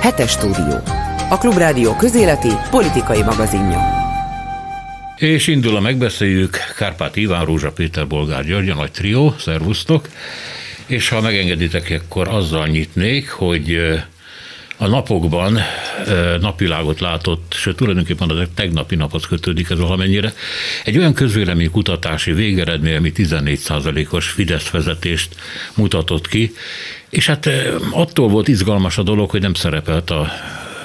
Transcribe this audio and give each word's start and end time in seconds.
Hetes 0.00 0.30
stúdió. 0.30 0.80
A 1.30 1.38
Klubrádió 1.38 1.96
közéleti 1.96 2.50
politikai 2.70 3.22
magazinja. 3.22 3.78
És 5.16 5.46
indul 5.46 5.76
a 5.76 5.80
megbeszéljük 5.80 6.56
Kárpát 6.76 7.16
Iván, 7.16 7.44
Rózsa 7.44 7.72
Péter, 7.72 8.06
Bolgár 8.06 8.44
György, 8.44 8.68
a 8.68 8.74
nagy 8.74 8.90
trió, 8.90 9.34
szervusztok. 9.38 10.08
És 10.86 11.08
ha 11.08 11.20
megengeditek, 11.20 12.02
akkor 12.04 12.28
azzal 12.28 12.66
nyitnék, 12.66 13.30
hogy 13.30 13.78
a 14.76 14.86
napokban 14.86 15.58
napvilágot 16.40 17.00
látott, 17.00 17.54
sőt 17.56 17.76
tulajdonképpen 17.76 18.30
a 18.30 18.46
tegnapi 18.54 18.94
napot 18.94 19.26
kötődik 19.26 19.70
ez 19.70 19.78
valamennyire, 19.78 20.32
egy 20.84 20.98
olyan 20.98 21.14
közvélemény 21.14 21.70
kutatási 21.70 22.32
végeredmény, 22.32 22.96
ami 22.96 23.12
14%-os 23.14 24.28
Fidesz 24.28 24.70
vezetést 24.70 25.34
mutatott 25.74 26.28
ki, 26.28 26.54
és 27.08 27.26
hát 27.26 27.48
attól 27.90 28.28
volt 28.28 28.48
izgalmas 28.48 28.98
a 28.98 29.02
dolog, 29.02 29.30
hogy 29.30 29.40
nem 29.40 29.54
szerepelt 29.54 30.10
a 30.10 30.30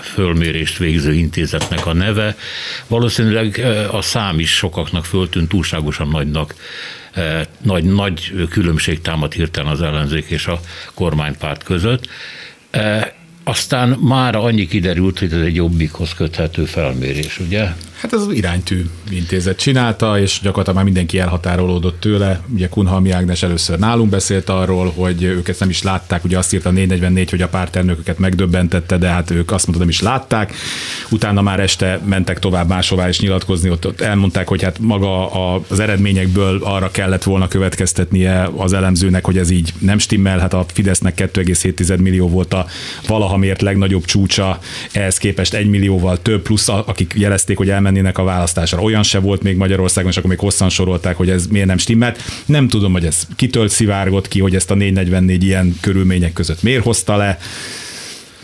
fölmérést 0.02 0.78
végző 0.78 1.14
intézetnek 1.14 1.86
a 1.86 1.94
neve. 1.94 2.36
Valószínűleg 2.88 3.66
a 3.92 4.02
szám 4.02 4.40
is 4.40 4.56
sokaknak 4.56 5.06
föltűnt 5.06 5.50
túlságosan 5.50 6.08
nagynak 6.08 6.56
nagy, 7.62 7.84
nagy 7.84 8.48
különbség 8.50 9.02
támad 9.02 9.34
hirtelen 9.34 9.72
az 9.72 9.82
ellenzék 9.82 10.26
és 10.30 10.48
a 10.48 10.60
kormánypárt 10.94 11.64
között. 11.64 12.08
Aztán 13.52 13.90
már 13.90 14.36
annyi 14.36 14.68
kiderült, 14.68 15.20
hogy 15.20 15.34
ez 15.34 15.42
egy 15.42 15.56
jobbikhoz 15.56 16.14
köthető 16.14 16.66
felmérés, 16.66 17.40
ugye? 17.40 17.68
Hát 18.02 18.14
ez 18.14 18.22
az 18.22 18.34
iránytű 18.34 18.86
intézet 19.10 19.58
csinálta, 19.58 20.20
és 20.20 20.40
gyakorlatilag 20.42 20.76
már 20.76 20.86
mindenki 20.86 21.20
elhatárolódott 21.20 22.00
tőle. 22.00 22.42
Ugye 22.54 22.68
Kunhalmi 22.70 23.12
Ágnes 23.12 23.44
először 23.44 23.80
nálunk 23.80 24.10
beszélt 24.10 24.50
arról, 24.50 24.92
hogy 24.96 25.24
ők 25.24 25.48
ezt 25.48 25.60
nem 25.60 25.70
is 25.70 25.84
látták, 25.84 26.24
ugye 26.24 26.38
azt 26.38 26.54
írta 26.54 26.70
a 26.70 26.72
444, 26.72 27.30
hogy 27.30 27.42
a 27.42 27.48
párternököket 27.48 28.20
megdöbbentette, 28.20 28.98
de 28.98 29.08
hát 29.08 29.32
ők 29.32 29.52
azt 29.52 29.66
mondta, 29.66 29.84
nem 29.84 29.94
is 29.94 30.02
látták. 30.02 30.54
Utána 31.10 31.42
már 31.42 31.60
este 31.60 32.00
mentek 32.06 32.40
tovább 32.40 32.68
máshová 32.68 33.10
is 33.10 33.20
nyilatkozni, 33.20 33.70
ott, 33.70 33.88
ott 33.88 34.02
elmondták, 34.02 34.48
hogy 34.48 34.64
hát 34.64 34.80
maga 34.80 35.32
az 35.68 35.80
eredményekből 35.80 36.64
arra 36.64 36.92
kellett 36.92 37.24
volna 37.24 37.48
következtetnie 37.48 38.50
az 38.56 38.74
elemzőnek, 38.74 39.26
hogy 39.26 39.38
ez 39.38 39.50
így 39.50 39.74
nem 39.80 39.98
stimmel, 39.98 40.40
hát 40.40 40.54
a 40.54 40.66
Fidesznek 40.74 41.32
2,7 41.34 42.00
millió 42.00 42.30
volt 42.30 42.54
a 42.54 42.66
valaha 43.08 43.38
mért 43.38 43.62
legnagyobb 43.62 44.06
csúcsa, 44.06 44.60
ehhez 44.92 45.18
képest 45.18 45.54
egy 45.54 45.70
millióval 45.70 46.22
több, 46.22 46.42
plusz 46.42 46.68
akik 46.68 47.14
jelezték, 47.18 47.58
hogy 47.58 47.70
elmennek 47.70 47.90
elmennének 47.92 48.18
a 48.18 48.24
választásra. 48.24 48.82
Olyan 48.82 49.04
se 49.04 49.20
volt 49.20 49.44
még 49.44 49.58
Magyarországon, 49.58 50.12
és 50.12 50.18
akkor 50.18 50.30
még 50.30 50.40
hosszan 50.40 50.70
sorolták, 50.70 51.16
hogy 51.16 51.30
ez 51.30 51.48
miért 51.48 51.68
nem 51.68 51.78
stimmelt. 51.78 52.22
Nem 52.46 52.68
tudom, 52.68 52.92
hogy 52.92 53.06
ez 53.06 53.28
kitől 53.36 53.68
szivárgott 53.70 54.28
ki, 54.28 54.40
hogy 54.40 54.56
ezt 54.56 54.72
a 54.72 54.76
444 54.76 55.44
ilyen 55.44 55.78
körülmények 55.82 56.34
között 56.34 56.64
miért 56.64 56.84
hozta 56.84 57.16
le. 57.16 57.38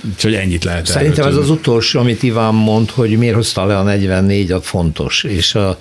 Úgyhogy 0.05 0.33
ennyit 0.33 0.63
lehet. 0.63 0.85
Szerintem 0.85 1.27
ez 1.27 1.35
az 1.35 1.49
utolsó, 1.49 1.99
amit 1.99 2.23
Iván 2.23 2.53
mond, 2.53 2.89
hogy 2.89 3.17
miért 3.17 3.35
hozta 3.35 3.65
le 3.65 3.77
a 3.77 3.83
44 3.83 4.51
a 4.51 4.61
fontos. 4.61 5.23
És 5.23 5.55
a, 5.55 5.77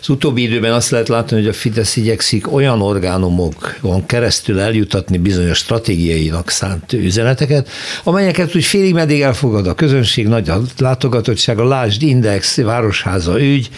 az 0.00 0.08
utóbbi 0.08 0.42
időben 0.42 0.72
azt 0.72 0.90
lehet 0.90 1.08
látni, 1.08 1.36
hogy 1.36 1.46
a 1.48 1.52
Fidesz 1.52 1.96
igyekszik 1.96 2.52
olyan 2.52 2.82
orgánumokon 2.82 4.06
keresztül 4.06 4.60
eljutatni 4.60 5.18
bizonyos 5.18 5.58
stratégiainak 5.58 6.50
szánt 6.50 6.92
üzeneteket, 6.92 7.68
amelyeket 8.04 8.56
úgy 8.56 8.64
félig 8.64 8.94
meddig 8.94 9.20
elfogad 9.20 9.66
a 9.66 9.74
közönség, 9.74 10.26
nagy 10.26 10.48
a 10.48 10.60
látogatottsága, 10.78 11.68
lásd 11.68 12.02
Index, 12.02 12.60
Városháza 12.60 13.40
ügy, 13.40 13.70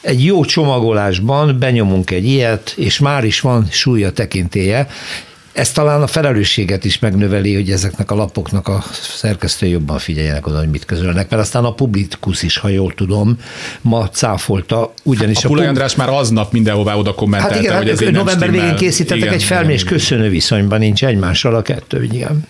egy 0.00 0.24
jó 0.24 0.44
csomagolásban 0.44 1.58
benyomunk 1.58 2.10
egy 2.10 2.24
ilyet, 2.24 2.72
és 2.76 2.98
már 2.98 3.24
is 3.24 3.40
van 3.40 3.66
súlya 3.70 4.10
tekintéje, 4.10 4.88
ez 5.52 5.72
talán 5.72 6.02
a 6.02 6.06
felelősséget 6.06 6.84
is 6.84 6.98
megnöveli, 6.98 7.54
hogy 7.54 7.70
ezeknek 7.70 8.10
a 8.10 8.14
lapoknak 8.14 8.68
a 8.68 8.84
szerkesztői 8.92 9.70
jobban 9.70 9.98
figyeljenek 9.98 10.46
oda, 10.46 10.58
hogy 10.58 10.70
mit 10.70 10.84
közölnek, 10.84 11.30
mert 11.30 11.42
aztán 11.42 11.64
a 11.64 11.74
publikus 11.74 12.42
is, 12.42 12.56
ha 12.56 12.68
jól 12.68 12.94
tudom, 12.94 13.38
ma 13.80 14.08
cáfolta, 14.08 14.94
ugyanis 15.02 15.44
a, 15.44 15.46
a 15.46 15.50
Pulai 15.50 15.66
András 15.66 15.94
már 15.94 16.08
aznap 16.08 16.52
mindenhová 16.52 16.94
oda 16.94 17.14
kommentelte, 17.14 17.54
hát 17.54 17.62
igen, 17.62 17.76
hogy 17.76 17.88
ez 17.88 18.14
november 18.14 18.50
végén 18.50 18.76
készítettek 18.76 19.18
igen, 19.18 19.32
egy 19.32 19.42
felmérés, 19.42 19.84
köszönő 19.84 20.28
viszonyban 20.28 20.78
nincs 20.78 21.04
egymással 21.04 21.54
a 21.54 21.62
kettő, 21.62 22.04
igen. 22.04 22.46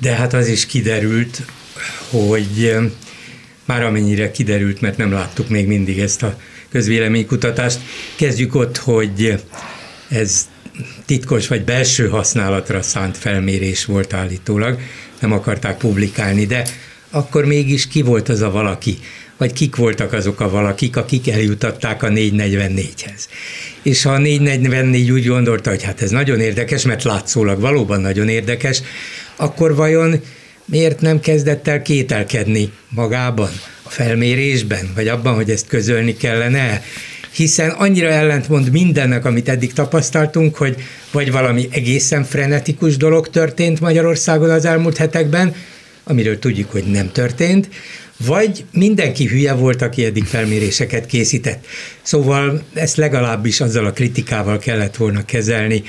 De 0.00 0.14
hát 0.14 0.32
az 0.32 0.48
is 0.48 0.66
kiderült, 0.66 1.42
hogy 2.10 2.76
már 3.64 3.82
amennyire 3.82 4.30
kiderült, 4.30 4.80
mert 4.80 4.96
nem 4.96 5.12
láttuk 5.12 5.48
még 5.48 5.66
mindig 5.66 5.98
ezt 5.98 6.22
a 6.22 6.36
közvéleménykutatást, 6.68 7.78
kezdjük 8.16 8.54
ott, 8.54 8.76
hogy 8.76 9.42
ez 10.08 10.48
titkos 11.06 11.48
vagy 11.48 11.64
belső 11.64 12.08
használatra 12.08 12.82
szánt 12.82 13.16
felmérés 13.16 13.84
volt 13.84 14.12
állítólag, 14.12 14.78
nem 15.20 15.32
akarták 15.32 15.76
publikálni, 15.76 16.46
de 16.46 16.64
akkor 17.10 17.44
mégis 17.44 17.88
ki 17.88 18.02
volt 18.02 18.28
az 18.28 18.40
a 18.40 18.50
valaki, 18.50 18.98
vagy 19.36 19.52
kik 19.52 19.76
voltak 19.76 20.12
azok 20.12 20.40
a 20.40 20.50
valakik, 20.50 20.96
akik 20.96 21.28
eljutatták 21.28 22.02
a 22.02 22.08
444-hez. 22.08 23.28
És 23.82 24.02
ha 24.02 24.12
a 24.12 24.18
444 24.18 25.10
úgy 25.10 25.26
gondolta, 25.26 25.70
hogy 25.70 25.82
hát 25.82 26.02
ez 26.02 26.10
nagyon 26.10 26.40
érdekes, 26.40 26.82
mert 26.82 27.04
látszólag 27.04 27.60
valóban 27.60 28.00
nagyon 28.00 28.28
érdekes, 28.28 28.82
akkor 29.36 29.74
vajon 29.74 30.20
miért 30.64 31.00
nem 31.00 31.20
kezdett 31.20 31.68
el 31.68 31.82
kételkedni 31.82 32.72
magában, 32.88 33.50
a 33.82 33.90
felmérésben, 33.90 34.90
vagy 34.94 35.08
abban, 35.08 35.34
hogy 35.34 35.50
ezt 35.50 35.66
közölni 35.66 36.16
kellene? 36.16 36.82
Hiszen 37.32 37.70
annyira 37.70 38.08
ellentmond 38.08 38.70
mindennek, 38.70 39.24
amit 39.24 39.48
eddig 39.48 39.72
tapasztaltunk, 39.72 40.56
hogy 40.56 40.76
vagy 41.10 41.32
valami 41.32 41.68
egészen 41.70 42.24
frenetikus 42.24 42.96
dolog 42.96 43.28
történt 43.28 43.80
Magyarországon 43.80 44.50
az 44.50 44.64
elmúlt 44.64 44.96
hetekben, 44.96 45.54
amiről 46.04 46.38
tudjuk, 46.38 46.70
hogy 46.70 46.84
nem 46.84 47.12
történt, 47.12 47.68
vagy 48.26 48.64
mindenki 48.72 49.26
hülye 49.26 49.52
volt, 49.52 49.82
aki 49.82 50.04
eddig 50.04 50.24
felméréseket 50.24 51.06
készített. 51.06 51.66
Szóval 52.02 52.62
ezt 52.74 52.96
legalábbis 52.96 53.60
azzal 53.60 53.86
a 53.86 53.92
kritikával 53.92 54.58
kellett 54.58 54.96
volna 54.96 55.24
kezelni, 55.24 55.82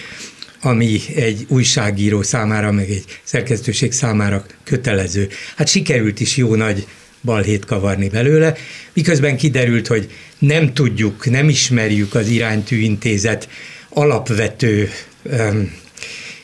ami 0.62 1.00
egy 1.16 1.46
újságíró 1.48 2.22
számára, 2.22 2.72
meg 2.72 2.90
egy 2.90 3.04
szerkesztőség 3.24 3.92
számára 3.92 4.46
kötelező. 4.64 5.28
Hát 5.56 5.68
sikerült 5.68 6.20
is 6.20 6.38
jó 6.38 6.56
nagy 6.56 6.88
balhét 7.24 7.66
kavarni 7.66 8.10
belőle, 8.10 8.56
miközben 8.94 9.38
kiderült, 9.38 9.88
hogy 9.88 10.10
nem 10.40 10.74
tudjuk, 10.74 11.30
nem 11.30 11.50
ismerjük 11.50 12.16
az 12.16 12.28
iránytű 12.28 12.78
intézet 12.78 13.50
alapvető 13.90 14.90
um, 15.24 15.74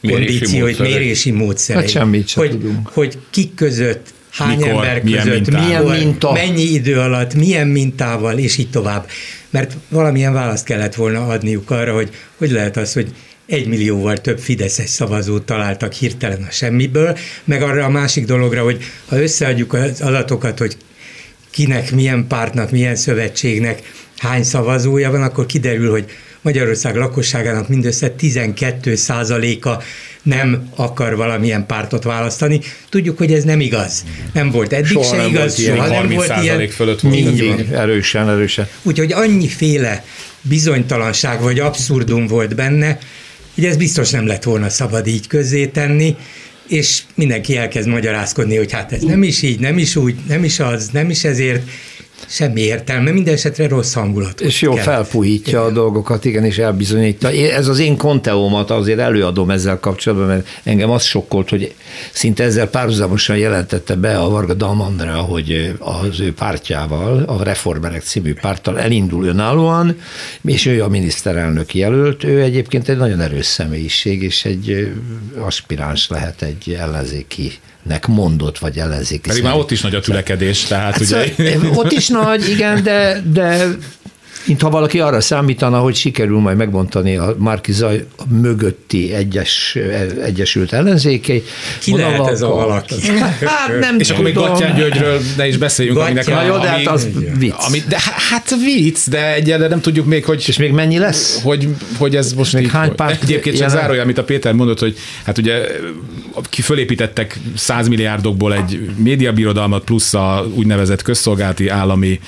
kondícióit, 0.02 0.80
mérési 0.80 1.32
módszereit. 1.32 1.84
Hát 1.84 1.94
semmit 1.94 2.32
hogy, 2.32 2.50
tudunk. 2.50 2.88
hogy 2.88 3.18
kik 3.30 3.54
között, 3.54 4.14
hány 4.32 4.58
Mikor, 4.58 4.70
ember 4.70 5.04
milyen 5.04 5.24
között, 5.24 5.50
mintával. 5.50 5.84
milyen 5.84 6.04
minta. 6.06 6.32
mennyi 6.32 6.62
idő 6.62 7.00
alatt, 7.00 7.34
milyen 7.34 7.68
mintával, 7.68 8.38
és 8.38 8.58
így 8.58 8.70
tovább. 8.70 9.08
Mert 9.50 9.78
valamilyen 9.90 10.34
választ 10.34 10.66
kellett 10.66 10.96
volna 10.96 11.28
adniuk 11.28 11.72
arra, 11.72 11.94
hogy 11.94 12.10
hogy 12.38 12.52
lehet 12.52 12.78
az, 12.78 12.94
hogy 12.94 13.12
egy 13.48 13.68
millióval 13.68 14.18
több 14.18 14.40
fideszes 14.40 14.90
szavazót 14.90 15.46
találtak 15.46 15.94
hirtelen 15.94 16.46
a 16.50 16.52
semmiből, 16.52 17.18
meg 17.44 17.62
arra 17.62 17.86
a 17.86 17.90
másik 17.90 18.26
dologra, 18.26 18.64
hogy 18.64 18.84
ha 19.06 19.22
összeadjuk 19.22 19.74
az 19.74 20.02
adatokat, 20.02 20.60
hogy 20.60 20.78
kinek, 21.50 21.92
milyen 21.92 22.28
pártnak, 22.28 22.72
milyen 22.72 22.96
szövetségnek 22.96 23.82
hány 24.18 24.44
szavazója 24.44 25.12
van, 25.12 25.22
akkor 25.22 25.46
kiderül, 25.46 25.92
hogy 25.92 26.06
Magyarország 26.42 26.96
lakosságának 26.96 27.70
mindössze 27.70 28.10
12 28.10 28.96
a 29.62 29.82
nem 30.24 30.70
akar 30.76 31.16
valamilyen 31.16 31.66
pártot 31.66 32.04
választani. 32.04 32.62
Tudjuk, 32.90 33.18
hogy 33.18 33.34
ez 33.34 33.44
nem 33.44 33.60
igaz. 33.60 34.04
Nem 34.34 34.52
volt 34.52 34.74
eddig 34.74 34.92
Soha 34.92 35.04
se 35.04 35.16
nem 35.16 35.30
igaz, 35.30 35.42
volt 35.42 35.58
ilyen. 35.58 35.76
soha 35.76 35.88
nem 35.88 36.10
volt 36.10 36.34
ilyen. 36.42 36.68
fölött 36.70 37.00
volt. 37.00 37.72
Erősen, 37.72 38.30
erősen. 38.30 38.68
Úgyhogy 38.84 39.12
annyiféle 39.12 40.04
bizonytalanság 40.42 41.42
vagy 41.42 41.60
abszurdum 41.60 42.28
volt 42.28 42.56
benne, 42.56 43.00
hogy 43.58 43.66
ez 43.66 43.78
biztos 43.78 44.10
nem 44.10 44.28
lett 44.28 44.44
volna 44.44 44.70
szabad 44.70 45.08
így 45.08 45.28
tenni, 45.72 46.16
és 46.68 47.02
mindenki 47.16 47.58
elkezd 47.58 47.88
magyarázkodni, 47.88 48.56
hogy 48.56 48.72
hát 48.72 48.92
ez 48.92 49.02
nem 49.02 49.24
is 49.24 49.42
így, 49.42 49.60
nem 49.60 49.78
is 49.78 49.96
úgy, 49.96 50.16
nem 50.28 50.44
is 50.44 50.60
az, 50.60 50.90
nem 50.90 51.10
is 51.10 51.24
ezért, 51.24 51.70
semmi 52.28 52.62
értelme, 52.62 53.12
minden 53.12 53.34
esetre 53.34 53.68
rossz 53.68 53.94
hangulat. 53.94 54.42
És 54.42 54.62
jó, 54.62 54.74
kell. 54.74 54.84
felfújítja 54.84 55.60
Igen. 55.60 55.72
a 55.72 55.74
dolgokat, 55.74 56.26
igen, 56.26 56.44
és 56.44 56.58
elbizonyítja. 56.58 57.30
Ez 57.30 57.68
az 57.68 57.80
én 57.80 57.98
konteómat 57.98 58.72
azért 58.72 59.00
előadom 59.00 59.50
ezzel 59.50 59.80
kapcsolatban, 59.80 60.28
mert 60.28 60.48
engem 60.64 60.90
az 60.90 61.04
sokkolt, 61.04 61.50
hogy 61.50 61.74
szinte 62.12 62.44
ezzel 62.44 62.68
párhuzamosan 62.68 63.38
jelentette 63.38 63.96
be 63.96 64.18
a 64.18 64.30
Varga 64.30 64.54
Dalmandra, 64.54 65.16
hogy 65.16 65.76
az 65.80 66.20
ő 66.20 66.34
pártjával, 66.34 67.24
a 67.24 67.44
Reformerek 67.44 68.02
című 68.02 68.34
párttal 68.34 68.80
elindul 68.80 69.26
önállóan, 69.26 70.00
és 70.42 70.66
ő 70.66 70.84
a 70.84 70.88
miniszterelnök 70.88 71.76
jelölt. 71.76 72.24
Ő 72.24 72.42
egyébként 72.42 72.90
egy 72.90 72.98
nagyon 72.98 73.20
erős 73.20 73.46
személyiség, 73.46 74.24
és 74.24 74.46
egy 74.46 74.94
aspiráns 75.40 76.08
lehet 76.08 76.42
egy 76.42 76.76
ellenzéki 76.80 77.52
nek 77.88 78.08
mondott, 78.08 78.58
vagy 78.58 78.78
ellenzéki 78.78 79.28
Pedig 79.28 79.44
már 79.44 79.56
ott 79.56 79.72
is 79.72 79.82
nagy 79.82 79.96
a 79.96 80.00
tülekedés, 80.00 80.64
tehát 80.64 80.98
Hát 80.98 81.02
ugye... 81.02 81.54
szóval, 81.54 81.78
ott 81.78 81.92
is 81.92 82.08
nagy, 82.08 82.50
igen, 82.50 82.84
de, 82.84 83.22
de 83.34 83.66
Mintha 84.48 84.70
valaki 84.70 85.00
arra 85.00 85.22
számítana, 85.22 85.80
hogy 85.80 85.96
sikerül 85.96 86.40
majd 86.40 86.58
megbontani 86.58 87.18
a 87.18 87.36
Márki 87.40 87.72
Zaj 87.72 88.06
mögötti 88.30 89.14
egyes, 89.14 89.78
egyesült 90.24 90.74
ellenzékei. 90.74 91.44
Ki 91.80 91.96
lehet 91.96 92.28
ez 92.28 92.42
a 92.42 92.48
valaki? 92.48 92.96
Hát 93.46 93.80
nem 93.80 94.00
És 94.00 94.10
akkor 94.10 94.24
még 94.24 94.34
tudom. 94.34 94.50
Gattyán 94.50 94.76
Györgyről 94.76 95.20
ne 95.38 95.48
is 95.48 95.58
beszéljünk, 95.58 95.98
Gattyán. 95.98 96.18
aminek 96.18 96.36
Na 96.36 96.56
jó, 96.56 96.62
de 96.62 96.70
ami, 96.70 96.84
hát 96.84 96.94
az 96.94 97.08
vicc. 97.38 97.54
Ami, 97.68 97.84
de 97.88 97.98
hát 98.30 98.56
vicc, 98.64 99.10
de 99.10 99.34
egyelőre 99.34 99.70
nem 99.70 99.82
tudjuk 99.82 100.06
még, 100.06 100.26
hogy 100.26 100.44
És 100.48 100.58
még 100.58 100.72
mennyi 100.72 100.98
lesz? 100.98 101.42
hogy, 101.44 101.68
hogy 101.98 102.16
ez 102.16 102.34
most 102.34 102.54
Még 102.54 102.64
így, 102.64 102.72
hány 102.72 102.96
párt 102.96 103.24
Egyébként 103.24 103.58
csak 103.58 103.70
zárója, 103.70 104.02
amit 104.02 104.18
a 104.18 104.24
Péter 104.24 104.54
mondott, 104.54 104.80
hogy 104.80 104.98
hát 105.24 105.38
ugye 105.38 105.66
ki 106.50 106.62
fölépítettek 106.62 107.40
100 107.56 107.88
milliárdokból 107.88 108.54
egy 108.54 108.90
médiabirodalmat 108.96 109.84
plusz 109.84 110.14
a 110.14 110.48
úgynevezett 110.54 111.02
közszolgálati 111.02 111.68
állami 111.68 112.20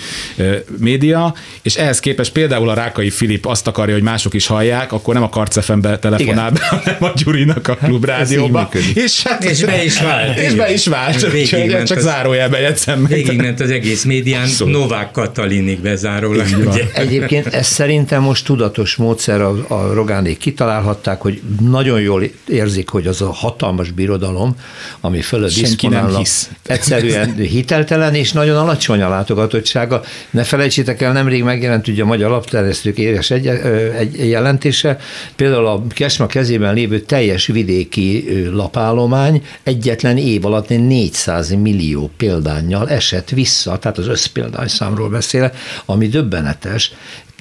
média, 0.77 1.33
és 1.62 1.75
ehhez 1.75 2.00
képest 2.10 2.32
például 2.32 2.70
a 2.70 2.74
Rákai 2.74 3.10
Filip 3.10 3.46
azt 3.46 3.68
akarja, 3.68 3.94
hogy 3.94 4.04
mások 4.04 4.34
is 4.34 4.48
hallják, 4.48 4.92
akkor 4.92 5.14
nem 5.14 5.24
a 5.24 5.30
Karcefembe 5.30 6.00
telefonál 6.00 6.52
be, 6.52 6.60
hanem 6.70 6.98
a 7.00 7.12
Gyurinak 7.16 7.68
a 7.68 7.76
klubrádióba. 7.76 8.58
Hát, 8.60 8.76
így 8.76 8.82
működik. 8.82 9.04
És, 9.04 9.24
hát, 9.24 9.44
És 9.44 9.64
be 9.64 9.84
is 9.84 10.02
vált, 10.02 10.38
És 10.38 10.54
be 10.54 10.74
is 10.74 10.88
vált. 10.88 11.32
Végigment 11.32 11.88
csak 11.88 11.98
az- 11.98 12.04
zárójelbe 12.04 12.60
jegyzem. 12.60 13.06
Végigment 13.06 13.60
az 13.60 13.70
egész 13.70 14.04
médián, 14.04 14.42
Abszolút. 14.44 14.74
Novák 14.74 15.12
Katalinig 15.12 15.80
bezárólag. 15.82 16.46
Egyébként 16.94 17.46
ez 17.48 17.68
szerintem 17.68 18.22
most 18.22 18.46
tudatos 18.46 18.96
módszer, 18.96 19.42
a, 19.42 19.66
a 19.68 19.94
Rogánék 19.94 20.38
kitalálhatták, 20.38 21.22
hogy 21.22 21.42
nagyon 21.62 22.02
jól 22.02 22.24
érzik, 22.48 22.90
hogy 22.90 23.08
az 23.08 23.22
a 23.22 23.32
hatalmas 23.34 23.92
birodalom, 23.92 24.56
ami 25.02 25.22
fölött 25.22 25.52
Senki 25.52 25.68
nem 25.68 25.76
diszponálnak, 25.92 26.18
hisz. 26.20 26.50
egyszerűen 26.66 27.36
hiteltelen 27.36 28.16
és 28.16 28.32
nagyon 28.32 28.58
alacsony 28.58 29.02
a 29.02 29.10
látogatottsága. 29.10 30.02
Ne 30.30 30.44
felejtsétek 30.44 31.02
el, 31.02 31.12
nemrég 31.12 31.44
megjelent 31.44 31.88
ugye 31.88 31.99
a 32.01 32.06
Magyar 32.06 32.30
Lapterjesztők 32.30 32.98
éres 32.98 33.31
egy, 33.31 33.48
egy 33.98 34.30
jelentése, 34.30 34.98
például 35.36 35.66
a 35.68 35.84
Kesma 35.88 36.25
kezében 36.25 36.74
lévő 36.74 37.00
teljes 37.00 37.48
vidéki 37.48 38.44
lapállomány 38.51 39.44
egyetlen 39.63 40.18
év 40.18 40.46
alatt 40.46 40.69
400 40.69 41.50
millió 41.50 42.10
példányjal 42.18 42.90
esett 42.90 43.30
vissza, 43.30 43.78
tehát 43.78 43.98
az 43.98 44.07
összpéldányszámról 44.07 45.10
beszélek, 45.10 45.57
ami 45.86 46.07
döbbenetes, 46.07 46.92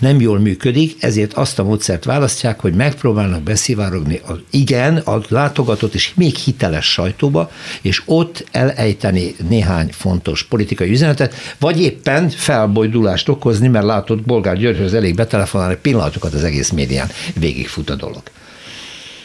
nem 0.00 0.20
jól 0.20 0.38
működik, 0.38 0.96
ezért 1.00 1.32
azt 1.32 1.58
a 1.58 1.64
módszert 1.64 2.04
választják, 2.04 2.60
hogy 2.60 2.74
megpróbálnak 2.74 3.42
beszivárogni 3.42 4.20
az 4.26 4.36
igen, 4.50 4.96
a 4.96 5.20
látogatott 5.28 5.94
és 5.94 6.12
még 6.14 6.34
hiteles 6.34 6.92
sajtóba, 6.92 7.50
és 7.82 8.02
ott 8.04 8.44
elejteni 8.50 9.34
néhány 9.48 9.88
fontos 9.92 10.44
politikai 10.44 10.90
üzenetet, 10.90 11.34
vagy 11.58 11.80
éppen 11.80 12.30
felbojdulást 12.30 13.28
okozni, 13.28 13.68
mert 13.68 13.84
látod, 13.84 14.22
Bolgár 14.22 14.56
Györgyhöz 14.56 14.94
elég 14.94 15.14
betelefonálni 15.14 15.76
pillanatokat 15.82 16.34
az 16.34 16.44
egész 16.44 16.70
médián, 16.70 17.08
végigfut 17.34 17.90
a 17.90 17.94
dolog. 17.94 18.22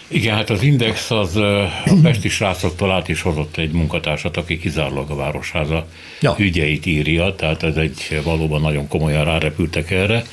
Igen, 0.07 0.35
hát 0.35 0.49
az 0.49 0.61
Index 0.61 1.11
az 1.11 1.35
a 1.35 1.71
Pesti 2.03 2.29
srácoktól 2.29 2.91
át 2.91 3.09
is 3.09 3.21
hozott 3.21 3.57
egy 3.57 3.71
munkatársat, 3.71 4.37
aki 4.37 4.57
kizárólag 4.57 5.09
a 5.09 5.15
Városháza 5.15 5.87
ja. 6.21 6.35
ügyeit 6.37 6.85
írja, 6.85 7.35
tehát 7.35 7.63
ez 7.63 7.75
egy 7.75 8.21
valóban 8.23 8.61
nagyon 8.61 8.87
komolyan 8.87 9.23
rárepültek 9.23 9.91
erre. 9.91 10.23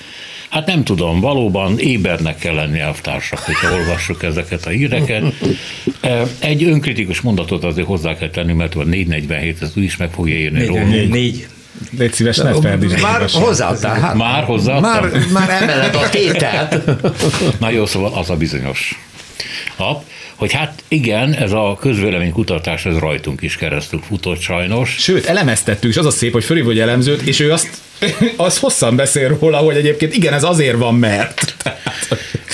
Hát 0.51 0.67
nem 0.67 0.85
tudom, 0.85 1.21
valóban 1.21 1.79
ébernek 1.79 2.39
kell 2.39 2.55
lenni 2.55 2.79
elvtársak, 2.79 3.39
hogyha 3.39 3.73
olvassuk 3.75 4.23
ezeket 4.23 4.67
a 4.67 4.71
híreket. 4.71 5.25
E, 6.01 6.23
Egy 6.39 6.65
önkritikus 6.65 7.21
mondatot 7.21 7.65
azért 7.65 7.87
hozzá 7.87 8.17
kell 8.17 8.31
tenni, 8.31 8.53
mert 8.53 8.75
a 8.75 8.83
447 8.85 9.63
ez 9.63 9.73
ő 9.75 9.83
is 9.83 9.97
meg 9.97 10.11
fogja 10.11 10.37
írni 10.37 10.65
rólunk. 10.67 10.89
négy, 10.89 11.09
négy. 11.09 11.47
Légy 11.99 12.13
szíves, 12.13 12.37
ne 12.37 12.55
ferdítsd. 12.61 13.01
Már 13.01 13.25
hozzáadtál. 13.33 14.01
Hát, 14.01 14.15
Már 14.15 14.45
hozzáadtam? 14.45 15.11
Már, 15.11 15.23
már 15.33 15.63
emeled 15.63 15.95
a 15.95 16.09
tételt. 16.09 16.81
Na 17.61 17.71
jó, 17.71 17.87
szóval 17.87 18.13
az 18.15 18.31
a 18.31 18.37
bizonyos 18.37 18.99
nap, 19.79 20.05
hogy 20.35 20.53
hát 20.53 20.83
igen, 20.89 21.33
ez 21.35 21.53
a 21.53 21.77
közvéleménykutatás, 21.81 22.87
ez 22.87 22.97
rajtunk 22.99 23.43
is 23.43 23.57
keresztül 23.57 24.01
futott 24.07 24.41
sajnos. 24.41 24.97
Sőt, 24.99 25.27
elemeztettük, 25.27 25.91
és 25.91 25.97
az 25.97 26.07
a 26.07 26.11
szép, 26.11 26.33
hogy 26.33 26.45
fölhív, 26.45 26.65
hogy 26.65 26.79
elemzőt, 26.79 27.21
és 27.21 27.41
ő 27.41 27.53
azt, 27.53 27.69
az 28.37 28.59
hosszan 28.59 28.97
beszél 28.97 29.39
róla, 29.41 29.57
hogy 29.57 29.77
egyébként 29.77 30.15
igen, 30.15 30.33
ez 30.33 30.43
azért 30.43 30.77
van, 30.77 30.95
mert. 30.95 31.55
Tehát, 31.63 31.79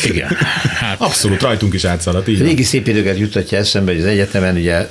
Igen. 0.04 0.28
Hát 0.80 1.00
abszolút 1.00 1.42
rajtunk 1.42 1.74
is 1.74 1.84
átszaladt, 1.84 2.28
így. 2.28 2.40
Régi 2.40 2.62
szép 2.62 2.86
időket 2.88 3.18
jutatja 3.18 3.58
eszembe, 3.58 3.92
hogy 3.92 4.00
az 4.00 4.06
egyetemen 4.06 4.56
ugye 4.56 4.86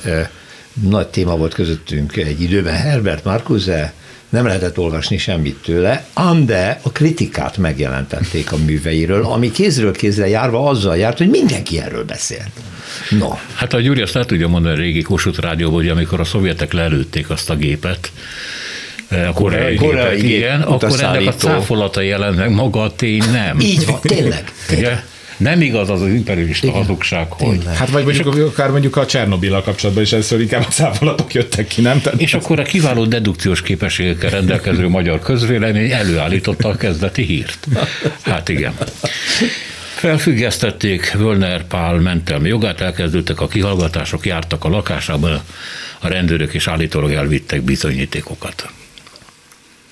nagy 0.81 1.07
téma 1.07 1.37
volt 1.37 1.53
közöttünk 1.53 2.15
egy 2.15 2.41
időben 2.41 2.75
Herbert 2.75 3.23
Marcuse, 3.23 3.93
nem 4.29 4.45
lehetett 4.45 4.77
olvasni 4.77 5.17
semmit 5.17 5.55
tőle, 5.55 6.05
ám 6.13 6.45
de 6.45 6.79
a 6.81 6.91
kritikát 6.91 7.57
megjelentették 7.57 8.51
a 8.51 8.57
műveiről, 8.57 9.25
ami 9.25 9.51
kézről 9.51 9.91
kézre 9.91 10.27
járva 10.27 10.69
azzal 10.69 10.97
járt, 10.97 11.17
hogy 11.17 11.29
mindenki 11.29 11.79
erről 11.79 12.03
beszélt. 12.03 12.51
No, 13.09 13.29
Hát 13.53 13.73
a 13.73 13.79
Gyuri 13.79 14.01
azt 14.01 14.15
el 14.15 14.25
tudja 14.25 14.47
mondani 14.47 14.75
a 14.75 14.79
régi 14.79 15.01
Kossuth 15.01 15.39
rádióban, 15.39 15.75
hogy 15.75 15.89
amikor 15.89 16.19
a 16.19 16.23
szovjetek 16.23 16.73
lelőtték 16.73 17.29
azt 17.29 17.49
a 17.49 17.55
gépet, 17.55 18.11
koreai, 19.33 19.75
Koreai 19.75 19.75
gépet, 19.75 20.21
gép, 20.21 20.37
igen, 20.37 20.61
akkor 20.61 21.03
ennek 21.03 21.27
a 21.27 21.33
cáfolata 21.33 22.01
jelent 22.01 22.37
meg, 22.37 22.51
maga 22.51 22.81
a 22.81 22.95
tény 22.95 23.23
nem. 23.31 23.59
így 23.59 23.85
van, 23.85 23.99
tényleg. 24.01 24.51
Ugye? 24.77 24.99
Nem 25.37 25.61
igaz 25.61 25.89
az 25.89 26.01
az 26.01 26.07
imperialista 26.07 26.67
Igen. 26.67 26.79
hazugság, 26.79 27.31
hogy... 27.31 27.49
Tényleg. 27.49 27.75
Hát 27.75 27.89
vagy 27.89 28.03
mondjuk, 28.03 28.35
akár 28.35 28.69
mondjuk 28.69 28.95
a 28.95 29.05
Csernobillal 29.05 29.61
kapcsolatban 29.61 30.03
is 30.03 30.11
először 30.11 30.41
inkább 30.41 30.65
a 30.67 30.71
száfolatok 30.71 31.33
jöttek 31.33 31.67
ki, 31.67 31.81
nem? 31.81 32.01
Tehát 32.01 32.21
És 32.21 32.33
akkor 32.33 32.59
a 32.59 32.63
kiváló 32.63 33.05
dedukciós 33.05 33.61
képességekkel 33.61 34.29
rendelkező 34.29 34.87
magyar 34.87 35.19
közvélemény 35.19 35.91
előállította 35.91 36.67
a 36.67 36.75
kezdeti 36.75 37.23
hírt. 37.23 37.67
Hát 38.21 38.49
igen. 38.49 38.73
Felfüggesztették 39.95 41.11
Völner 41.11 41.67
Pál 41.67 41.95
mentelmi 41.95 42.47
jogát, 42.47 42.81
elkezdődtek 42.81 43.41
a 43.41 43.47
kihallgatások, 43.47 44.25
jártak 44.25 44.63
a 44.63 44.69
lakásában, 44.69 45.41
a 45.99 46.07
rendőrök 46.07 46.53
és 46.53 46.67
állítólag 46.67 47.11
elvittek 47.11 47.61
bizonyítékokat. 47.61 48.69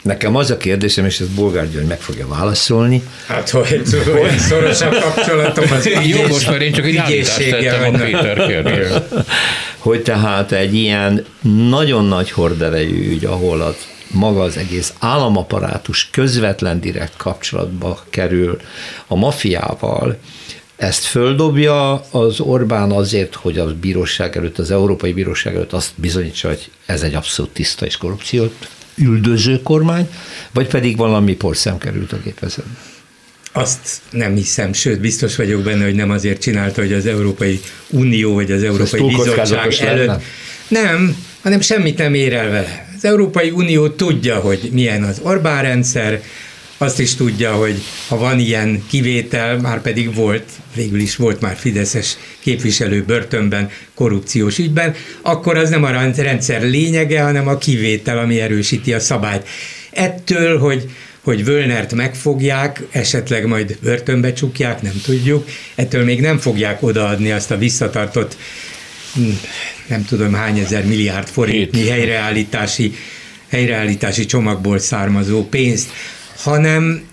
Nekem 0.03 0.35
az 0.35 0.51
a 0.51 0.57
kérdésem, 0.57 1.05
és 1.05 1.19
ezt 1.19 1.29
Bolgár 1.29 1.69
György 1.69 1.87
meg 1.87 2.01
fogja 2.01 2.27
válaszolni, 2.27 3.03
Hát, 3.27 3.49
hogy 3.49 3.81
olyan 4.13 4.37
szoros 4.37 4.81
a 4.81 4.89
kapcsolatom 4.89 5.65
az 5.71 5.89
Jó, 6.05 6.27
most 6.27 6.49
már 6.49 6.61
én 6.61 6.73
csak 6.73 6.85
egy 6.85 6.95
állítást 6.95 7.51
a. 7.51 7.91
Péter 7.91 8.45
kérdés. 8.47 8.87
hogy 9.77 10.01
tehát 10.01 10.51
egy 10.51 10.75
ilyen 10.75 11.25
nagyon 11.69 12.05
nagy 12.05 12.31
horderejű 12.31 13.09
ügy, 13.11 13.25
ahol 13.25 13.61
az 13.61 13.75
maga 14.07 14.41
az 14.41 14.57
egész 14.57 14.93
államaparátus 14.99 16.09
közvetlen 16.11 16.79
direkt 16.79 17.17
kapcsolatba 17.17 18.03
kerül 18.09 18.59
a 19.07 19.15
mafiával, 19.15 20.17
ezt 20.75 21.03
földobja 21.03 21.93
az 22.11 22.39
Orbán 22.39 22.91
azért, 22.91 23.35
hogy 23.35 23.57
a 23.57 23.73
bíróság 23.73 24.37
előtt, 24.37 24.57
az 24.59 24.71
Európai 24.71 25.13
Bíróság 25.13 25.55
előtt 25.55 25.73
azt 25.73 25.91
bizonyítsa, 25.95 26.47
hogy 26.47 26.71
ez 26.85 27.01
egy 27.01 27.13
abszolút 27.13 27.51
tiszta 27.51 27.85
és 27.85 27.97
korrupciót 27.97 28.53
üldöző 28.95 29.61
kormány, 29.61 30.07
vagy 30.51 30.67
pedig 30.67 30.97
valami 30.97 31.35
porszem 31.35 31.77
került 31.77 32.11
a 32.11 32.17
gépezetbe. 32.23 32.71
Azt 33.51 34.01
nem 34.09 34.35
hiszem, 34.35 34.73
sőt, 34.73 34.99
biztos 34.99 35.35
vagyok 35.35 35.61
benne, 35.61 35.83
hogy 35.83 35.95
nem 35.95 36.09
azért 36.09 36.41
csinálta, 36.41 36.81
hogy 36.81 36.93
az 36.93 37.05
Európai 37.05 37.59
Unió 37.89 38.33
vagy 38.33 38.51
az 38.51 38.63
Európai 38.63 39.01
Bizottság 39.07 39.73
előtt. 39.73 40.07
lenne? 40.07 40.21
Nem, 40.67 41.15
hanem 41.41 41.61
semmit 41.61 41.97
nem 41.97 42.13
ér 42.13 42.33
el 42.33 42.49
vele. 42.49 42.87
Az 42.97 43.05
Európai 43.05 43.49
Unió 43.49 43.89
tudja, 43.89 44.39
hogy 44.39 44.69
milyen 44.71 45.03
az 45.03 45.19
Orbán 45.21 45.61
rendszer, 45.61 46.21
azt 46.83 46.99
is 46.99 47.15
tudja, 47.15 47.53
hogy 47.53 47.81
ha 48.07 48.17
van 48.17 48.39
ilyen 48.39 48.83
kivétel, 48.89 49.57
már 49.57 49.81
pedig 49.81 50.15
volt, 50.15 50.43
végül 50.75 50.99
is 50.99 51.15
volt 51.15 51.41
már 51.41 51.55
Fideszes 51.55 52.17
képviselő 52.39 53.03
börtönben 53.03 53.69
korrupciós 53.93 54.57
ügyben, 54.57 54.95
akkor 55.21 55.57
az 55.57 55.69
nem 55.69 55.83
a 55.83 55.91
rendszer 56.15 56.61
lényege, 56.61 57.21
hanem 57.21 57.47
a 57.47 57.57
kivétel, 57.57 58.17
ami 58.17 58.39
erősíti 58.39 58.93
a 58.93 58.99
szabályt. 58.99 59.47
Ettől, 59.91 60.59
hogy 60.59 60.89
hogy 61.23 61.45
Völnert 61.45 61.93
megfogják, 61.93 62.81
esetleg 62.91 63.45
majd 63.45 63.77
börtönbe 63.81 64.33
csukják, 64.33 64.81
nem 64.81 65.01
tudjuk, 65.03 65.47
ettől 65.75 66.03
még 66.03 66.21
nem 66.21 66.37
fogják 66.37 66.83
odaadni 66.83 67.31
azt 67.31 67.51
a 67.51 67.57
visszatartott 67.57 68.37
hm, 69.13 69.29
nem 69.87 70.05
tudom 70.05 70.33
hány 70.33 70.59
ezer 70.59 70.85
milliárd 70.85 71.27
forintnyi 71.27 71.87
helyreállítási, 71.87 72.93
helyreállítási 73.49 74.25
csomagból 74.25 74.79
származó 74.79 75.47
pénzt, 75.47 75.89
hanem 76.35 77.03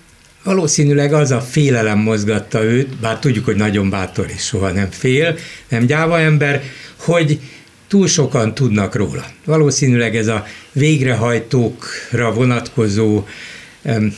valószínűleg 0.43 1.13
az 1.13 1.31
a 1.31 1.41
félelem 1.41 1.99
mozgatta 1.99 2.63
őt, 2.63 2.97
bár 2.97 3.19
tudjuk, 3.19 3.45
hogy 3.45 3.55
nagyon 3.55 3.89
bátor 3.89 4.25
és 4.35 4.43
soha 4.43 4.71
nem 4.71 4.89
fél, 4.91 5.37
nem 5.67 5.85
gyáva 5.85 6.19
ember, 6.19 6.63
hogy 6.95 7.39
túl 7.87 8.07
sokan 8.07 8.53
tudnak 8.53 8.95
róla. 8.95 9.25
Valószínűleg 9.45 10.15
ez 10.15 10.27
a 10.27 10.45
végrehajtókra 10.71 12.33
vonatkozó 12.33 13.25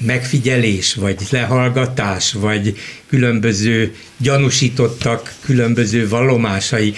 megfigyelés, 0.06 0.94
vagy 0.94 1.18
lehallgatás, 1.30 2.34
vagy 2.34 2.78
különböző 3.08 3.96
gyanúsítottak, 4.18 5.34
különböző 5.46 6.08
vallomásai, 6.08 6.94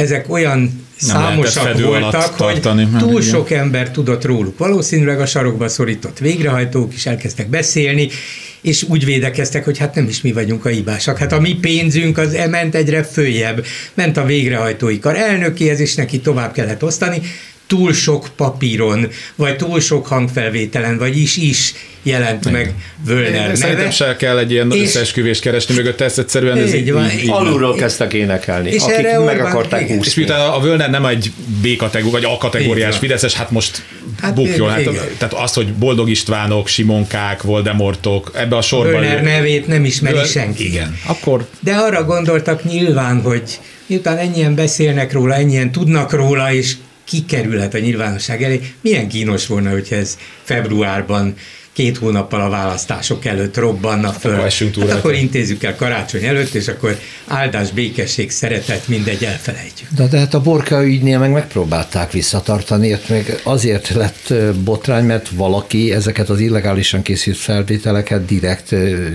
ezek 0.00 0.32
olyan 0.32 0.86
számosak 0.96 1.80
voltak, 1.80 2.34
hogy 2.36 2.60
túl 2.98 3.10
igen. 3.10 3.22
sok 3.22 3.50
ember 3.50 3.90
tudott 3.90 4.24
róluk. 4.24 4.58
Valószínűleg 4.58 5.20
a 5.20 5.26
sarokba 5.26 5.68
szorított 5.68 6.18
végrehajtók 6.18 6.94
is 6.94 7.06
elkezdtek 7.06 7.48
beszélni, 7.48 8.08
és 8.60 8.82
úgy 8.82 9.04
védekeztek, 9.04 9.64
hogy 9.64 9.78
hát 9.78 9.94
nem 9.94 10.08
is 10.08 10.20
mi 10.20 10.32
vagyunk 10.32 10.64
a 10.64 10.68
hibásak. 10.68 11.18
Hát 11.18 11.32
a 11.32 11.40
mi 11.40 11.54
pénzünk 11.54 12.18
az 12.18 12.36
ment 12.50 12.74
egyre 12.74 13.02
följebb, 13.02 13.64
ment 13.94 14.16
a 14.16 14.24
végrehajtói 14.24 14.98
kar 14.98 15.16
elnökéhez, 15.16 15.80
és 15.80 15.94
neki 15.94 16.20
tovább 16.20 16.52
kellett 16.52 16.82
osztani, 16.82 17.20
túl 17.70 17.92
sok 17.92 18.28
papíron, 18.36 19.08
vagy 19.36 19.56
túl 19.56 19.80
sok 19.80 20.06
hangfelvételen, 20.06 20.98
vagy 20.98 21.16
is-is 21.16 21.74
jelent 22.02 22.46
Igen. 22.46 22.52
meg 22.52 22.74
Völner 23.04 23.32
neve. 23.32 23.54
Szerintem 23.54 23.90
se 23.90 24.16
kell 24.16 24.38
egy 24.38 24.50
ilyen 24.50 24.72
és 24.72 24.82
összeesküvést 24.82 25.40
keresni 25.40 25.74
mögött, 25.74 26.00
ezt 26.00 26.18
egyszerűen 26.18 26.56
ez 26.58 26.74
így, 26.74 26.92
van, 26.92 27.10
így, 27.10 27.22
így 27.22 27.30
Alulról 27.30 27.74
kezdtek 27.74 28.12
énekelni, 28.12 28.70
és 28.70 28.82
akik 28.82 28.96
erre 28.96 29.18
meg 29.18 29.36
Orbán, 29.36 29.52
akarták 29.52 29.82
úszni. 29.82 30.06
És 30.06 30.14
miután 30.14 30.50
a 30.50 30.60
Völner 30.60 30.90
nem 30.90 31.06
egy 31.06 31.32
B 31.62 31.76
kategóriás, 31.76 32.22
vagy 32.22 32.32
A 32.34 32.36
kategóriás 32.36 32.96
Fideszes, 32.96 33.34
hát 33.34 33.50
most 33.50 33.82
hát 34.20 34.34
bukjon. 34.34 34.70
Hát, 34.70 34.82
tehát 35.18 35.34
az, 35.34 35.52
hogy 35.52 35.72
Boldog 35.72 36.10
Istvánok, 36.10 36.66
Simonkák, 36.66 37.42
Voldemortok, 37.42 38.30
ebbe 38.34 38.56
a 38.56 38.62
sorba... 38.62 38.90
Völner 38.90 39.22
nevét 39.22 39.66
nem 39.66 39.84
ismeri 39.84 40.14
Völ... 40.14 40.24
senki. 40.24 40.66
Igen. 40.66 40.96
Akkor... 41.06 41.46
De 41.60 41.74
arra 41.74 42.04
gondoltak 42.04 42.64
nyilván, 42.64 43.20
hogy 43.22 43.42
miután 43.86 44.18
ennyien 44.18 44.54
beszélnek 44.54 45.12
róla, 45.12 45.34
ennyien 45.34 45.72
tudnak 45.72 46.12
róla, 46.12 46.52
és 46.52 46.74
kikerülhet 47.10 47.74
a 47.74 47.78
nyilvánosság 47.78 48.42
elé. 48.42 48.60
Milyen 48.80 49.08
kínos 49.08 49.46
volna, 49.46 49.70
hogyha 49.70 49.96
ez 49.96 50.18
februárban 50.42 51.34
két 51.72 51.96
hónappal 51.96 52.40
a 52.40 52.48
választások 52.48 53.24
előtt 53.24 53.56
robbanna 53.56 54.08
föl. 54.08 54.34
Akkor, 54.34 54.88
hát 54.88 54.98
akkor 54.98 55.14
intézzük 55.14 55.62
el 55.62 55.76
karácsony 55.76 56.24
előtt, 56.24 56.54
és 56.54 56.68
akkor 56.68 56.98
áldás, 57.26 57.70
békesség, 57.70 58.30
szeretet, 58.30 58.88
mindegy, 58.88 59.24
elfelejtjük. 59.24 59.88
De, 59.96 60.06
de 60.06 60.18
hát 60.18 60.34
a 60.34 60.40
Borka 60.40 60.84
ügynél 60.84 61.18
meg 61.18 61.30
megpróbálták 61.30 62.12
visszatartani, 62.12 62.92
ott 62.92 63.08
meg 63.08 63.40
azért 63.42 63.88
lett 63.88 64.34
botrány, 64.64 65.04
mert 65.04 65.28
valaki 65.28 65.92
ezeket 65.92 66.28
az 66.28 66.40
illegálisan 66.40 67.02
készült 67.02 67.36
felvételeket 67.36 68.24
direkt 68.24 68.74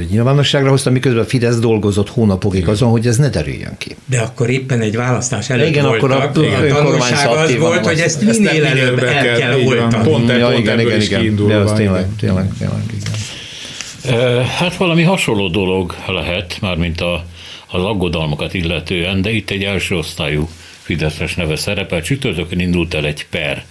nyilvánosságra 0.09 0.69
hozta, 0.69 0.89
miközben 0.89 1.25
Fidesz 1.25 1.59
dolgozott 1.59 2.09
hónapokig 2.09 2.67
azon, 2.67 2.89
hogy 2.89 3.07
ez 3.07 3.17
ne 3.17 3.29
derüljön 3.29 3.75
ki. 3.77 3.95
De 4.05 4.19
akkor 4.19 4.49
éppen 4.49 4.81
egy 4.81 4.95
választás 4.95 5.49
előtt 5.49 5.67
igen, 5.67 5.85
voltak, 5.85 6.11
akkor 6.11 6.45
a, 6.45 6.57
a 6.57 6.67
tanulság 6.67 7.27
az 7.27 7.57
volt, 7.57 7.85
hogy 7.85 7.99
ezt 7.99 8.21
minél 8.21 8.65
előbb 8.65 9.03
el 9.03 9.37
kell 9.37 9.59
oltani. 9.65 10.03
Pont, 10.03 10.29
ja, 10.29 10.47
pont 10.47 10.59
igen, 10.59 10.79
igen, 10.79 11.01
igen, 11.01 11.47
de 11.47 11.55
az 11.55 11.71
tényleg, 11.71 12.05
tényleg, 12.19 12.45
tényleg, 12.57 12.83
igen. 12.93 14.45
Hát 14.45 14.75
valami 14.75 15.03
hasonló 15.03 15.47
dolog 15.47 15.95
lehet, 16.07 16.57
mármint 16.61 17.01
a, 17.01 17.25
az 17.67 17.83
aggodalmakat 17.83 18.53
illetően, 18.53 19.21
de 19.21 19.31
itt 19.31 19.49
egy 19.49 19.63
első 19.63 19.95
osztályú 19.97 20.49
Fideszes 20.81 21.35
neve 21.35 21.55
szerepel. 21.55 22.01
Csütörtökön 22.01 22.59
indult 22.59 22.93
el 22.93 23.05
egy 23.05 23.25
per, 23.29 23.65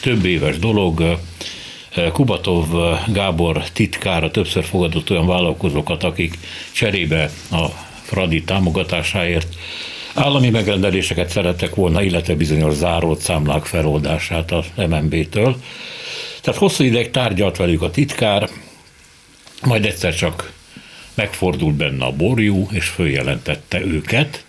több 0.00 0.24
éves 0.24 0.58
dolog. 0.58 1.18
Kubatov 2.12 2.66
Gábor 3.12 3.64
titkára 3.72 4.30
többször 4.30 4.64
fogadott 4.64 5.10
olyan 5.10 5.26
vállalkozókat, 5.26 6.02
akik 6.02 6.38
cserébe 6.72 7.30
a 7.50 7.66
Fradi 8.02 8.42
támogatásáért 8.42 9.54
állami 10.14 10.50
megrendeléseket 10.50 11.28
szerettek 11.28 11.74
volna, 11.74 12.02
illetve 12.02 12.34
bizonyos 12.34 12.74
zárót 12.74 13.20
számlák 13.20 13.64
feloldását 13.64 14.52
az 14.52 14.66
MNB-től. 14.76 15.56
Tehát 16.40 16.60
hosszú 16.60 16.84
ideig 16.84 17.10
tárgyalt 17.10 17.56
velük 17.56 17.82
a 17.82 17.90
titkár, 17.90 18.48
majd 19.62 19.84
egyszer 19.84 20.14
csak 20.14 20.52
megfordult 21.14 21.74
benne 21.74 22.04
a 22.04 22.12
borjú, 22.12 22.68
és 22.70 22.86
följelentette 22.86 23.80
őket. 23.80 24.44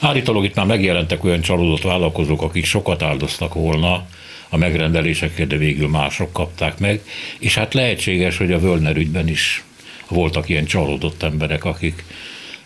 Állítólag 0.00 0.44
itt 0.44 0.54
már 0.54 0.66
megjelentek 0.66 1.24
olyan 1.24 1.40
csalódott 1.40 1.82
vállalkozók, 1.82 2.42
akik 2.42 2.64
sokat 2.64 3.02
áldoztak 3.02 3.54
volna 3.54 4.06
a 4.48 4.56
megrendelésekért, 4.56 5.48
de 5.48 5.56
végül 5.56 5.88
mások 5.88 6.32
kapták 6.32 6.78
meg, 6.78 7.00
és 7.38 7.54
hát 7.54 7.74
lehetséges, 7.74 8.36
hogy 8.36 8.52
a 8.52 8.58
Völner 8.58 8.96
ügyben 8.96 9.28
is 9.28 9.64
voltak 10.08 10.48
ilyen 10.48 10.64
csalódott 10.64 11.22
emberek, 11.22 11.64
akik, 11.64 12.04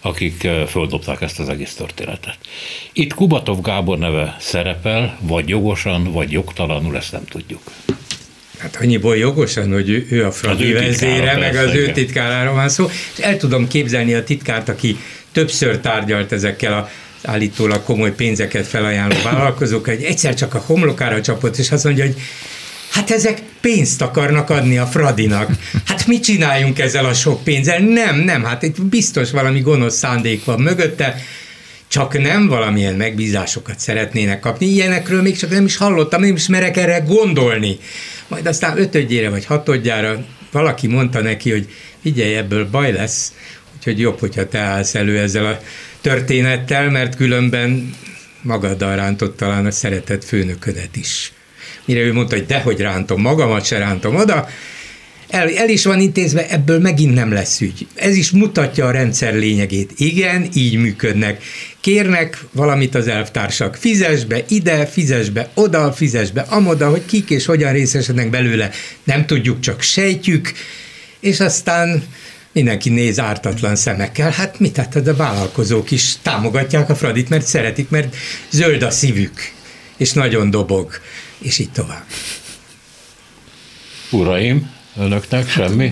akik 0.01 0.45
eh, 0.45 0.67
földobták 0.67 1.21
ezt 1.21 1.39
az 1.39 1.49
egész 1.49 1.75
történetet. 1.75 2.39
Itt 2.93 3.15
Kubatov 3.15 3.61
Gábor 3.61 3.99
neve 3.99 4.37
szerepel, 4.39 5.19
vagy 5.21 5.49
jogosan, 5.49 6.13
vagy 6.13 6.33
jogtalanul, 6.33 6.97
ezt 6.97 7.13
nem 7.13 7.25
tudjuk. 7.25 7.63
Hát 8.59 8.79
annyiból 8.81 9.17
jogosan, 9.17 9.73
hogy 9.73 10.07
ő, 10.11 10.25
a 10.25 10.31
Fradi 10.31 10.73
vezére, 10.73 11.37
meg 11.37 11.57
az 11.57 11.75
ő 11.75 11.93
titkáráról 11.93 12.55
van 12.55 12.69
szó, 12.69 12.89
és 13.17 13.23
el 13.23 13.37
tudom 13.37 13.69
képzelni 13.69 14.15
a 14.15 14.25
titkárt, 14.25 14.69
aki 14.69 14.97
többször 15.33 15.79
tárgyalt 15.79 16.33
ezekkel 16.33 16.73
a 16.73 16.91
állítólag 17.23 17.83
komoly 17.83 18.15
pénzeket 18.15 18.67
felajánló 18.67 19.17
vállalkozók, 19.25 19.85
hogy 19.85 20.03
egyszer 20.03 20.35
csak 20.35 20.55
a 20.55 20.63
homlokára 20.67 21.21
csapott, 21.21 21.57
és 21.57 21.71
azt 21.71 21.85
mondja, 21.85 22.05
hogy 22.05 22.17
Hát 22.91 23.11
ezek 23.11 23.43
pénzt 23.61 24.03
akarnak 24.03 24.51
adni 24.51 24.79
a 24.79 24.87
Fradinak. 24.87 25.51
Hát 25.85 26.07
mit 26.07 26.23
csináljunk 26.23 26.79
ezzel 26.79 27.05
a 27.05 27.15
sok 27.15 27.45
pénzzel? 27.45 27.79
Nem, 27.79 28.17
nem, 28.17 28.45
hát 28.45 28.63
itt 28.63 28.83
biztos 28.83 29.31
valami 29.31 29.61
gonosz 29.61 29.97
szándék 29.97 30.45
van 30.45 30.61
mögötte, 30.61 31.17
csak 31.89 32.19
nem 32.19 32.47
valamilyen 32.47 32.95
megbízásokat 32.95 33.79
szeretnének 33.79 34.41
kapni. 34.41 34.67
Ilyenekről 34.67 35.23
még 35.23 35.37
csak 35.37 35.51
nem 35.51 35.65
is 35.65 35.77
hallottam, 35.77 36.21
nem 36.21 36.35
is 36.35 36.47
merek 36.47 36.77
erre 36.77 36.99
gondolni. 36.99 37.79
Majd 38.29 38.47
aztán 38.47 38.79
ötödjére 38.79 39.29
vagy 39.29 39.45
hatodjára 39.45 40.25
valaki 40.53 40.87
mondta 40.87 41.21
neki, 41.21 41.51
hogy 41.51 41.69
figyelj, 42.03 42.35
ebből 42.35 42.71
baj 42.71 42.93
lesz, 42.93 43.33
úgyhogy 43.77 43.99
jobb, 43.99 44.19
hogyha 44.19 44.49
te 44.49 44.59
állsz 44.59 44.95
elő 44.95 45.19
ezzel 45.19 45.47
a 45.47 45.61
történettel, 46.01 46.91
mert 46.91 47.17
különben 47.17 47.95
magaddal 48.43 48.97
rántott 48.97 49.37
talán 49.37 49.67
a 49.67 49.71
szeretett 49.71 50.25
főnöködet 50.25 50.97
is. 50.97 51.33
Mire 51.85 52.01
ő 52.01 52.13
mondta, 52.13 52.37
hogy 52.37 52.47
dehogy 52.47 52.81
rántom 52.81 53.21
magamat, 53.21 53.65
se 53.65 53.79
rántom 53.79 54.17
oda, 54.17 54.49
el, 55.29 55.49
el 55.57 55.69
is 55.69 55.85
van 55.85 56.01
intézve, 56.01 56.49
ebből 56.49 56.81
megint 56.81 57.15
nem 57.15 57.33
lesz 57.33 57.61
ügy. 57.61 57.87
Ez 57.95 58.17
is 58.17 58.31
mutatja 58.31 58.87
a 58.87 58.91
rendszer 58.91 59.35
lényegét. 59.35 59.93
Igen, 59.97 60.49
így 60.55 60.77
működnek. 60.77 61.43
Kérnek 61.87 62.45
valamit 62.53 62.95
az 62.95 63.09
elvtársak, 63.09 63.77
fizes 63.77 64.25
be 64.25 64.45
ide, 64.49 64.87
fizes 64.87 65.31
be 65.31 65.51
oda, 65.55 65.93
fizes 65.93 66.31
be 66.31 66.41
amoda, 66.41 66.91
hogy 66.91 67.05
kik 67.07 67.31
és 67.31 67.45
hogyan 67.45 67.73
részesednek 67.73 68.31
belőle. 68.31 68.71
Nem 69.05 69.27
tudjuk, 69.27 69.61
csak 69.61 69.81
sejtjük, 69.81 70.53
és 71.21 71.41
aztán 71.41 72.05
mindenki 72.53 72.89
néz 72.89 73.19
ártatlan 73.19 73.77
szemekkel. 73.77 74.31
Hát 74.31 74.59
mit 74.59 74.77
hát 74.77 74.97
a 74.97 75.17
vállalkozók 75.17 75.91
is 75.91 76.15
támogatják 76.23 76.91
a 76.91 76.95
Fradit, 76.95 77.29
mert 77.29 77.47
szeretik, 77.47 77.89
mert 77.89 78.17
zöld 78.51 78.83
a 78.83 78.91
szívük, 78.91 79.53
és 79.97 80.13
nagyon 80.13 80.51
dobog, 80.51 81.01
és 81.39 81.59
így 81.59 81.73
tovább. 81.73 82.05
Uraim, 84.11 84.71
önöknek 84.99 85.51
semmi? 85.51 85.91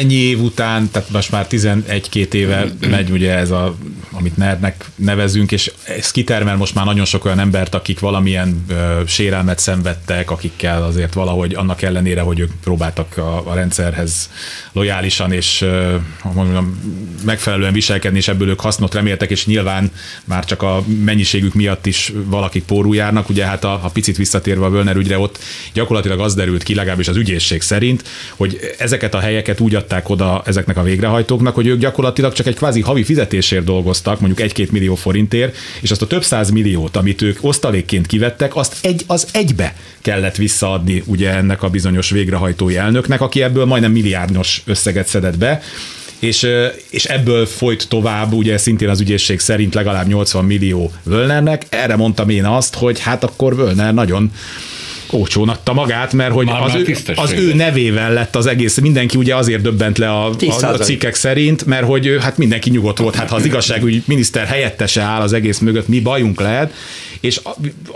Ennyi 0.00 0.14
év 0.14 0.40
után, 0.40 0.90
tehát 0.90 1.10
most 1.10 1.30
már 1.30 1.46
11-2 1.50 2.32
éve 2.32 2.66
megy 2.80 3.10
ugye 3.10 3.34
ez 3.34 3.50
a, 3.50 3.76
amit 4.10 4.36
nerdnek 4.36 4.84
nevezünk, 4.94 5.52
és 5.52 5.72
ez 5.82 6.10
kitermel 6.10 6.56
most 6.56 6.74
már 6.74 6.84
nagyon 6.84 7.04
sok 7.04 7.24
olyan 7.24 7.38
embert, 7.38 7.74
akik 7.74 8.00
valamilyen 8.00 8.64
ö, 8.68 9.02
sérelmet 9.06 9.58
szenvedtek, 9.58 10.30
akikkel 10.30 10.82
azért 10.82 11.14
valahogy 11.14 11.54
annak 11.54 11.82
ellenére, 11.82 12.20
hogy 12.20 12.38
ők 12.38 12.50
próbáltak 12.64 13.16
a, 13.16 13.50
a 13.50 13.54
rendszerhez 13.54 14.30
lojálisan 14.72 15.32
és 15.32 15.60
ö, 15.60 15.96
mondjam, 16.34 16.80
megfelelően 17.24 17.72
viselkedni, 17.72 18.18
és 18.18 18.28
ebből 18.28 18.48
ők 18.48 18.60
hasznot 18.60 18.94
reméltek, 18.94 19.30
és 19.30 19.46
nyilván 19.46 19.90
már 20.24 20.44
csak 20.44 20.62
a 20.62 20.84
mennyiségük 21.04 21.54
miatt 21.54 21.86
is 21.86 22.12
valakik 22.24 22.64
pórul 22.64 22.94
járnak. 22.94 23.28
Ugye 23.28 23.46
hát 23.46 23.64
a, 23.64 23.72
a 23.72 23.88
picit 23.88 24.16
visszatérve 24.16 24.64
a 24.64 24.70
Völner 24.70 24.96
ügyre, 24.96 25.18
ott 25.18 25.38
gyakorlatilag 25.72 26.20
az 26.20 26.34
derült 26.34 26.62
ki, 26.62 26.74
legalábbis 26.74 27.08
az 27.08 27.16
ügyészség 27.16 27.62
szerint, 27.62 28.04
hogy 28.42 28.74
ezeket 28.78 29.14
a 29.14 29.18
helyeket 29.18 29.60
úgy 29.60 29.74
adták 29.74 30.08
oda 30.08 30.42
ezeknek 30.46 30.76
a 30.76 30.82
végrehajtóknak, 30.82 31.54
hogy 31.54 31.66
ők 31.66 31.78
gyakorlatilag 31.78 32.32
csak 32.32 32.46
egy 32.46 32.54
kvázi 32.54 32.80
havi 32.80 33.04
fizetésért 33.04 33.64
dolgoztak, 33.64 34.20
mondjuk 34.20 34.40
egy-két 34.40 34.72
millió 34.72 34.94
forintért, 34.94 35.56
és 35.80 35.90
azt 35.90 36.02
a 36.02 36.06
több 36.06 36.24
száz 36.24 36.50
milliót, 36.50 36.96
amit 36.96 37.22
ők 37.22 37.38
osztalékként 37.40 38.06
kivettek, 38.06 38.56
azt 38.56 38.76
egy, 38.80 39.04
az 39.06 39.26
egybe 39.32 39.74
kellett 40.00 40.36
visszaadni 40.36 41.02
ugye 41.06 41.30
ennek 41.34 41.62
a 41.62 41.68
bizonyos 41.68 42.10
végrehajtói 42.10 42.76
elnöknek, 42.76 43.20
aki 43.20 43.42
ebből 43.42 43.64
majdnem 43.64 43.92
milliárdos 43.92 44.62
összeget 44.66 45.06
szedett 45.06 45.38
be, 45.38 45.62
és, 46.18 46.46
és 46.90 47.04
ebből 47.04 47.46
folyt 47.46 47.88
tovább, 47.88 48.32
ugye 48.32 48.58
szintén 48.58 48.88
az 48.88 49.00
ügyészség 49.00 49.40
szerint 49.40 49.74
legalább 49.74 50.06
80 50.06 50.44
millió 50.44 50.92
Völnernek. 51.02 51.66
Erre 51.68 51.96
mondtam 51.96 52.28
én 52.28 52.44
azt, 52.44 52.74
hogy 52.74 53.00
hát 53.00 53.24
akkor 53.24 53.56
Völner 53.56 53.94
nagyon 53.94 54.32
olcsón 55.12 55.48
adta 55.48 55.72
magát, 55.72 56.12
mert 56.12 56.32
hogy 56.32 56.48
az 56.48 56.74
ő, 56.74 56.96
az 57.14 57.32
ő 57.32 57.54
nevével 57.54 58.12
lett 58.12 58.36
az 58.36 58.46
egész, 58.46 58.78
mindenki 58.78 59.16
ugye 59.16 59.36
azért 59.36 59.62
döbbent 59.62 59.98
le 59.98 60.10
a, 60.10 60.26
a, 60.26 60.66
a 60.66 60.78
cikkek 60.78 61.14
szerint, 61.14 61.66
mert 61.66 61.86
hogy 61.86 62.16
hát 62.20 62.38
mindenki 62.38 62.70
nyugodt 62.70 62.98
volt, 62.98 63.14
hát 63.14 63.28
ha 63.28 63.36
az 63.36 63.44
igazságügyi 63.44 64.02
miniszter 64.06 64.46
helyettese 64.46 65.00
áll 65.00 65.20
az 65.20 65.32
egész 65.32 65.58
mögött, 65.58 65.88
mi 65.88 66.00
bajunk 66.00 66.40
lehet, 66.40 66.72
és 67.20 67.40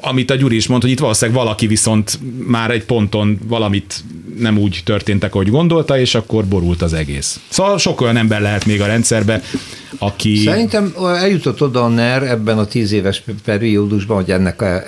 amit 0.00 0.30
a 0.30 0.34
Gyuri 0.34 0.56
is 0.56 0.66
mondta, 0.66 0.86
hogy 0.86 0.96
itt 0.96 1.02
valószínűleg 1.02 1.40
valaki 1.42 1.66
viszont 1.66 2.18
már 2.46 2.70
egy 2.70 2.84
ponton 2.84 3.38
valamit 3.46 4.04
nem 4.38 4.58
úgy 4.58 4.80
történtek, 4.84 5.34
ahogy 5.34 5.50
gondolta, 5.50 5.98
és 5.98 6.14
akkor 6.14 6.44
borult 6.44 6.82
az 6.82 6.92
egész. 6.92 7.40
Szóval 7.48 7.78
sok 7.78 8.00
olyan 8.00 8.16
ember 8.16 8.40
lehet 8.40 8.66
még 8.66 8.80
a 8.80 8.86
rendszerbe, 8.86 9.42
aki... 9.98 10.36
Szerintem 10.36 10.94
eljutott 11.20 11.62
oda 11.62 11.84
a 11.84 11.88
NER 11.88 12.22
ebben 12.22 12.58
a 12.58 12.66
tíz 12.66 12.92
éves 12.92 13.22
periódusban, 13.44 14.16
hogy 14.16 14.30
ennek 14.30 14.62
a, 14.62 14.82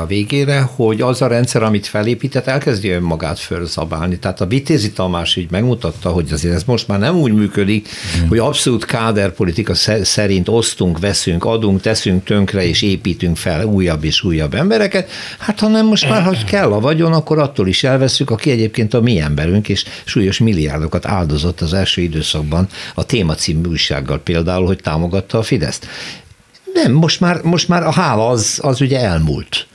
a 0.00 0.06
végére, 0.06 0.60
hogy 0.60 1.00
az 1.00 1.22
a 1.22 1.26
rendszer, 1.26 1.62
amit 1.70 1.86
felépített, 1.86 2.46
elkezdi 2.46 2.88
önmagát 2.88 3.38
fölzabálni. 3.38 4.18
Tehát 4.18 4.40
a 4.40 4.46
Vitézi 4.46 4.92
Tamás 4.92 5.36
így 5.36 5.50
megmutatta, 5.50 6.10
hogy 6.10 6.32
azért 6.32 6.54
ez 6.54 6.64
most 6.64 6.88
már 6.88 6.98
nem 6.98 7.16
úgy 7.16 7.32
működik, 7.32 7.88
hmm. 8.18 8.28
hogy 8.28 8.38
abszolút 8.38 8.84
káderpolitika 8.84 9.74
szerint 10.02 10.48
osztunk, 10.48 10.98
veszünk, 10.98 11.44
adunk, 11.44 11.80
teszünk 11.80 12.24
tönkre 12.24 12.66
és 12.66 12.82
építünk 12.82 13.36
fel 13.36 13.64
újabb 13.64 14.04
és 14.04 14.22
újabb 14.22 14.54
embereket, 14.54 15.10
hát 15.38 15.60
hanem 15.60 15.86
most 15.86 16.08
már, 16.08 16.22
ha 16.22 16.34
kell 16.46 16.72
a 16.72 16.80
vagyon, 16.80 17.12
akkor 17.12 17.38
attól 17.38 17.68
is 17.68 17.84
elveszük, 17.84 18.30
aki 18.30 18.50
egyébként 18.50 18.94
a 18.94 19.00
mi 19.00 19.20
emberünk, 19.20 19.68
és 19.68 19.84
súlyos 20.04 20.38
milliárdokat 20.38 21.06
áldozott 21.06 21.60
az 21.60 21.74
első 21.74 22.02
időszakban 22.02 22.68
a 22.94 23.04
téma 23.04 23.34
című 23.34 23.68
újsággal 23.68 24.18
például, 24.18 24.66
hogy 24.66 24.80
támogatta 24.82 25.38
a 25.38 25.42
Fideszt. 25.42 25.86
Nem, 26.74 26.92
most 26.92 27.20
már, 27.20 27.42
most 27.42 27.68
már 27.68 27.82
a 27.82 27.92
hála 27.92 28.28
az, 28.28 28.58
az 28.62 28.80
ugye 28.80 29.00
elmúlt. 29.00 29.66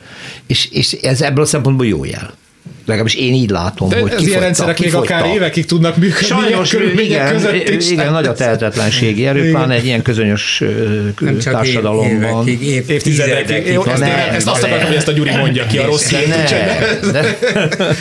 És, 0.48 0.68
és 0.72 0.92
ez 0.92 1.22
ebből 1.22 1.44
a 1.44 1.48
szempontból 1.48 1.86
jó 1.86 2.06
jel. 2.06 2.34
Legalábbis 2.86 3.16
én 3.16 3.34
így 3.34 3.50
látom, 3.50 3.90
De 3.90 4.00
hogy 4.00 4.12
ez 4.12 4.28
ilyen 4.28 4.40
rendszerek 4.40 4.80
még 4.80 4.96
akár 4.96 5.26
évekig 5.26 5.66
tudnak 5.66 5.98
működni. 5.98 6.26
Sajnos, 6.26 6.74
igen, 6.98 7.42
igen, 7.80 8.12
nagy 8.12 8.26
a 8.26 8.34
tehetetlenségi 8.34 9.26
erő, 9.26 9.50
pláne 9.50 9.74
egy 9.74 9.86
ilyen 9.86 10.02
közönyös 10.02 10.64
Nem 11.20 11.40
csak 11.40 11.54
társadalomban. 11.54 12.48
Évekig, 12.48 12.68
év, 12.68 12.90
évtizedekig. 12.90 13.74
Jó, 13.74 13.84
ezt, 14.32 14.48
azt 14.48 14.64
akarom, 14.64 14.86
hogy 14.86 14.96
ezt 14.96 15.08
a 15.08 15.12
Gyuri 15.12 15.36
mondja 15.36 15.66
ki, 15.66 15.78
a 15.78 15.86
rossz 15.86 16.14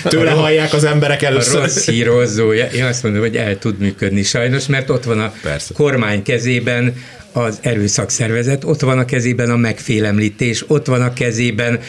Tőle 0.03 0.31
hallják 0.31 0.73
az 0.73 0.85
emberek 0.85 1.23
először. 1.23 1.57
A 1.57 1.61
rossz 1.61 1.89
hírozója, 1.89 2.67
én 2.67 2.85
azt 2.85 3.03
mondom, 3.03 3.21
hogy 3.21 3.37
el 3.37 3.59
tud 3.59 3.79
működni 3.79 4.23
sajnos, 4.23 4.67
mert 4.67 4.91
ott 4.91 5.05
van 5.05 5.21
a 5.21 5.33
Persze. 5.43 5.75
kormány 5.75 6.23
kezében 6.23 6.95
az 7.33 7.59
erőszakszervezet, 7.61 8.65
ott 8.65 8.81
van 8.81 8.99
a 8.99 9.05
kezében 9.05 9.51
a 9.51 9.57
megfélemlítés, 9.57 10.65
ott 10.67 10.87
van 10.87 11.03
a 11.03 11.13
kezében 11.13 11.81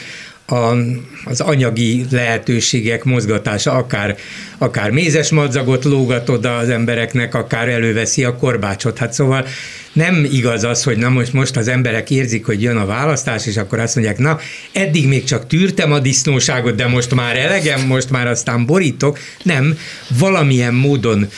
a, 0.46 0.76
az 1.24 1.40
anyagi 1.40 2.04
lehetőségek 2.10 3.04
mozgatása, 3.04 3.72
akár, 3.72 4.16
akár 4.58 4.90
mézes 4.90 5.30
madzagot 5.30 5.84
lógat 5.84 6.28
oda 6.28 6.56
az 6.56 6.68
embereknek, 6.68 7.34
akár 7.34 7.68
előveszi 7.68 8.24
a 8.24 8.36
korbácsot. 8.36 8.98
Hát 8.98 9.12
szóval 9.12 9.46
nem 9.92 10.26
igaz 10.32 10.64
az, 10.64 10.82
hogy 10.82 10.96
na 10.96 11.08
most, 11.08 11.32
most 11.32 11.56
az 11.56 11.68
emberek 11.68 12.10
érzik, 12.10 12.46
hogy 12.46 12.62
jön 12.62 12.76
a 12.76 12.86
választás, 12.86 13.46
és 13.46 13.56
akkor 13.56 13.78
azt 13.78 13.94
mondják, 13.94 14.18
na, 14.18 14.38
eddig 14.72 15.08
még 15.08 15.24
csak 15.24 15.46
tűrtem 15.46 15.92
a 15.92 15.98
disznóságot, 15.98 16.74
de 16.74 16.86
most 16.86 17.14
már 17.14 17.36
elegem, 17.36 17.86
most 17.86 18.10
már 18.10 18.26
aztán 18.26 18.66
borítok. 18.66 19.18
Nem, 19.42 19.78
valamilyen 20.18 20.74
módon 20.74 21.28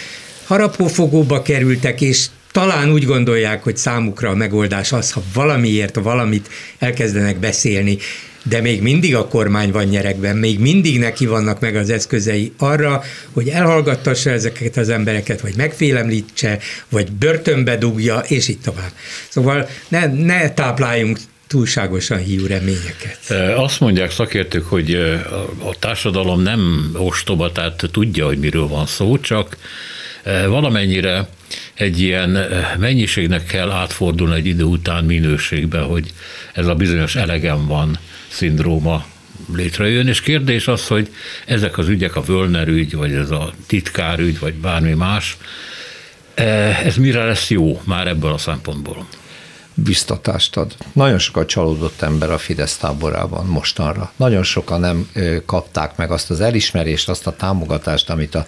harapófogóba 0.47 1.43
kerültek, 1.43 2.01
és 2.01 2.27
talán 2.53 2.93
úgy 2.93 3.05
gondolják, 3.05 3.63
hogy 3.63 3.77
számukra 3.77 4.31
a 4.31 4.35
megoldás 4.35 4.93
az, 4.93 5.13
ha 5.13 5.23
valamiért 5.35 5.95
valamit 5.95 6.49
elkezdenek 6.79 7.39
beszélni, 7.39 7.99
de 8.43 8.61
még 8.61 8.83
mindig 8.83 9.15
a 9.15 9.29
kormány 9.29 9.71
van 9.71 9.85
nyerekben, 9.85 10.37
még 10.37 10.59
mindig 10.59 10.99
neki 10.99 11.27
vannak 11.27 11.61
meg 11.61 11.77
az 11.77 11.91
eszközei 11.91 12.53
arra, 12.59 13.03
hogy 13.33 13.49
elhallgattassa 13.49 14.31
ezeket 14.31 14.77
az 14.77 14.89
embereket, 14.89 15.41
vagy 15.41 15.55
megfélemlítse, 15.57 16.59
vagy 16.89 17.13
börtönbe 17.13 17.77
dugja, 17.77 18.19
és 18.19 18.49
így 18.49 18.61
tovább. 18.61 18.91
Szóval 19.29 19.69
ne, 19.89 20.07
ne 20.07 20.51
tápláljunk 20.51 21.19
túlságosan 21.47 22.19
hiú 22.19 22.47
reményeket. 22.47 23.19
Azt 23.57 23.81
mondják 23.81 24.11
szakértők, 24.11 24.65
hogy 24.67 24.95
a 25.65 25.79
társadalom 25.79 26.43
nem 26.43 26.91
ostoba, 26.97 27.53
tehát 27.53 27.85
tudja, 27.93 28.27
hogy 28.27 28.39
miről 28.39 28.67
van 28.67 28.87
szó, 28.87 29.19
csak 29.19 29.57
valamennyire 30.49 31.29
egy 31.75 32.01
ilyen 32.01 32.39
mennyiségnek 32.79 33.45
kell 33.45 33.71
átfordulni 33.71 34.35
egy 34.35 34.47
idő 34.47 34.63
után 34.65 35.05
minőségbe, 35.05 35.79
hogy 35.79 36.13
ez 36.53 36.67
a 36.67 36.75
bizonyos 36.75 37.17
elegem 37.17 37.67
van 37.67 37.99
szindróma 38.29 39.05
létrejön, 39.55 40.09
és 40.09 40.21
kérdés 40.21 40.69
az, 40.69 40.87
hogy 40.87 41.09
ezek 41.47 41.79
az 41.79 41.89
ügyek, 41.89 42.17
a 42.17 42.23
Völner 42.23 42.69
ügy, 42.69 42.95
vagy 42.95 43.13
ez 43.13 43.31
a 43.31 43.53
titkárügy, 43.67 44.39
vagy 44.39 44.55
bármi 44.55 44.93
más, 44.93 45.37
ez 46.85 46.97
mire 46.97 47.25
lesz 47.25 47.51
jó 47.51 47.81
már 47.85 48.07
ebből 48.07 48.33
a 48.33 48.39
szempontból? 48.39 49.07
Biztatást 49.85 50.57
ad. 50.57 50.75
Nagyon 50.93 51.19
sokat 51.19 51.49
csalódott 51.49 52.03
ember 52.03 52.31
a 52.31 52.39
Fidesz 52.39 52.77
táborában 52.77 53.47
mostanra. 53.47 54.13
Nagyon 54.17 54.43
sokan 54.43 54.81
nem 54.81 55.11
kapták 55.47 55.97
meg 55.97 56.11
azt 56.11 56.31
az 56.31 56.41
elismerést, 56.41 57.09
azt 57.09 57.27
a 57.27 57.37
támogatást, 57.37 58.11
amit 58.11 58.35
a 58.35 58.47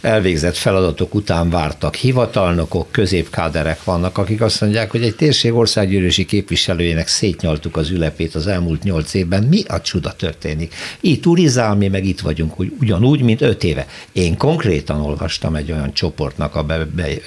elvégzett 0.00 0.56
feladatok 0.56 1.14
után 1.14 1.50
vártak. 1.50 1.94
Hivatalnokok, 1.94 2.90
középkáderek 2.90 3.84
vannak, 3.84 4.18
akik 4.18 4.40
azt 4.40 4.60
mondják, 4.60 4.90
hogy 4.90 5.02
egy 5.02 5.16
térség 5.16 5.54
országgyűlési 5.54 6.24
képviselőjének 6.24 7.08
szétnyaltuk 7.08 7.76
az 7.76 7.90
ülepét 7.90 8.34
az 8.34 8.46
elmúlt 8.46 8.82
nyolc 8.82 9.14
évben. 9.14 9.42
Mi 9.42 9.62
a 9.66 9.80
csuda 9.80 10.12
történik? 10.12 10.74
Itt 11.00 11.22
turizál, 11.22 11.74
mi 11.74 11.88
meg 11.88 12.04
itt 12.04 12.20
vagyunk 12.20 12.58
ugyanúgy, 12.80 13.20
mint 13.20 13.40
öt 13.40 13.64
éve. 13.64 13.86
Én 14.12 14.36
konkrétan 14.36 15.00
olvastam 15.00 15.54
egy 15.54 15.72
olyan 15.72 15.92
csoportnak 15.92 16.54
a 16.54 16.66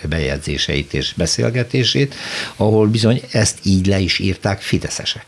bejegyzéseit 0.10 0.93
és 0.93 1.13
beszélgetését, 1.17 2.15
ahol 2.56 2.88
bizony 2.88 3.22
ezt 3.38 3.58
így 3.63 3.88
le 3.88 4.00
is 4.00 4.19
írták 4.19 4.62
fideszesek. 4.62 5.26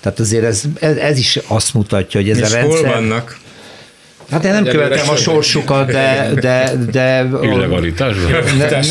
Tehát 0.00 0.18
azért 0.18 0.44
ez, 0.44 0.62
ez, 0.80 0.96
ez 0.96 1.18
is 1.18 1.38
azt 1.46 1.74
mutatja, 1.74 2.20
hogy 2.20 2.30
ez 2.30 2.38
És 2.38 2.42
a 2.42 2.54
rendszer... 2.54 2.84
hol 2.84 2.92
vannak? 2.92 3.38
Hát 4.30 4.44
én 4.44 4.52
nem 4.52 4.64
követem 4.64 5.08
a 5.08 5.16
sorsukat, 5.16 5.90
de... 5.90 6.30
de, 6.40 6.72
de 6.90 7.22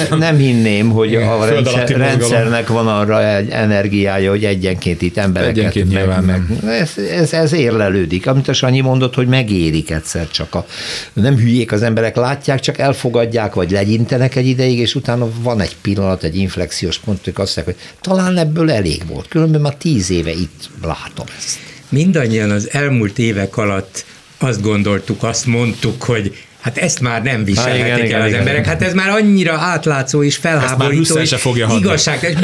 ne, 0.09 0.17
nem 0.17 0.37
hinném, 0.37 0.89
hogy 0.89 1.15
a 1.15 1.45
rendszer, 1.45 1.89
rendszernek 1.89 2.67
van 2.67 2.87
arra 2.87 3.35
egy 3.35 3.49
energiája, 3.49 4.29
hogy 4.29 4.45
egyenként 4.45 5.01
itt 5.01 5.17
embereket 5.17 5.57
egyenként 5.57 5.93
meg, 5.93 6.25
meg, 6.25 6.41
ez, 6.67 6.91
ez, 7.11 7.33
ez 7.33 7.53
érlelődik. 7.53 8.27
Amit 8.27 8.47
a 8.47 8.53
Sanyi 8.53 8.81
mondott, 8.81 9.15
hogy 9.15 9.27
megérik 9.27 9.91
egyszer 9.91 10.27
csak. 10.27 10.55
A, 10.55 10.65
nem 11.13 11.35
hülyék 11.35 11.71
az 11.71 11.81
emberek, 11.81 12.15
látják, 12.15 12.59
csak 12.59 12.77
elfogadják, 12.77 13.53
vagy 13.53 13.71
legyintenek 13.71 14.35
egy 14.35 14.47
ideig, 14.47 14.79
és 14.79 14.95
utána 14.95 15.27
van 15.41 15.61
egy 15.61 15.75
pillanat, 15.81 16.23
egy 16.23 16.35
inflexiós 16.35 16.97
pont, 16.97 17.23
hogy 17.23 17.33
azt 17.35 17.55
mondják, 17.55 17.77
hogy 17.77 17.87
talán 18.01 18.37
ebből 18.37 18.71
elég 18.71 19.01
volt. 19.07 19.27
Különben 19.27 19.61
már 19.61 19.75
tíz 19.75 20.11
éve 20.11 20.31
itt 20.31 20.69
látom 20.81 21.25
ezt. 21.37 21.57
Mindannyian 21.89 22.49
az 22.49 22.69
elmúlt 22.71 23.19
évek 23.19 23.57
alatt 23.57 24.05
azt 24.37 24.61
gondoltuk, 24.61 25.23
azt 25.23 25.45
mondtuk, 25.45 26.03
hogy 26.03 26.35
Hát 26.67 26.77
ezt 26.77 26.99
már 26.99 27.23
nem 27.23 27.43
viselhetik 27.43 27.85
igen, 27.85 27.99
el 27.99 28.05
igen, 28.05 28.21
az 28.21 28.27
igen, 28.27 28.39
emberek. 28.39 28.65
Hát 28.65 28.81
ez 28.81 28.93
már 28.93 29.09
annyira 29.09 29.53
átlátszó 29.53 30.23
és 30.23 30.35
felháborító. 30.35 31.01
Ezt 31.01 31.13
már 31.13 31.25
se 31.25 31.37
fogja 31.37 31.69
igazság. 31.77 32.37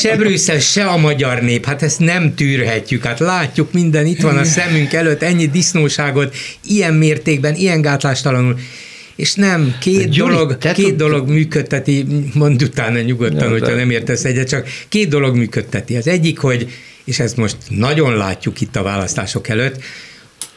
se 0.00 0.16
Brüsszel, 0.16 0.58
se 0.58 0.84
a 0.84 0.96
magyar 0.96 1.40
nép. 1.40 1.66
Hát 1.66 1.82
ezt 1.82 1.98
nem 1.98 2.34
tűrhetjük. 2.34 3.04
Hát 3.04 3.18
látjuk 3.18 3.72
minden, 3.72 4.06
itt 4.06 4.20
van 4.20 4.36
a 4.36 4.44
szemünk 4.44 4.92
előtt, 4.92 5.22
ennyi 5.22 5.46
disznóságot, 5.46 6.34
ilyen 6.66 6.94
mértékben, 6.94 7.54
ilyen 7.54 7.80
gátlástalanul. 7.80 8.58
És 9.16 9.34
nem, 9.34 9.74
két, 9.80 10.08
Gyuri, 10.08 10.34
dolog, 10.34 10.58
két 10.58 10.74
tud... 10.74 10.96
dolog 10.96 11.28
működteti, 11.28 12.06
mondd 12.34 12.62
utána 12.62 13.00
nyugodtan, 13.00 13.44
ja, 13.44 13.50
hogyha 13.50 13.74
nem 13.74 13.90
értesz 13.90 14.24
egyet, 14.24 14.48
csak 14.48 14.68
két 14.88 15.08
dolog 15.08 15.36
működteti. 15.36 15.96
Az 15.96 16.06
egyik, 16.06 16.38
hogy, 16.38 16.70
és 17.04 17.18
ezt 17.18 17.36
most 17.36 17.56
nagyon 17.68 18.16
látjuk 18.16 18.60
itt 18.60 18.76
a 18.76 18.82
választások 18.82 19.48
előtt, 19.48 19.82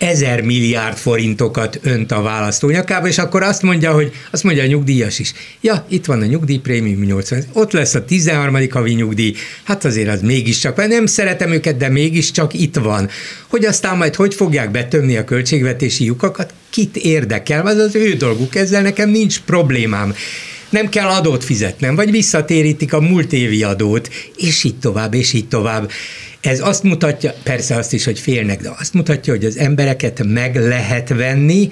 ezer 0.01 0.41
milliárd 0.41 0.97
forintokat 0.97 1.79
önt 1.81 2.11
a 2.11 2.21
választó 2.21 2.69
nyakába, 2.69 3.07
és 3.07 3.17
akkor 3.17 3.43
azt 3.43 3.61
mondja, 3.61 3.91
hogy 3.91 4.11
azt 4.31 4.43
mondja 4.43 4.63
a 4.63 4.65
nyugdíjas 4.65 5.19
is. 5.19 5.33
Ja, 5.61 5.85
itt 5.89 6.05
van 6.05 6.21
a 6.21 6.25
nyugdíjprémium 6.25 7.01
80, 7.03 7.43
ott 7.53 7.71
lesz 7.71 7.95
a 7.95 8.05
13. 8.05 8.57
havi 8.71 8.93
nyugdíj, 8.93 9.33
hát 9.63 9.85
azért 9.85 10.09
az 10.09 10.21
mégiscsak, 10.21 10.75
mert 10.75 10.89
nem 10.89 11.05
szeretem 11.05 11.51
őket, 11.51 11.77
de 11.77 11.89
mégiscsak 11.89 12.53
itt 12.53 12.75
van. 12.75 13.09
Hogy 13.47 13.65
aztán 13.65 13.97
majd 13.97 14.15
hogy 14.15 14.33
fogják 14.33 14.71
betömni 14.71 15.17
a 15.17 15.23
költségvetési 15.23 16.05
lyukakat, 16.05 16.53
kit 16.69 16.97
érdekel, 16.97 17.65
az 17.65 17.77
az 17.77 17.95
ő 17.95 18.13
dolguk, 18.13 18.55
ezzel 18.55 18.81
nekem 18.81 19.09
nincs 19.09 19.39
problémám 19.39 20.13
nem 20.69 20.89
kell 20.89 21.07
adót 21.07 21.43
fizetnem, 21.43 21.95
vagy 21.95 22.11
visszatérítik 22.11 22.93
a 22.93 23.01
múlt 23.01 23.33
évi 23.33 23.63
adót, 23.63 24.09
és 24.37 24.63
így 24.63 24.79
tovább, 24.79 25.13
és 25.13 25.33
így 25.33 25.47
tovább. 25.47 25.91
Ez 26.41 26.59
azt 26.59 26.83
mutatja, 26.83 27.33
persze 27.43 27.75
azt 27.75 27.93
is, 27.93 28.05
hogy 28.05 28.19
félnek, 28.19 28.61
de 28.61 28.71
azt 28.79 28.93
mutatja, 28.93 29.33
hogy 29.33 29.45
az 29.45 29.57
embereket 29.57 30.23
meg 30.23 30.55
lehet 30.55 31.09
venni, 31.09 31.69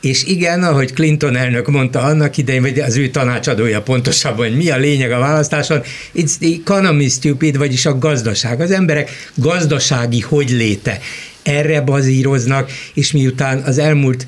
és 0.00 0.24
igen, 0.24 0.62
ahogy 0.62 0.92
Clinton 0.92 1.36
elnök 1.36 1.66
mondta 1.66 2.00
annak 2.00 2.36
idején, 2.36 2.62
vagy 2.62 2.78
az 2.78 2.96
ő 2.96 3.08
tanácsadója 3.08 3.82
pontosabban, 3.82 4.48
hogy 4.48 4.56
mi 4.56 4.70
a 4.70 4.76
lényeg 4.76 5.12
a 5.12 5.18
választáson, 5.18 5.82
it's 6.14 6.32
the 6.38 6.48
economy 6.60 7.08
stupid, 7.08 7.56
vagyis 7.56 7.86
a 7.86 7.98
gazdaság. 7.98 8.60
Az 8.60 8.70
emberek 8.70 9.30
gazdasági 9.34 10.20
hogy 10.20 10.50
léte 10.50 10.98
erre 11.42 11.80
bazíroznak, 11.80 12.70
és 12.94 13.12
miután 13.12 13.58
az 13.58 13.78
elmúlt 13.78 14.26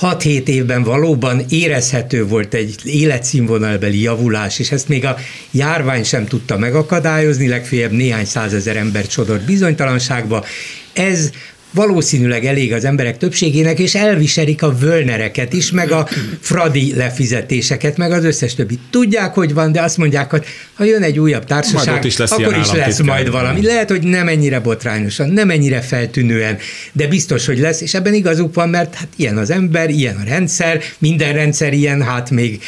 6-7 0.00 0.46
évben 0.46 0.82
valóban 0.82 1.44
érezhető 1.48 2.26
volt 2.26 2.54
egy 2.54 2.74
életszínvonalbeli 2.84 4.00
javulás, 4.00 4.58
és 4.58 4.70
ezt 4.70 4.88
még 4.88 5.04
a 5.04 5.16
járvány 5.50 6.04
sem 6.04 6.26
tudta 6.26 6.58
megakadályozni, 6.58 7.48
legfeljebb 7.48 7.92
néhány 7.92 8.24
százezer 8.24 8.76
embert 8.76 9.10
sodort 9.10 9.44
bizonytalanságba. 9.44 10.44
Ez 10.92 11.30
valószínűleg 11.76 12.44
elég 12.44 12.72
az 12.72 12.84
emberek 12.84 13.18
többségének, 13.18 13.78
és 13.78 13.94
elviselik 13.94 14.62
a 14.62 14.76
völnereket 14.78 15.52
is, 15.52 15.70
meg 15.70 15.90
a 15.90 16.08
fradi 16.40 16.94
lefizetéseket, 16.94 17.96
meg 17.96 18.12
az 18.12 18.24
összes 18.24 18.54
többi. 18.54 18.78
Tudják, 18.90 19.34
hogy 19.34 19.54
van, 19.54 19.72
de 19.72 19.82
azt 19.82 19.96
mondják, 19.96 20.30
hogy 20.30 20.44
ha 20.74 20.84
jön 20.84 21.02
egy 21.02 21.18
újabb 21.18 21.44
társaság, 21.44 22.04
is 22.04 22.16
lesz 22.16 22.30
akkor 22.32 22.56
is 22.56 22.72
lesz 22.72 23.00
majd 23.00 23.30
valami. 23.30 23.62
Lehet, 23.62 23.90
hogy 23.90 24.02
nem 24.02 24.28
ennyire 24.28 24.60
botrányosan, 24.60 25.28
nem 25.30 25.50
ennyire 25.50 25.80
feltűnően, 25.80 26.58
de 26.92 27.06
biztos, 27.06 27.46
hogy 27.46 27.58
lesz, 27.58 27.80
és 27.80 27.94
ebben 27.94 28.14
igazuk 28.14 28.54
van, 28.54 28.68
mert 28.68 28.94
hát 28.94 29.08
ilyen 29.16 29.36
az 29.36 29.50
ember, 29.50 29.90
ilyen 29.90 30.16
a 30.16 30.24
rendszer, 30.24 30.82
minden 30.98 31.32
rendszer 31.32 31.72
ilyen, 31.72 32.02
hát 32.02 32.30
még 32.30 32.62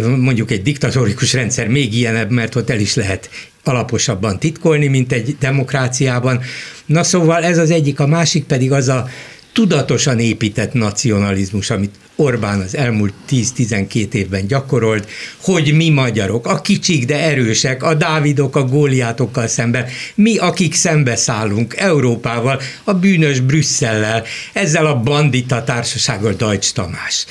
mondjuk 0.00 0.50
egy 0.50 0.62
diktatórikus 0.62 1.32
rendszer 1.32 1.68
még 1.68 1.94
ilyenebb, 1.94 2.30
mert 2.30 2.54
ott 2.54 2.70
el 2.70 2.80
is 2.80 2.94
lehet 2.94 3.30
alaposabban 3.64 4.38
titkolni, 4.38 4.86
mint 4.86 5.12
egy 5.12 5.36
demokráciában. 5.40 6.40
Na 6.86 7.02
szóval 7.02 7.44
ez 7.44 7.58
az 7.58 7.70
egyik, 7.70 8.00
a 8.00 8.06
másik 8.06 8.44
pedig 8.44 8.72
az 8.72 8.88
a 8.88 9.08
tudatosan 9.52 10.18
épített 10.18 10.72
nacionalizmus, 10.72 11.70
amit 11.70 11.94
Orbán 12.16 12.60
az 12.60 12.76
elmúlt 12.76 13.14
10-12 13.30 14.12
évben 14.12 14.46
gyakorolt, 14.46 15.08
hogy 15.40 15.74
mi 15.76 15.90
magyarok, 15.90 16.46
a 16.46 16.60
kicsik, 16.60 17.04
de 17.04 17.20
erősek, 17.20 17.82
a 17.82 17.94
Dávidok, 17.94 18.56
a 18.56 18.64
góliátokkal 18.64 19.46
szemben, 19.46 19.86
mi, 20.14 20.36
akik 20.36 20.74
szembeszállunk 20.74 21.76
Európával, 21.76 22.60
a 22.84 22.92
bűnös 22.92 23.40
Brüsszellel, 23.40 24.24
ezzel 24.52 24.86
a 24.86 25.00
bandita 25.00 25.64
társasággal 25.64 26.32
Deutsch 26.32 26.72
Tamás 26.74 27.26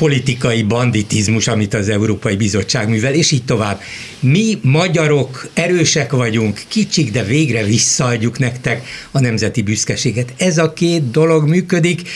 politikai 0.00 0.62
banditizmus, 0.62 1.48
amit 1.48 1.74
az 1.74 1.88
Európai 1.88 2.36
Bizottság 2.36 2.88
művel, 2.88 3.14
és 3.14 3.30
így 3.30 3.44
tovább. 3.44 3.80
Mi 4.20 4.58
magyarok 4.62 5.48
erősek 5.54 6.12
vagyunk, 6.12 6.60
kicsik, 6.68 7.10
de 7.10 7.22
végre 7.22 7.64
visszaadjuk 7.64 8.38
nektek 8.38 8.86
a 9.10 9.20
nemzeti 9.20 9.62
büszkeséget. 9.62 10.32
Ez 10.36 10.58
a 10.58 10.72
két 10.72 11.10
dolog 11.10 11.48
működik, 11.48 12.08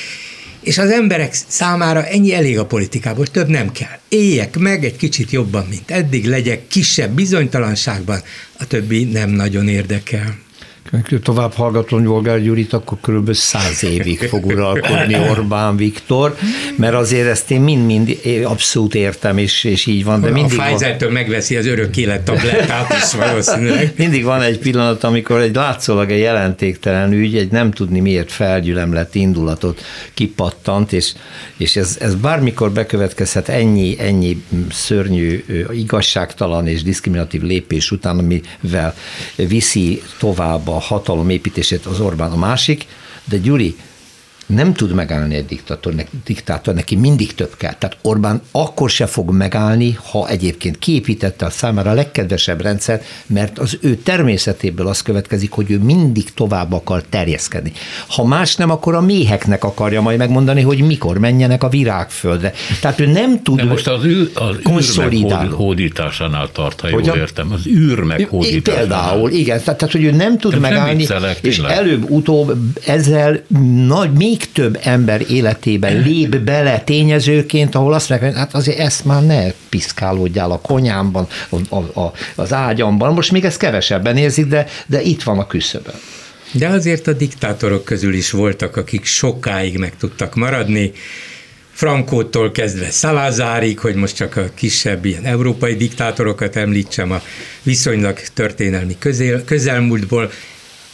és 0.60 0.78
az 0.78 0.90
emberek 0.90 1.34
számára 1.48 2.06
ennyi 2.06 2.34
elég 2.34 2.58
a 2.58 2.66
politikából, 2.66 3.26
több 3.26 3.48
nem 3.48 3.72
kell. 3.72 3.98
Éljek 4.08 4.58
meg 4.58 4.84
egy 4.84 4.96
kicsit 4.96 5.30
jobban, 5.30 5.66
mint 5.68 5.90
eddig, 5.90 6.26
legyek 6.26 6.66
kisebb 6.68 7.10
bizonytalanságban, 7.10 8.22
a 8.58 8.66
többi 8.66 9.04
nem 9.04 9.30
nagyon 9.30 9.68
érdekel 9.68 10.43
tovább 11.22 11.52
hallgatom 11.52 12.04
Volgár 12.04 12.42
Gyurit, 12.42 12.72
akkor 12.72 12.98
körülbelül 13.00 13.34
száz 13.34 13.84
évig 13.84 14.18
fog 14.18 14.46
uralkodni 14.46 15.18
Orbán 15.30 15.76
Viktor, 15.76 16.36
mert 16.76 16.94
azért 16.94 17.28
ezt 17.28 17.50
én 17.50 17.60
mind-mind 17.60 18.18
abszolút 18.44 18.94
értem, 18.94 19.38
és, 19.38 19.64
és 19.64 19.86
így 19.86 20.04
van. 20.04 20.20
De 20.20 20.30
mindig 20.30 20.58
a 20.58 20.62
Pfizer-től 20.62 21.08
van... 21.08 21.18
megveszi 21.22 21.56
az 21.56 21.66
örök 21.66 21.96
élet 21.96 22.22
tablettát 22.22 22.94
is 23.02 23.12
valószínűleg. 23.12 23.92
Mindig 23.96 24.24
van 24.24 24.42
egy 24.42 24.58
pillanat, 24.58 25.04
amikor 25.04 25.40
egy 25.40 25.54
látszólag 25.54 26.10
egy 26.10 26.18
jelentéktelen 26.18 27.12
ügy, 27.12 27.36
egy 27.36 27.50
nem 27.50 27.70
tudni 27.70 28.00
miért 28.00 28.32
felgyülemlett 28.32 29.14
indulatot 29.14 29.82
kipattant, 30.14 30.92
és, 30.92 31.12
és 31.56 31.76
ez, 31.76 31.96
ez 32.00 32.14
bármikor 32.14 32.70
bekövetkezhet 32.70 33.48
ennyi, 33.48 33.96
ennyi 33.98 34.42
szörnyű, 34.70 35.44
igazságtalan 35.72 36.66
és 36.66 36.82
diszkriminatív 36.82 37.42
lépés 37.42 37.90
után, 37.90 38.18
amivel 38.18 38.94
viszi 39.36 40.02
tovább 40.18 40.68
a 40.74 40.80
hatalom 40.80 41.30
építését 41.30 41.86
az 41.86 42.00
Orbán 42.00 42.32
a 42.32 42.36
másik, 42.36 42.86
de 43.24 43.36
Gyuri, 43.38 43.76
nem 44.46 44.72
tud 44.72 44.92
megállni 44.92 45.34
egy 45.34 45.46
diktátor, 45.46 45.94
diktátor, 46.24 46.74
neki 46.74 46.96
mindig 46.96 47.34
több 47.34 47.56
kell. 47.56 47.74
Tehát 47.78 47.96
Orbán 48.02 48.42
akkor 48.50 48.90
se 48.90 49.06
fog 49.06 49.30
megállni, 49.30 49.98
ha 50.10 50.28
egyébként 50.28 50.78
kiépítette 50.78 51.46
a 51.46 51.50
számára 51.50 51.90
a 51.90 51.94
legkedvesebb 51.94 52.60
rendszer, 52.60 53.02
mert 53.26 53.58
az 53.58 53.78
ő 53.80 53.96
természetéből 53.96 54.86
az 54.86 55.02
következik, 55.02 55.50
hogy 55.50 55.70
ő 55.70 55.78
mindig 55.78 56.34
tovább 56.34 56.72
akar 56.72 57.02
terjeszkedni. 57.08 57.72
Ha 58.08 58.24
más 58.24 58.56
nem, 58.56 58.70
akkor 58.70 58.94
a 58.94 59.00
méheknek 59.00 59.64
akarja 59.64 60.00
majd 60.00 60.18
megmondani, 60.18 60.60
hogy 60.60 60.78
mikor 60.78 61.18
menjenek 61.18 61.62
a 61.62 61.68
virágföldre. 61.68 62.52
Tehát 62.80 63.00
ő 63.00 63.06
nem 63.06 63.42
tud 63.42 63.56
De 63.56 63.64
most 63.64 63.88
az, 63.88 64.04
űr, 64.04 64.30
az 64.34 64.98
űr 65.12 65.52
hódításánál 65.52 66.48
tart, 66.52 66.80
ha 66.80 66.88
jól 66.88 67.02
értem. 67.02 67.52
Az 67.52 67.66
űr 67.66 68.00
meghódításánál. 68.00 68.86
Például, 68.86 69.30
igen. 69.30 69.58
Tehát, 69.58 69.78
tehát, 69.78 69.94
hogy 69.94 70.04
ő 70.04 70.10
nem 70.10 70.38
tud 70.38 70.52
De 70.52 70.58
megállni, 70.58 71.06
és 71.40 71.58
előbb-utóbb 71.58 72.56
ezzel 72.86 73.42
nagy, 73.86 74.12
még 74.12 74.33
még 74.38 74.52
több 74.52 74.78
ember 74.82 75.30
életében 75.30 76.02
lép 76.02 76.36
bele 76.36 76.80
tényezőként, 76.80 77.74
ahol 77.74 77.92
azt 77.92 78.08
mondják, 78.08 78.34
hát 78.34 78.54
azért 78.54 78.78
ezt 78.78 79.04
már 79.04 79.26
ne 79.26 79.50
piszkálódjál 79.68 80.50
a 80.50 80.58
konyámban, 80.58 81.28
a, 81.68 81.76
a, 81.76 82.12
az 82.34 82.52
ágyamban. 82.52 83.14
Most 83.14 83.32
még 83.32 83.44
ezt 83.44 83.58
kevesebben 83.58 84.16
érzik, 84.16 84.46
de, 84.46 84.66
de 84.86 85.02
itt 85.02 85.22
van 85.22 85.38
a 85.38 85.46
küszöbön. 85.46 85.94
De 86.52 86.68
azért 86.68 87.06
a 87.06 87.12
diktátorok 87.12 87.84
közül 87.84 88.14
is 88.14 88.30
voltak, 88.30 88.76
akik 88.76 89.04
sokáig 89.04 89.78
meg 89.78 89.96
tudtak 89.96 90.34
maradni, 90.34 90.92
Frankótól 91.72 92.50
kezdve 92.50 92.90
Szalazárig, 92.90 93.78
hogy 93.78 93.94
most 93.94 94.16
csak 94.16 94.36
a 94.36 94.44
kisebb 94.54 95.04
ilyen 95.04 95.24
európai 95.24 95.74
diktátorokat 95.74 96.56
említsem 96.56 97.10
a 97.10 97.22
viszonylag 97.62 98.18
történelmi 98.34 98.96
közel, 98.98 99.44
közelmúltból, 99.44 100.30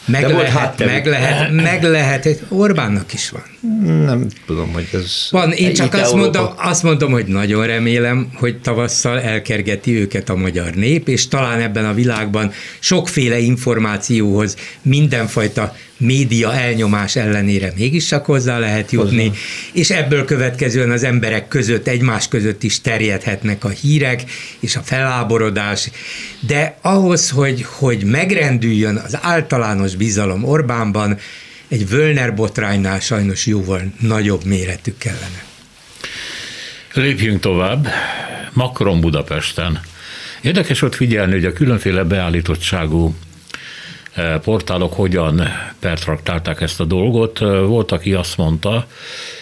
meg 0.05 0.27
De 0.27 0.33
lehet, 0.33 0.85
meg 0.85 1.05
lehet, 1.05 1.51
meg 1.51 1.83
lehet, 1.83 2.25
Orbánnak 2.49 3.13
is 3.13 3.29
van. 3.29 3.43
Nem 4.05 4.27
tudom, 4.45 4.73
hogy 4.73 4.87
ez... 4.93 5.27
Van, 5.29 5.51
én 5.51 5.73
csak 5.73 5.93
azt 5.93 6.13
mondom, 6.13 6.47
azt 6.57 6.83
mondom, 6.83 7.11
hogy 7.11 7.25
nagyon 7.25 7.65
remélem, 7.65 8.31
hogy 8.33 8.61
tavasszal 8.61 9.19
elkergeti 9.19 9.95
őket 9.95 10.29
a 10.29 10.35
magyar 10.35 10.73
nép, 10.73 11.07
és 11.07 11.27
talán 11.27 11.59
ebben 11.59 11.85
a 11.85 11.93
világban 11.93 12.51
sokféle 12.79 13.39
információhoz 13.39 14.55
mindenfajta 14.81 15.75
média 15.97 16.53
elnyomás 16.53 17.15
ellenére 17.15 17.73
mégis 17.77 18.05
csak 18.05 18.25
hozzá 18.25 18.59
lehet 18.59 18.91
jutni, 18.91 19.27
Hozzá. 19.27 19.39
és 19.73 19.89
ebből 19.89 20.25
következően 20.25 20.91
az 20.91 21.03
emberek 21.03 21.47
között, 21.47 21.87
egymás 21.87 22.27
között 22.27 22.63
is 22.63 22.81
terjedhetnek 22.81 23.63
a 23.63 23.69
hírek 23.69 24.23
és 24.59 24.75
a 24.75 24.81
feláborodás, 24.81 25.89
de 26.39 26.77
ahhoz, 26.81 27.29
hogy, 27.29 27.65
hogy 27.67 28.03
megrendüljön 28.03 28.95
az 29.05 29.17
általános 29.21 29.95
bizalom 29.95 30.43
Orbánban, 30.43 31.17
egy 31.71 31.89
Völner 31.89 32.33
botránynál 32.33 32.99
sajnos 32.99 33.45
jóval 33.45 33.81
nagyobb 33.99 34.43
méretű 34.43 34.93
kellene. 34.97 35.43
Lépjünk 36.93 37.39
tovább. 37.39 37.87
Macron 38.53 39.01
Budapesten. 39.01 39.79
Érdekes 40.41 40.79
volt 40.79 40.95
figyelni, 40.95 41.31
hogy 41.31 41.45
a 41.45 41.53
különféle 41.53 42.03
beállítottságú 42.03 43.15
eh, 44.13 44.39
portálok 44.39 44.93
hogyan 44.93 45.47
pertraktálták 45.79 46.61
ezt 46.61 46.79
a 46.79 46.85
dolgot. 46.85 47.41
Eh, 47.41 47.47
volt, 47.47 47.91
aki 47.91 48.13
azt 48.13 48.37
mondta, 48.37 48.87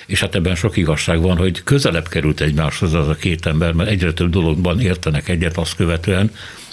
és 0.05 0.19
hát 0.19 0.35
ebben 0.35 0.55
sok 0.55 0.77
igazság 0.77 1.21
van, 1.21 1.37
hogy 1.37 1.63
közelebb 1.63 2.07
került 2.07 2.41
egymáshoz 2.41 2.93
az 2.93 3.07
a 3.07 3.15
két 3.15 3.45
ember, 3.45 3.73
mert 3.73 3.89
egyre 3.89 4.13
több 4.13 4.29
dologban 4.29 4.79
értenek 4.79 5.29
egyet 5.29 5.57
azt 5.57 5.75
követően, 5.75 6.31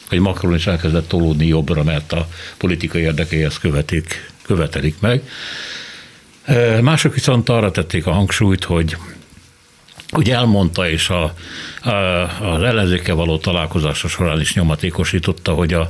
hogy 0.08 0.18
Macron 0.18 0.54
is 0.54 0.66
elkezdett 0.66 1.08
tolódni 1.08 1.46
jobbra, 1.46 1.82
mert 1.82 2.12
a 2.12 2.28
politikai 2.56 3.02
érdekeihez 3.02 3.58
követik 3.58 4.34
követelik 4.46 5.00
meg. 5.00 5.22
Mások 6.80 7.14
viszont 7.14 7.48
arra 7.48 7.70
tették 7.70 8.06
a 8.06 8.12
hangsúlyt, 8.12 8.64
hogy 8.64 8.96
hogy 10.10 10.30
elmondta, 10.30 10.90
és 10.90 11.08
a, 11.08 11.34
a, 11.82 11.90
az 12.54 12.62
ellenzékkel 12.62 13.14
való 13.14 13.38
találkozása 13.38 14.08
során 14.08 14.40
is 14.40 14.54
nyomatékosította, 14.54 15.52
hogy 15.52 15.72
a, 15.72 15.80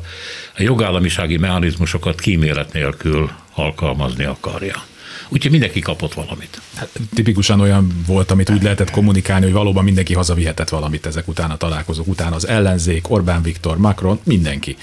a 0.57 0.63
jogállamisági 0.63 1.37
mechanizmusokat 1.37 2.21
kímélet 2.21 2.73
nélkül 2.73 3.31
alkalmazni 3.55 4.25
akarja. 4.25 4.83
Úgyhogy 5.29 5.51
mindenki 5.51 5.81
kapott 5.81 6.15
valamit. 6.15 6.61
Hát, 6.75 6.89
tipikusan 7.15 7.61
olyan 7.61 8.03
volt, 8.07 8.31
amit 8.31 8.51
úgy 8.51 8.63
lehetett 8.63 8.91
kommunikálni, 8.91 9.45
hogy 9.45 9.55
valóban 9.55 9.85
mindenki 9.85 10.15
hazavihetett 10.15 10.69
valamit 10.69 11.07
ezek 11.07 11.29
után 11.29 11.51
a 11.51 11.57
találkozók 11.57 12.07
után. 12.07 12.33
Az 12.33 12.47
ellenzék, 12.47 13.11
Orbán 13.11 13.43
Viktor, 13.43 13.79
Macron, 13.79 14.19
mindenki. 14.23 14.77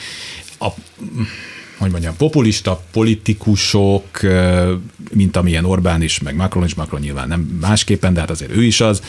A, 0.59 0.67
hogy 1.77 1.91
mondjam, 1.91 2.15
populista 2.17 2.83
politikusok, 2.91 4.19
mint 5.13 5.37
amilyen 5.37 5.65
Orbán 5.65 6.01
is, 6.01 6.19
meg 6.19 6.35
Macron 6.35 6.63
is, 6.63 6.73
Macron 6.73 6.99
nyilván 6.99 7.27
nem 7.27 7.57
másképpen, 7.61 8.13
de 8.13 8.19
hát 8.19 8.29
azért 8.29 8.55
ő 8.55 8.63
is 8.63 8.81
az, 8.81 9.01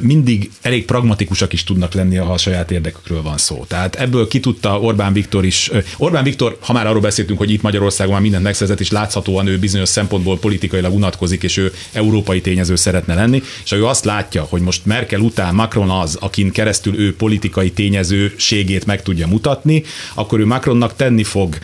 mindig 0.00 0.50
elég 0.62 0.84
pragmatikusak 0.84 1.52
is 1.52 1.64
tudnak 1.64 1.92
lenni, 1.92 2.16
ha 2.16 2.32
a 2.32 2.38
saját 2.38 2.70
érdekükről 2.70 3.22
van 3.22 3.38
szó. 3.38 3.64
Tehát 3.68 3.94
ebből 3.96 4.28
ki 4.28 4.40
tudta 4.40 4.80
Orbán 4.80 5.12
Viktor 5.12 5.44
is. 5.44 5.70
Orbán 5.96 6.24
Viktor, 6.24 6.56
ha 6.60 6.72
már 6.72 6.86
arról 6.86 7.00
beszéltünk, 7.00 7.38
hogy 7.38 7.50
itt 7.50 7.62
Magyarországon 7.62 8.12
már 8.12 8.22
mindent 8.22 8.44
megszerzett, 8.44 8.80
és 8.80 8.90
láthatóan 8.90 9.46
ő 9.46 9.58
bizonyos 9.58 9.88
szempontból 9.88 10.38
politikailag 10.38 10.94
unatkozik, 10.94 11.42
és 11.42 11.56
ő 11.56 11.72
európai 11.92 12.40
tényező 12.40 12.76
szeretne 12.76 13.14
lenni, 13.14 13.42
és 13.64 13.72
ő 13.72 13.86
azt 13.86 14.04
látja, 14.04 14.42
hogy 14.42 14.60
most 14.60 14.86
Merkel 14.86 15.20
után 15.20 15.54
Macron 15.54 15.90
az, 15.90 16.16
akin 16.20 16.50
keresztül 16.50 16.98
ő 16.98 17.16
politikai 17.16 17.70
tényezőségét 17.70 18.86
meg 18.86 19.02
tudja 19.02 19.26
mutatni, 19.26 19.82
akkor 20.14 20.40
ő 20.40 20.46
Macronnak 20.46 20.96
tenni 20.96 21.24
fog 21.24 21.58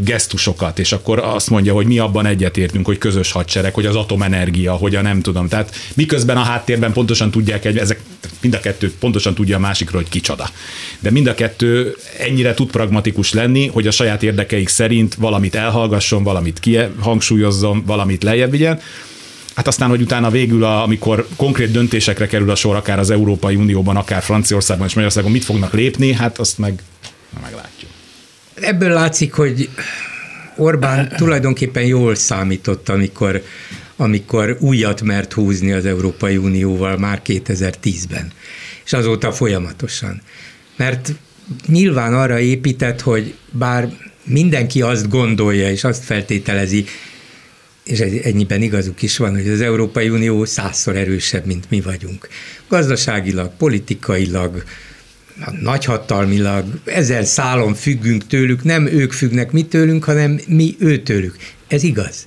gesztusokat, 0.00 0.78
és 0.78 0.92
akkor 0.92 1.18
azt 1.18 1.50
mondja, 1.50 1.72
hogy 1.72 1.86
mi 1.86 1.98
abban 1.98 2.26
egyetértünk, 2.26 2.86
hogy 2.86 2.98
közös 2.98 3.32
hadsereg, 3.32 3.74
hogy 3.74 3.86
az 3.86 3.96
atomenergia, 3.96 4.72
hogy 4.72 4.94
a 4.94 5.02
nem 5.02 5.20
tudom. 5.20 5.48
Tehát 5.48 5.74
miközben 5.94 6.36
a 6.36 6.42
háttérben 6.42 6.92
pontosan 6.92 7.30
tudják, 7.30 7.64
egy, 7.64 7.78
ezek 7.78 8.00
mind 8.40 8.54
a 8.54 8.60
kettő 8.60 8.92
pontosan 8.98 9.34
tudja 9.34 9.56
a 9.56 9.60
másikról, 9.60 10.02
hogy 10.02 10.10
kicsoda. 10.10 10.50
De 11.00 11.10
mind 11.10 11.26
a 11.26 11.34
kettő 11.34 11.96
ennyire 12.18 12.54
tud 12.54 12.70
pragmatikus 12.70 13.32
lenni, 13.32 13.66
hogy 13.66 13.86
a 13.86 13.90
saját 13.90 14.22
érdekeik 14.22 14.68
szerint 14.68 15.14
valamit 15.14 15.54
elhallgasson, 15.54 16.22
valamit 16.22 16.60
kihangsúlyozzon, 16.60 17.82
valamit 17.86 18.22
lejjebb 18.22 18.50
vigyen, 18.50 18.80
Hát 19.58 19.66
aztán, 19.66 19.88
hogy 19.88 20.00
utána 20.00 20.30
végül, 20.30 20.64
a, 20.64 20.82
amikor 20.82 21.26
konkrét 21.36 21.70
döntésekre 21.70 22.26
kerül 22.26 22.50
a 22.50 22.54
sor, 22.54 22.76
akár 22.76 22.98
az 22.98 23.10
Európai 23.10 23.56
Unióban, 23.56 23.96
akár 23.96 24.22
Franciaországban 24.22 24.86
és 24.86 24.92
Magyarországon 24.92 25.30
mit 25.30 25.44
fognak 25.44 25.72
lépni, 25.72 26.12
hát 26.12 26.38
azt 26.38 26.58
meg 26.58 26.82
meglátjuk. 27.42 27.77
Ebből 28.60 28.92
látszik, 28.92 29.32
hogy 29.32 29.68
Orbán 30.56 31.08
tulajdonképpen 31.16 31.84
jól 31.84 32.14
számított, 32.14 32.88
amikor, 32.88 33.42
amikor 33.96 34.56
újat 34.60 35.02
mert 35.02 35.32
húzni 35.32 35.72
az 35.72 35.86
Európai 35.86 36.36
Unióval 36.36 36.96
már 36.96 37.22
2010-ben, 37.26 38.32
és 38.84 38.92
azóta 38.92 39.32
folyamatosan. 39.32 40.22
Mert 40.76 41.12
nyilván 41.66 42.14
arra 42.14 42.38
épített, 42.38 43.00
hogy 43.00 43.34
bár 43.50 43.88
mindenki 44.24 44.82
azt 44.82 45.08
gondolja 45.08 45.70
és 45.70 45.84
azt 45.84 46.04
feltételezi, 46.04 46.84
és 47.84 48.00
ennyiben 48.00 48.62
igazuk 48.62 49.02
is 49.02 49.16
van, 49.16 49.34
hogy 49.34 49.48
az 49.48 49.60
Európai 49.60 50.08
Unió 50.08 50.44
százszor 50.44 50.96
erősebb, 50.96 51.46
mint 51.46 51.70
mi 51.70 51.80
vagyunk. 51.80 52.28
Gazdaságilag, 52.68 53.50
politikailag, 53.56 54.62
nagyhatalmilag, 55.60 56.64
ezer 56.84 57.24
szálon 57.24 57.74
függünk 57.74 58.26
tőlük, 58.26 58.64
nem 58.64 58.86
ők 58.86 59.12
függnek 59.12 59.52
mi 59.52 59.62
tőlünk, 59.62 60.04
hanem 60.04 60.40
mi 60.46 60.76
őtőlük. 60.78 61.36
Ez 61.68 61.82
igaz. 61.82 62.26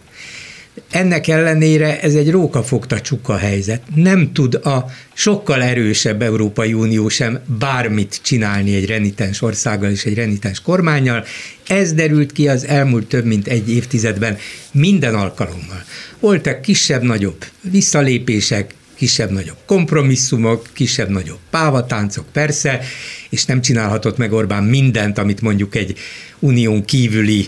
Ennek 0.92 1.28
ellenére 1.28 2.02
ez 2.02 2.14
egy 2.14 2.32
rókafogta 2.32 3.02
csuka 3.02 3.38
helyzet. 3.38 3.82
Nem 3.96 4.34
tud 4.34 4.56
a 4.56 4.86
sokkal 5.14 5.64
erősebb 5.64 6.22
Európai 6.22 6.74
Unió 6.74 7.10
sem 7.10 7.40
bármit 7.60 8.20
csinálni 8.24 8.76
egy 8.76 8.86
renitens 8.86 9.42
országgal 9.42 9.92
és 9.92 10.06
egy 10.06 10.14
renitens 10.14 10.62
kormányjal. 10.62 11.26
Ez 11.68 11.94
derült 11.94 12.32
ki 12.32 12.48
az 12.48 12.66
elmúlt 12.66 13.08
több 13.08 13.26
mint 13.26 13.48
egy 13.48 13.70
évtizedben 13.70 14.38
minden 14.72 15.16
alkalommal. 15.16 15.84
Voltak 16.20 16.62
kisebb-nagyobb 16.62 17.46
visszalépések, 17.62 18.74
kisebb-nagyobb 19.02 19.58
kompromisszumok, 19.66 20.68
kisebb-nagyobb 20.74 21.40
pávatáncok, 21.50 22.26
persze, 22.32 22.82
és 23.30 23.46
nem 23.46 23.62
csinálhatott 23.62 24.18
meg 24.18 24.34
Orbán 24.34 24.64
mindent, 24.64 25.18
amit 25.18 25.42
mondjuk 25.42 25.76
egy 25.76 25.98
unión 26.40 26.86
kívüli 26.86 27.48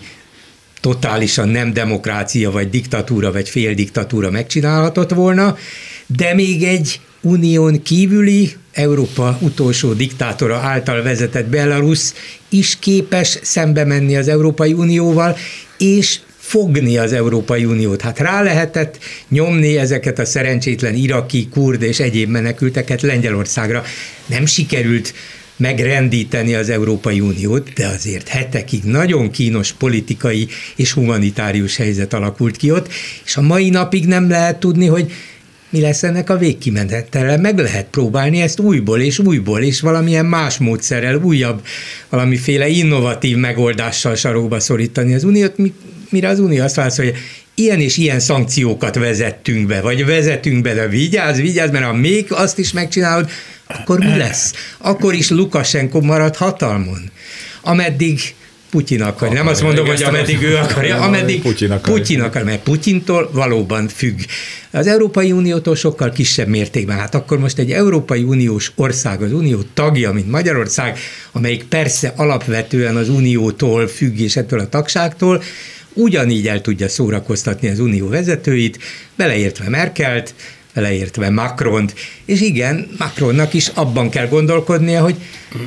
totálisan 0.81 1.49
nem 1.49 1.73
demokrácia, 1.73 2.51
vagy 2.51 2.69
diktatúra, 2.69 3.31
vagy 3.31 3.49
féldiktatúra 3.49 4.31
megcsinálhatott 4.31 5.13
volna, 5.13 5.57
de 6.05 6.33
még 6.33 6.63
egy 6.63 6.99
unión 7.21 7.81
kívüli, 7.81 8.55
Európa 8.71 9.37
utolsó 9.41 9.93
diktátora 9.93 10.57
által 10.57 11.01
vezetett 11.01 11.45
Belarus 11.45 12.11
is 12.49 12.77
képes 12.79 13.39
szembe 13.41 13.85
menni 13.85 14.15
az 14.15 14.27
Európai 14.27 14.73
Unióval, 14.73 15.37
és 15.77 16.19
fogni 16.53 16.97
az 16.97 17.13
Európai 17.13 17.65
Uniót. 17.65 18.01
Hát 18.01 18.19
rá 18.19 18.43
lehetett 18.43 18.97
nyomni 19.29 19.77
ezeket 19.77 20.19
a 20.19 20.25
szerencsétlen 20.25 20.95
iraki, 20.95 21.47
kurd 21.51 21.81
és 21.81 21.99
egyéb 21.99 22.29
menekülteket 22.29 23.01
Lengyelországra. 23.01 23.83
Nem 24.25 24.45
sikerült 24.45 25.13
megrendíteni 25.55 26.53
az 26.53 26.69
Európai 26.69 27.19
Uniót, 27.19 27.73
de 27.73 27.87
azért 27.87 28.27
hetekig 28.27 28.83
nagyon 28.83 29.31
kínos 29.31 29.71
politikai 29.71 30.47
és 30.75 30.91
humanitárius 30.91 31.75
helyzet 31.75 32.13
alakult 32.13 32.57
ki 32.57 32.71
ott, 32.71 32.87
és 33.25 33.37
a 33.37 33.41
mai 33.41 33.69
napig 33.69 34.05
nem 34.05 34.29
lehet 34.29 34.59
tudni, 34.59 34.85
hogy 34.85 35.11
mi 35.69 35.79
lesz 35.79 36.03
ennek 36.03 36.29
a 36.29 36.37
végkimenetele. 36.37 37.37
Meg 37.37 37.57
lehet 37.57 37.85
próbálni 37.85 38.41
ezt 38.41 38.59
újból 38.59 38.99
és 38.99 39.19
újból, 39.19 39.61
és 39.61 39.81
valamilyen 39.81 40.25
más 40.25 40.57
módszerrel, 40.57 41.15
újabb, 41.15 41.61
valamiféle 42.09 42.67
innovatív 42.67 43.37
megoldással 43.37 44.15
sarokba 44.15 44.59
szorítani 44.59 45.13
az 45.13 45.23
uniót, 45.23 45.55
mire 46.13 46.27
az 46.27 46.39
unió 46.39 46.63
azt 46.63 46.75
válaszol, 46.75 47.05
hogy 47.05 47.15
ilyen 47.55 47.79
és 47.79 47.97
ilyen 47.97 48.19
szankciókat 48.19 48.95
vezettünk 48.95 49.67
be, 49.67 49.81
vagy 49.81 50.05
vezetünk 50.05 50.61
be, 50.61 50.73
de 50.73 50.87
vigyázz, 50.87 51.39
vigyázz, 51.39 51.71
mert 51.71 51.85
ha 51.85 51.93
még 51.93 52.25
azt 52.29 52.57
is 52.57 52.71
megcsinálod, 52.71 53.29
akkor 53.67 53.99
mi 53.99 54.17
lesz? 54.17 54.53
Akkor 54.77 55.13
is 55.13 55.29
Lukasenko 55.29 56.01
marad 56.01 56.35
hatalmon. 56.35 57.11
Ameddig 57.61 58.19
Putyin 58.69 59.01
akar. 59.01 59.29
Nem 59.29 59.47
azt 59.47 59.61
mondom, 59.61 59.85
hogy 59.85 60.03
ameddig 60.03 60.41
ő 60.41 60.55
akarja, 60.55 61.01
ameddig 61.01 61.41
Putyin 61.41 61.71
akar. 61.71 61.93
Putyin 61.93 62.21
akar, 62.21 62.43
mert 62.43 62.63
Putyintól 62.63 63.29
valóban 63.33 63.87
függ. 63.87 64.19
Az 64.71 64.87
Európai 64.87 65.31
Uniótól 65.31 65.75
sokkal 65.75 66.11
kisebb 66.11 66.47
mértékben. 66.47 66.97
Hát 66.97 67.15
akkor 67.15 67.39
most 67.39 67.57
egy 67.57 67.71
Európai 67.71 68.23
Uniós 68.23 68.71
ország, 68.75 69.21
az 69.21 69.33
Unió 69.33 69.59
tagja, 69.73 70.11
mint 70.11 70.31
Magyarország, 70.31 70.97
amelyik 71.31 71.63
persze 71.63 72.13
alapvetően 72.15 72.95
az 72.95 73.09
Uniótól 73.09 73.87
függ, 73.87 74.17
és 74.17 74.35
ettől 74.35 74.59
a 74.59 74.69
tagságtól, 74.69 75.43
ugyanígy 75.93 76.47
el 76.47 76.61
tudja 76.61 76.89
szórakoztatni 76.89 77.67
az 77.67 77.79
unió 77.79 78.07
vezetőit, 78.07 78.79
beleértve 79.15 79.69
Merkelt, 79.69 80.33
beleértve 80.73 81.29
Macront, 81.29 81.93
és 82.25 82.41
igen, 82.41 82.87
Macronnak 82.97 83.53
is 83.53 83.67
abban 83.67 84.09
kell 84.09 84.27
gondolkodnia, 84.27 85.01
hogy 85.01 85.15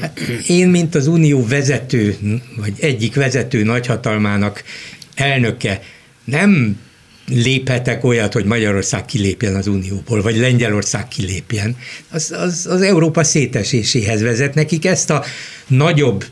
hát 0.01 0.21
én, 0.47 0.69
mint 0.69 0.95
az 0.95 1.07
unió 1.07 1.47
vezető, 1.47 2.17
vagy 2.57 2.73
egyik 2.81 3.15
vezető 3.15 3.63
nagyhatalmának 3.63 4.63
elnöke, 5.15 5.83
nem 6.25 6.79
léphetek 7.29 8.05
olyat, 8.05 8.33
hogy 8.33 8.45
Magyarország 8.45 9.05
kilépjen 9.05 9.55
az 9.55 9.67
Unióból, 9.67 10.23
vagy 10.23 10.37
Lengyelország 10.37 11.09
kilépjen. 11.09 11.77
Az, 12.11 12.35
az, 12.39 12.67
az 12.71 12.83
Európa 12.83 13.25
széteséséhez 13.25 14.23
vezet 14.23 14.55
nekik 14.55 14.85
ezt 14.85 15.11
a 15.11 15.25
nagyobb 15.67 16.25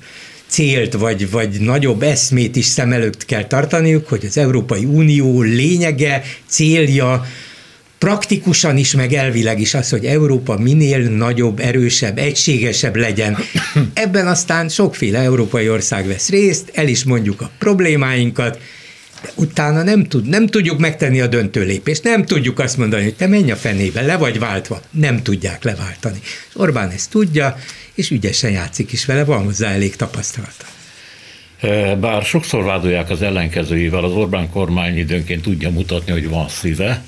célt, 0.55 0.93
vagy, 0.93 1.31
vagy 1.31 1.61
nagyobb 1.61 2.03
eszmét 2.03 2.57
is 2.57 2.65
szem 2.65 2.93
előtt 2.93 3.25
kell 3.25 3.45
tartaniuk, 3.45 4.09
hogy 4.09 4.25
az 4.25 4.39
Európai 4.39 4.85
Unió 4.85 5.43
lényege, 5.43 6.23
célja, 6.47 7.27
praktikusan 7.99 8.77
is, 8.77 8.95
meg 8.95 9.13
elvileg 9.13 9.61
is 9.61 9.75
az, 9.75 9.91
hogy 9.91 10.05
Európa 10.05 10.59
minél 10.59 10.99
nagyobb, 10.99 11.59
erősebb, 11.61 12.19
egységesebb 12.19 12.97
legyen. 12.97 13.39
Ebben 13.95 14.27
aztán 14.27 14.69
sokféle 14.69 15.19
európai 15.19 15.69
ország 15.69 16.07
vesz 16.07 16.29
részt, 16.29 16.71
el 16.75 16.89
is 16.89 17.05
mondjuk 17.05 17.41
a 17.41 17.51
problémáinkat, 17.59 18.59
de 19.23 19.31
utána 19.35 19.83
nem, 19.83 20.05
tud, 20.05 20.29
nem 20.29 20.47
tudjuk 20.47 20.79
megtenni 20.79 21.21
a 21.21 21.27
döntő 21.27 21.63
lépést, 21.63 22.03
nem 22.03 22.25
tudjuk 22.25 22.59
azt 22.59 22.77
mondani, 22.77 23.03
hogy 23.03 23.15
te 23.15 23.27
menj 23.27 23.51
a 23.51 23.57
fenébe, 23.57 24.03
le 24.03 24.17
vagy 24.17 24.39
váltva. 24.39 24.83
Nem 24.91 25.23
tudják 25.23 25.65
leváltani. 25.65 26.19
És 26.23 26.55
Orbán 26.55 26.91
ezt 26.91 27.11
tudja, 27.11 27.57
és 27.95 28.11
ügyesen 28.11 28.51
játszik 28.51 28.93
is 28.93 29.05
vele, 29.05 29.25
van 29.25 29.45
hozzá 29.45 29.71
elég 29.71 29.97
tapasztalata. 29.97 30.67
Bár 32.01 32.23
sokszor 32.23 32.65
vádolják 32.65 33.11
az 33.11 33.23
ellenkezőivel, 33.23 34.05
az 34.05 34.13
Orbán 34.13 34.51
kormány 34.51 34.99
időnként 34.99 35.43
tudja 35.43 35.71
mutatni, 35.71 36.13
hogy 36.13 36.29
van 36.29 36.49
szíve, 36.49 37.05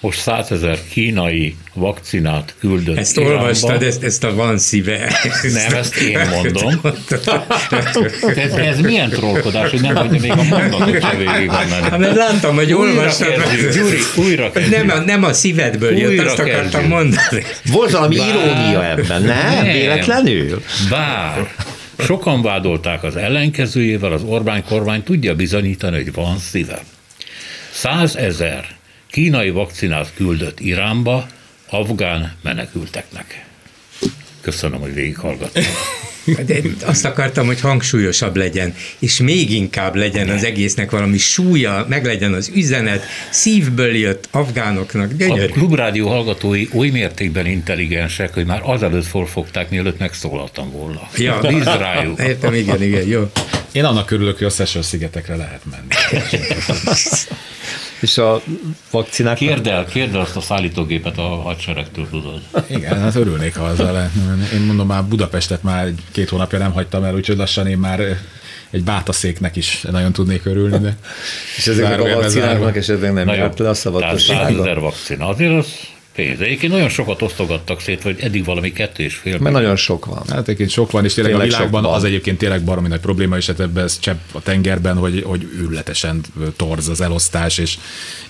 most 0.00 0.20
százezer 0.20 0.78
kínai 0.90 1.56
vakcinát 1.74 2.54
küldött 2.60 2.96
Ezt 2.96 3.16
Iránba. 3.16 3.38
olvastad, 3.38 3.82
ezt, 3.82 4.02
ezt 4.02 4.24
a 4.24 4.34
van 4.34 4.58
szíve. 4.58 5.12
Nem, 5.52 5.74
ezt 5.74 5.96
én 5.96 6.18
mondom. 6.30 6.80
ez, 8.36 8.52
ez 8.52 8.80
milyen 8.80 9.08
trollkodás, 9.10 9.70
hogy 9.70 9.80
nem 9.80 9.94
hagyja 9.96 10.20
még 10.20 10.30
a 10.30 10.42
mondatot 10.42 11.00
se 11.00 11.16
végig 11.16 11.50
Hát 11.50 11.98
mert 11.98 12.16
láttam, 12.16 12.54
hogy 12.54 12.72
olvastad. 12.72 13.28
Gyuri, 13.74 13.98
újra 14.16 14.52
kezdjük. 14.52 14.86
Nem, 14.86 14.98
a, 14.98 15.04
nem 15.04 15.24
a 15.24 15.32
szívedből 15.32 15.92
újra 15.94 16.10
jött, 16.10 16.26
azt 16.26 16.36
kezdjük. 16.36 16.56
akartam 16.56 16.88
mondani. 16.88 17.44
Volt 17.64 17.90
valami 17.90 18.16
Bár, 18.16 18.28
irónia 18.28 18.90
ebben, 18.90 19.22
nem? 19.22 19.54
nem? 19.54 19.64
Véletlenül? 19.64 20.62
Bár 20.90 21.54
sokan 21.98 22.42
vádolták 22.42 23.02
az 23.02 23.16
ellenkezőjével, 23.16 24.12
az 24.12 24.22
Orbán 24.22 24.64
kormány 24.64 25.02
tudja 25.02 25.34
bizonyítani, 25.34 25.96
hogy 25.96 26.12
van 26.12 26.38
szíve. 26.38 26.82
Százezer 27.70 28.77
kínai 29.10 29.50
vakcinát 29.50 30.12
küldött 30.14 30.60
Iránba 30.60 31.26
afgán 31.70 32.36
menekülteknek. 32.42 33.46
Köszönöm, 34.40 34.80
hogy 34.80 34.94
végighallgattam. 34.94 35.62
De 36.46 36.60
azt 36.84 37.04
akartam, 37.04 37.46
hogy 37.46 37.60
hangsúlyosabb 37.60 38.36
legyen, 38.36 38.74
és 38.98 39.18
még 39.18 39.50
inkább 39.50 39.94
legyen 39.94 40.28
az 40.28 40.44
egésznek 40.44 40.90
valami 40.90 41.18
súlya, 41.18 41.86
meg 41.88 42.04
legyen 42.04 42.32
az 42.32 42.50
üzenet, 42.54 43.04
szívből 43.30 43.96
jött 43.96 44.28
afgánoknak. 44.30 45.12
Gyönyörű. 45.12 45.44
A 45.44 45.52
klubrádió 45.52 46.08
hallgatói 46.08 46.68
oly 46.74 46.88
mértékben 46.88 47.46
intelligensek, 47.46 48.34
hogy 48.34 48.46
már 48.46 48.60
azelőtt 48.64 49.06
felfogták, 49.06 49.70
mielőtt 49.70 49.98
megszólaltam 49.98 50.70
volna. 50.70 51.08
Ja, 51.16 51.40
Bíz 51.40 51.64
rájuk. 51.64 52.20
Értem, 52.28 52.54
igen, 52.54 52.82
igen, 52.82 53.06
jó. 53.06 53.30
Én 53.72 53.84
annak 53.84 54.10
örülök, 54.10 54.38
hogy 54.38 54.46
a 54.46 54.50
Szesel 54.50 54.82
szigetekre 54.82 55.36
lehet 55.36 55.62
menni. 55.70 56.20
És 58.00 58.18
a 58.18 58.42
vakcinák... 58.90 59.36
Kérd 59.36 59.66
el, 59.66 59.84
kérd 59.84 60.14
el 60.14 60.20
azt 60.20 60.36
a 60.36 60.40
szállítógépet 60.40 61.18
a 61.18 61.22
hadseregtől, 61.22 62.08
tudod. 62.10 62.40
Igen, 62.66 63.00
hát 63.00 63.14
örülnék, 63.14 63.56
ha 63.56 63.64
azzal 63.64 63.92
lehetne 63.92 64.48
Én 64.54 64.60
mondom, 64.60 64.86
már 64.86 65.04
Budapestet 65.04 65.62
már 65.62 65.88
két 66.12 66.28
hónapja 66.28 66.58
nem 66.58 66.72
hagytam 66.72 67.04
el, 67.04 67.14
úgyhogy 67.14 67.36
lassan 67.36 67.66
én 67.66 67.78
már 67.78 68.00
egy 68.70 68.84
bátaszéknek 68.84 69.56
is 69.56 69.80
nagyon 69.90 70.12
tudnék 70.12 70.44
örülni, 70.44 70.78
de 70.78 70.96
És 71.56 71.66
ezeknek 71.66 72.00
a 72.00 72.14
vakcináknak 72.14 72.76
esetleg 72.76 73.12
nem 73.12 73.24
Na 73.24 73.34
jó, 73.34 73.38
járt 73.38 73.58
le 73.58 73.68
a 73.68 73.72
tehát 73.72 73.76
szavatossága. 73.76 74.64
100 74.64 74.76
vakcina, 74.78 75.28
azért 75.28 75.52
az 75.52 75.66
pénz. 76.18 76.40
Egyébként 76.40 76.72
nagyon 76.72 76.88
sokat 76.88 77.22
osztogattak 77.22 77.80
szét, 77.80 78.02
hogy 78.02 78.16
eddig 78.20 78.44
valami 78.44 78.72
kettő 78.72 79.02
és 79.02 79.14
fél. 79.14 79.38
Mert 79.38 79.54
nagyon 79.54 79.76
sok 79.76 80.06
van. 80.06 80.22
Hát 80.28 80.38
egyébként 80.38 80.70
sok 80.70 80.90
van, 80.90 81.04
és 81.04 81.14
tényleg, 81.14 81.32
Tényleg 81.32 81.50
a 81.50 81.56
világban 81.56 81.84
az 81.84 82.04
egyébként 82.04 82.38
tényleg 82.38 82.62
baromi 82.62 82.88
nagy 82.88 83.00
probléma, 83.00 83.36
és 83.36 83.46
hát 83.46 83.60
ebben 83.60 83.84
ez 83.84 83.98
csepp 83.98 84.18
a 84.32 84.40
tengerben, 84.42 84.96
hogy, 84.96 85.22
hogy 85.26 85.48
űrletesen 85.60 86.20
torz 86.56 86.88
az 86.88 87.00
elosztás, 87.00 87.58
és 87.58 87.78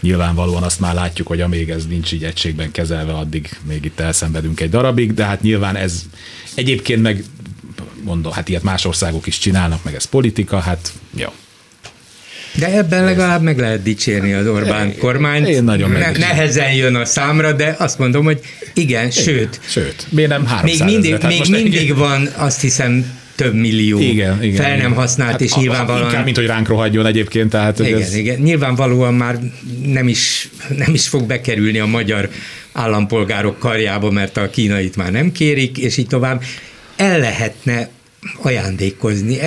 nyilvánvalóan 0.01 0.62
azt 0.62 0.81
már 0.81 0.94
látjuk, 0.94 1.27
hogy 1.27 1.40
amíg 1.40 1.70
ez 1.70 1.87
nincs 1.87 2.12
így 2.12 2.24
egységben 2.24 2.70
kezelve, 2.70 3.12
addig 3.12 3.48
még 3.68 3.85
itt 3.85 4.01
elszenvedünk 4.01 4.61
egy 4.61 4.70
darabig, 4.70 5.14
de 5.14 5.24
hát 5.24 5.42
nyilván 5.42 5.77
ez 5.77 6.03
egyébként 6.55 7.03
meg 7.03 7.24
mondom, 8.05 8.33
hát 8.33 8.48
ilyet 8.48 8.62
más 8.62 8.85
országok 8.85 9.27
is 9.27 9.38
csinálnak, 9.38 9.85
meg 9.85 9.94
ez 9.94 10.05
politika, 10.05 10.59
hát 10.59 10.92
jó. 11.16 11.29
De 12.54 12.76
ebben 12.76 13.04
legalább 13.04 13.42
meg 13.42 13.58
lehet 13.58 13.82
dicsérni 13.82 14.32
az 14.32 14.46
Orbán 14.46 14.98
kormányt. 14.98 15.48
én 15.48 15.64
nagyon 15.64 15.90
ne. 15.90 16.11
Nehezen 16.11 16.72
jön 16.72 16.94
a 16.94 17.04
számra, 17.04 17.52
de 17.52 17.74
azt 17.78 17.98
mondom, 17.98 18.24
hogy 18.24 18.40
igen, 18.74 19.11
sőt, 19.11 19.61
Sőt, 19.68 20.06
miért 20.08 20.30
nem 20.30 20.46
300 20.46 20.78
még 20.78 20.88
mindig? 20.88 21.16
Tehát 21.18 21.38
még 21.38 21.62
mindig 21.62 21.94
van 21.96 22.28
azt 22.37 22.61
hiszem 22.61 23.16
több 23.34 23.54
millió 23.54 23.98
igen, 23.98 24.42
igen, 24.42 24.56
fel 24.62 24.68
nem 24.68 24.78
igen. 24.78 24.92
használt, 24.92 25.40
és 25.40 25.52
a- 25.52 25.61
nyilvánvalóan... 25.61 26.04
Inkább, 26.06 26.24
mint 26.24 26.37
hogy 26.37 26.46
ránk 26.46 26.68
rohadjon 26.68 27.06
egyébként, 27.06 27.50
tehát 27.50 27.78
Igen, 27.78 28.00
ez, 28.00 28.14
igen. 28.14 28.38
Nyilvánvalóan 28.40 29.14
már 29.14 29.38
nem 29.84 30.08
is, 30.08 30.48
nem 30.76 30.94
is 30.94 31.08
fog 31.08 31.26
bekerülni 31.26 31.78
a 31.78 31.87
magyar 31.87 32.28
állampolgárok 32.72 33.58
karjába, 33.58 34.11
mert 34.11 34.37
a 34.37 34.50
kínait 34.50 34.96
már 34.96 35.11
nem 35.12 35.32
kérik, 35.32 35.78
és 35.78 35.96
így 35.96 36.06
tovább. 36.06 36.42
El 36.96 37.18
lehetne 37.18 37.88
ajándékozni. 38.42 39.38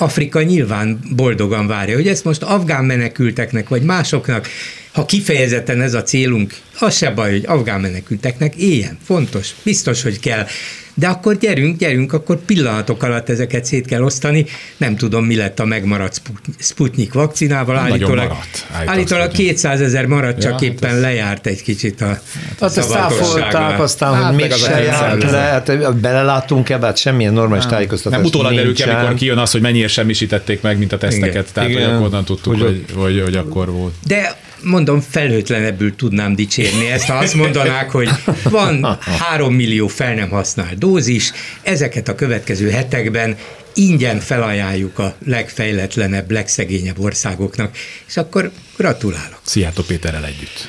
Afrika 0.00 0.42
nyilván 0.42 1.00
boldogan 1.16 1.66
várja, 1.66 1.94
hogy 1.94 2.08
ezt 2.08 2.24
most 2.24 2.42
afgán 2.42 2.84
menekülteknek, 2.84 3.68
vagy 3.68 3.82
másoknak, 3.82 4.48
ha 4.92 5.04
kifejezetten 5.04 5.80
ez 5.80 5.94
a 5.94 6.02
célunk, 6.02 6.56
az 6.78 6.96
se 6.96 7.10
baj, 7.10 7.30
hogy 7.30 7.44
afgán 7.46 7.80
menekülteknek 7.80 8.54
éljen. 8.54 8.98
Fontos, 9.04 9.54
biztos, 9.62 10.02
hogy 10.02 10.20
kell. 10.20 10.46
De 10.94 11.06
akkor 11.08 11.36
gyerünk, 11.38 11.78
gyerünk, 11.78 12.12
akkor 12.12 12.36
pillanatok 12.44 13.02
alatt 13.02 13.28
ezeket 13.28 13.64
szét 13.64 13.86
kell 13.86 14.02
osztani. 14.02 14.46
Nem 14.76 14.96
tudom, 14.96 15.24
mi 15.24 15.36
lett 15.36 15.60
a 15.60 15.64
megmaradt 15.64 16.14
Sput- 16.14 16.40
Sputnik 16.58 17.12
vakcinával. 17.12 17.74
Nagyon 17.74 17.90
Állítólag, 17.90 18.16
maradt, 18.28 18.66
állítólag 18.72 18.88
állítólag 18.96 19.24
Sputnik. 19.24 19.46
200 19.46 19.80
ezer 19.80 20.06
maradt, 20.06 20.34
csak 20.40 20.44
Ja, 20.44 20.52
hát 20.52 20.62
éppen 20.62 21.00
lejárt 21.00 21.46
egy 21.46 21.62
kicsit 21.62 22.00
a 22.00 22.18
Azt 22.58 22.78
ezt 22.78 22.88
szavatossága. 22.88 23.28
cáfolták 23.30 23.80
aztán, 23.80 24.14
Hát 24.14 24.24
hogy 24.24 24.34
még 24.36 24.52
az 24.52 24.62
a 24.62 24.64
se 24.64 24.82
járt 24.82 25.30
le, 25.30 25.38
hát 25.38 25.96
beleláttunk 25.96 26.68
ebbe, 26.68 26.86
hát 26.86 26.96
semmilyen 26.96 27.32
normális 27.32 27.66
tájékoztatás 27.66 28.18
Nem 28.18 28.26
utólag 28.26 28.54
derül 28.54 28.74
ki, 28.74 28.82
amikor 28.82 29.14
kijön 29.14 29.38
az, 29.38 29.50
hogy 29.50 29.60
mennyire 29.60 29.88
semmisítették 29.88 30.60
meg, 30.60 30.78
mint 30.78 30.92
a 30.92 30.98
teszteket. 30.98 31.30
Igen. 31.32 31.44
Tehát, 31.52 31.68
Igen. 31.68 31.82
hogy 31.84 31.92
akkor 31.94 32.06
onnan 32.06 32.24
tudtuk, 32.24 32.52
Hogy 32.52 32.62
hogy, 32.62 32.84
hogy, 32.94 33.20
hogy, 33.24 33.36
akkor 33.36 33.70
volt. 33.70 33.94
De 34.06 34.36
mondom, 34.62 35.00
felhőtlenebbül 35.00 35.96
tudnám 35.96 36.34
dicsérni 36.34 36.90
ezt, 36.90 37.06
ha 37.06 37.14
azt 37.14 37.34
mondanák, 37.34 37.90
hogy 37.90 38.08
van 38.42 38.98
három 39.18 39.54
millió 39.54 39.86
fel 39.88 40.14
nem 40.14 40.28
használt 40.28 40.78
dózis, 40.78 41.32
ezeket 41.62 42.08
a 42.08 42.14
következő 42.14 42.70
hetekben 42.70 43.36
ingyen 43.74 44.20
felajánljuk 44.20 44.98
a 44.98 45.14
legfejletlenebb, 45.26 46.30
legszegényebb 46.30 46.98
országoknak, 46.98 47.76
és 48.08 48.16
akkor 48.16 48.50
gratulálok. 48.76 49.40
Szijjártó 49.42 49.82
Péterrel 49.82 50.24
együtt. 50.24 50.68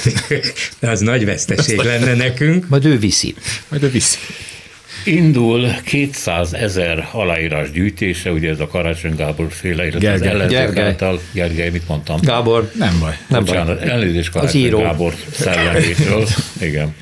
De 0.80 0.90
az 0.90 1.00
nagy 1.00 1.24
veszteség 1.24 1.78
lenne 1.78 2.14
nekünk. 2.14 2.68
Majd 2.68 2.84
ő 2.84 2.98
viszi. 2.98 3.34
Majd 3.68 3.82
ő 3.82 3.90
viszi. 3.90 4.16
Indul 5.04 5.70
200 5.84 6.52
ezer 6.54 7.08
aláírás 7.12 7.70
gyűjtése, 7.70 8.30
ugye 8.32 8.50
ez 8.50 8.60
a 8.60 8.66
Karácsony 8.66 9.14
Gábor 9.16 9.52
féle, 9.52 9.86
illetve 9.86 10.12
az 10.12 10.22
ellenzék 10.22 10.58
Gergely. 10.58 10.84
által, 10.84 11.20
Gergely, 11.32 11.70
mit 11.70 11.88
mondtam? 11.88 12.20
Gábor, 12.20 12.70
Nem 12.78 12.98
baj. 13.00 13.16
nem 13.28 13.44
baj. 13.44 13.54
Bocsánat, 13.54 13.80
elnézést 13.82 14.30
Karácsony 14.30 14.60
író. 14.60 14.78
Gábor 14.80 15.14
szellemétől. 15.30 16.26
Igen. 16.60 16.94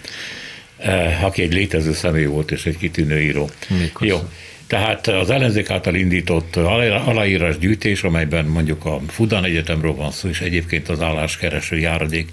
Eh, 0.78 1.24
Aki 1.24 1.42
egy 1.42 1.52
létező 1.52 1.92
személy 1.92 2.24
volt, 2.24 2.50
és 2.50 2.66
egy 2.66 2.76
kitűnő 2.76 3.20
író. 3.20 3.50
Mikor? 3.80 4.06
Jó. 4.06 4.18
Tehát 4.66 5.06
az 5.06 5.30
ellenzék 5.30 5.70
által 5.70 5.94
indított 5.94 6.56
aláí- 6.56 7.06
aláírás 7.06 7.58
gyűjtés, 7.58 8.02
amelyben 8.02 8.44
mondjuk 8.44 8.84
a 8.84 9.00
Fudan 9.08 9.44
Egyetemről 9.44 9.94
van 9.94 10.10
szó, 10.10 10.28
és 10.28 10.40
egyébként 10.40 10.88
az 10.88 11.00
álláskereső 11.00 11.78
járadék 11.78 12.28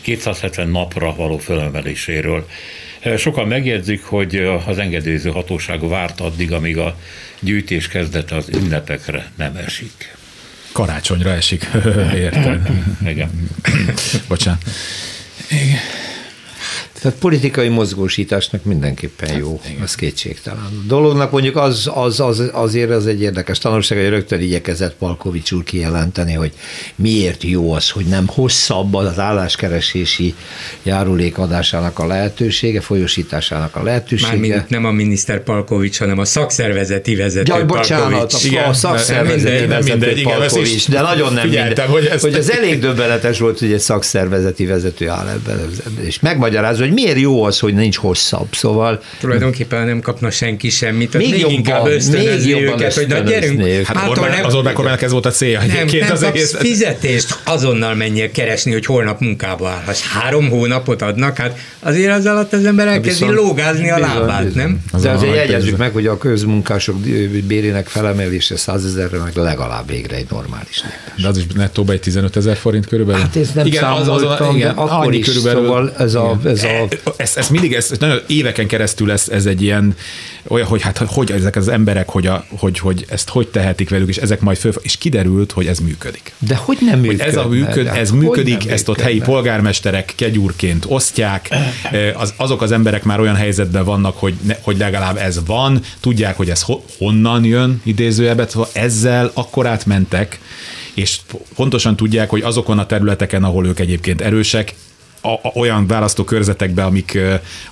270 0.00 0.68
napra 0.68 1.14
való 1.14 1.38
fölemeléséről. 1.38 2.46
Sokan 3.16 3.48
megjegyzik, 3.48 4.04
hogy 4.04 4.36
az 4.66 4.78
engedélyező 4.78 5.30
hatóság 5.30 5.88
várt 5.88 6.20
addig, 6.20 6.52
amíg 6.52 6.78
a 6.78 6.96
gyűjtés 7.40 7.88
kezdete 7.88 8.36
az 8.36 8.48
ünnepekre 8.48 9.30
nem 9.36 9.56
esik. 9.56 10.16
Karácsonyra 10.72 11.30
esik. 11.30 11.70
Érted. 12.14 12.68
Igen. 13.06 13.48
Bocsánat. 14.28 14.62
Tehát 17.04 17.18
politikai 17.18 17.68
mozgósításnak 17.68 18.64
mindenképpen 18.64 19.36
jó, 19.36 19.60
ez 19.82 19.94
kétségtelen. 19.94 20.62
A 20.62 20.68
dolognak 20.86 21.30
mondjuk 21.30 21.56
az, 21.56 21.90
az, 21.94 22.20
az, 22.20 22.42
azért 22.52 22.90
az 22.90 23.06
egy 23.06 23.22
érdekes 23.22 23.58
tanulság, 23.58 23.98
hogy 23.98 24.08
rögtön 24.08 24.40
igyekezett 24.40 24.94
Palkovics 24.94 25.52
úr 25.52 25.62
kijelenteni, 25.62 26.32
hogy 26.32 26.52
miért 26.94 27.42
jó 27.42 27.72
az, 27.72 27.90
hogy 27.90 28.04
nem 28.04 28.26
hosszabb 28.26 28.94
az 28.94 29.18
álláskeresési 29.18 30.34
járulék 30.82 31.38
adásának 31.38 31.98
a 31.98 32.06
lehetősége, 32.06 32.80
folyosításának 32.80 33.76
a 33.76 33.82
lehetősége. 33.82 34.30
Mármint 34.30 34.68
nem 34.68 34.84
a 34.84 34.90
miniszter 34.90 35.42
Palkovics, 35.42 35.98
hanem 35.98 36.18
a 36.18 36.24
szakszervezeti 36.24 37.14
vezető 37.14 37.52
Ja, 37.54 37.64
bocsánat, 37.66 38.10
Palkovics. 38.10 38.44
Igen, 38.44 38.64
a 38.64 38.72
szakszervezeti 38.72 39.50
mindegy, 39.50 39.68
vezető 39.68 39.90
mindegy, 39.90 40.18
igen, 40.18 40.38
Palkovics, 40.38 40.88
de 40.90 41.00
nagyon 41.00 41.32
nem 41.32 41.48
mindegy. 41.48 41.80
hogy 41.80 42.04
ezt- 42.04 42.22
hogy 42.22 42.34
ez 42.34 42.48
elég 42.48 42.80
döbbenetes 42.80 43.38
volt, 43.38 43.58
hogy 43.58 43.72
egy 43.72 43.80
szakszervezeti 43.80 44.66
vezető 44.66 45.08
áll 45.08 45.28
ebben, 45.28 45.60
és 46.00 46.20
megmagyarázza, 46.20 46.82
hogy 46.84 46.92
miért 46.94 47.18
jó 47.18 47.42
az, 47.42 47.58
hogy 47.58 47.74
nincs 47.74 47.96
hosszabb. 47.96 48.46
Szóval 48.54 49.00
Tulajdonképpen 49.20 49.86
nem 49.86 50.00
kapna 50.00 50.30
senki 50.30 50.70
semmit, 50.70 51.10
tehát 51.10 51.26
Még 51.26 51.30
még, 51.34 51.40
jobban, 51.40 51.56
inkább 51.56 51.84
még 51.84 51.92
ösztönözni 51.94 52.50
jobban 52.50 52.66
őket, 52.80 52.94
hogy 52.94 53.06
na 53.06 53.18
gyerünk. 53.18 53.62
Hát 53.86 53.96
hától 53.96 54.10
Orbán, 54.10 54.30
nem, 54.30 54.44
az 54.44 54.54
Orbán 54.54 54.74
kormánynak 54.74 55.02
ez 55.02 55.10
volt 55.12 55.26
a 55.26 55.30
célja 55.30 55.58
nem, 55.58 55.70
egyébként 55.70 56.02
nem 56.02 56.12
az 56.12 56.20
kapsz 56.20 56.34
egész. 56.34 56.54
fizetést, 56.56 57.38
azonnal 57.44 57.94
menjél 57.94 58.30
keresni, 58.30 58.72
hogy 58.72 58.86
holnap 58.86 59.20
munkába 59.20 59.68
állhass. 59.68 60.00
Három 60.02 60.48
hónapot 60.48 61.02
adnak, 61.02 61.36
hát 61.36 61.58
azért 61.80 62.12
az 62.12 62.26
alatt 62.26 62.52
az 62.52 62.64
ember 62.64 62.86
elkezdi 62.86 63.24
Viszont- 63.24 63.34
lógázni 63.46 63.90
a 63.90 63.98
lábát, 63.98 64.44
bizony. 64.44 64.62
nem? 64.62 64.78
Az 64.92 65.02
De 65.02 65.10
azért 65.10 65.34
jegyezzük 65.34 65.76
meg, 65.76 65.92
hogy 65.92 66.06
a 66.06 66.18
közmunkások 66.18 66.96
bérének 67.46 67.86
felemelése 67.86 68.56
100 68.56 68.84
ezerre 68.84 69.18
meg 69.18 69.32
legalább 69.36 69.88
végre 69.88 70.16
egy 70.16 70.26
normális 70.30 70.80
nép. 70.80 71.22
De 71.22 71.28
az 71.28 71.36
is 71.36 71.44
nettóba 71.54 71.92
egy 71.92 72.00
15 72.00 72.36
ezer 72.36 72.56
forint 72.56 72.86
körülbelül. 72.86 73.20
Hát 73.20 73.36
ezt 73.36 73.54
nem 73.54 73.70
számoltam, 73.70 74.58
de 74.58 74.68
akkor 74.68 75.06
annyi 75.06 75.16
is, 75.16 75.26
szóval 75.26 75.92
ez 75.98 76.14
a- 76.14 76.38
Igen. 76.40 76.52
ez 76.52 76.62
a- 76.64 76.83
Ez, 77.16 77.36
ez 77.36 77.48
mindig, 77.48 77.72
ez, 77.72 77.92
nagyon 77.98 78.20
éveken 78.26 78.66
keresztül 78.66 79.10
ez, 79.10 79.28
ez 79.28 79.46
egy 79.46 79.62
ilyen, 79.62 79.96
olyan, 80.48 80.66
hogy 80.66 80.82
hát 80.82 80.98
hogy 80.98 81.30
ezek 81.30 81.56
az 81.56 81.68
emberek, 81.68 82.08
hogy, 82.08 82.26
a, 82.26 82.44
hogy, 82.48 82.78
hogy 82.78 83.04
ezt 83.08 83.28
hogy 83.28 83.48
tehetik 83.48 83.90
velük, 83.90 84.08
és 84.08 84.16
ezek 84.16 84.40
majd 84.40 84.56
föl, 84.56 84.72
és 84.80 84.96
kiderült, 84.96 85.52
hogy 85.52 85.66
ez 85.66 85.78
működik. 85.78 86.32
De 86.38 86.54
hogy 86.54 86.78
nem 86.80 87.00
működne? 87.00 87.24
ez 87.24 87.36
a 87.36 87.48
működ, 87.48 87.86
ez 87.86 88.10
hogy 88.10 88.18
működik, 88.18 88.68
ezt 88.68 88.88
ott 88.88 89.00
helyi 89.00 89.20
polgármesterek 89.20 90.12
kegyúrként 90.16 90.84
osztják, 90.88 91.48
az, 92.22 92.34
azok 92.36 92.62
az 92.62 92.72
emberek 92.72 93.04
már 93.04 93.20
olyan 93.20 93.36
helyzetben 93.36 93.84
vannak, 93.84 94.18
hogy, 94.18 94.34
ne, 94.42 94.56
hogy 94.60 94.78
legalább 94.78 95.16
ez 95.16 95.40
van, 95.46 95.80
tudják, 96.00 96.36
hogy 96.36 96.50
ez 96.50 96.62
ho, 96.62 96.80
honnan 96.98 97.44
jön 97.44 97.80
idézőjelben, 97.84 98.48
szóval 98.48 98.68
ezzel 98.72 99.30
akkor 99.34 99.66
átmentek, 99.66 100.38
és 100.94 101.18
pontosan 101.54 101.96
tudják, 101.96 102.30
hogy 102.30 102.42
azokon 102.42 102.78
a 102.78 102.86
területeken, 102.86 103.44
ahol 103.44 103.66
ők 103.66 103.78
egyébként 103.78 104.20
erősek, 104.20 104.74
a, 105.24 105.32
a, 105.32 105.52
olyan 105.54 105.86
választókörzetekbe, 105.86 106.84
amik, 106.84 107.18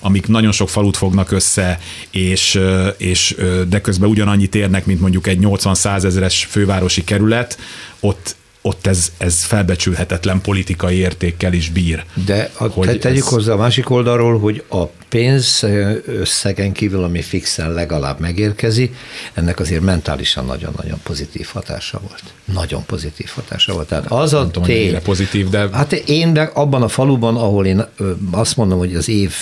amik 0.01 0.27
nagyon 0.27 0.53
sok 0.53 0.69
falut 0.69 0.97
fognak 0.97 1.31
össze, 1.31 1.79
és, 2.11 2.61
és 2.97 3.37
de 3.69 3.81
közben 3.81 4.09
ugyanannyit 4.09 4.55
érnek, 4.55 4.87
mint 4.87 5.01
mondjuk 5.01 5.27
egy 5.27 5.39
80-100 5.43 6.05
ezeres 6.05 6.45
fővárosi 6.45 7.05
kerület, 7.05 7.59
ott, 8.01 8.37
ott 8.65 8.87
ez, 8.87 9.13
ez 9.19 9.43
felbecsülhetetlen 9.43 10.41
politikai 10.41 10.97
értékkel 10.97 11.53
is 11.53 11.71
bír. 11.71 12.05
De 12.27 12.51
a, 12.59 12.65
Hogy 12.67 12.87
te, 12.87 12.97
tegyük 12.97 13.23
ez- 13.25 13.29
hozzá 13.29 13.53
a 13.53 13.57
másik 13.57 13.91
oldalról, 13.91 14.39
hogy 14.39 14.65
a 14.69 14.83
pénz 15.09 15.67
összegen 16.07 16.73
kívül, 16.73 17.03
ami 17.05 17.23
fixen 17.23 17.73
legalább 17.73 18.21
megérkezik, 18.21 18.95
ennek 19.35 19.61
azért 19.61 19.81
mentálisan 19.83 20.45
nagyon-nagyon 20.45 21.01
pozitív 21.03 21.47
hatása 21.53 22.01
volt. 22.09 22.23
Nagyon 22.45 22.85
pozitív 22.87 23.29
hatása 23.35 23.73
volt. 23.73 23.89
Tehát 23.89 24.11
az 24.11 24.33
a 24.33 24.39
Nem 24.39 24.47
tudom, 24.47 24.63
hogy 24.69 24.75
tény, 24.75 25.03
pozitív, 25.03 25.49
de 25.49 25.69
Hát 25.73 25.93
én 25.93 26.33
de 26.33 26.43
abban 26.43 26.83
a 26.83 26.89
faluban, 26.89 27.37
ahol 27.37 27.67
én 27.67 27.85
azt 28.31 28.57
mondom, 28.57 28.79
hogy 28.79 28.95
az 28.95 29.09
év 29.09 29.35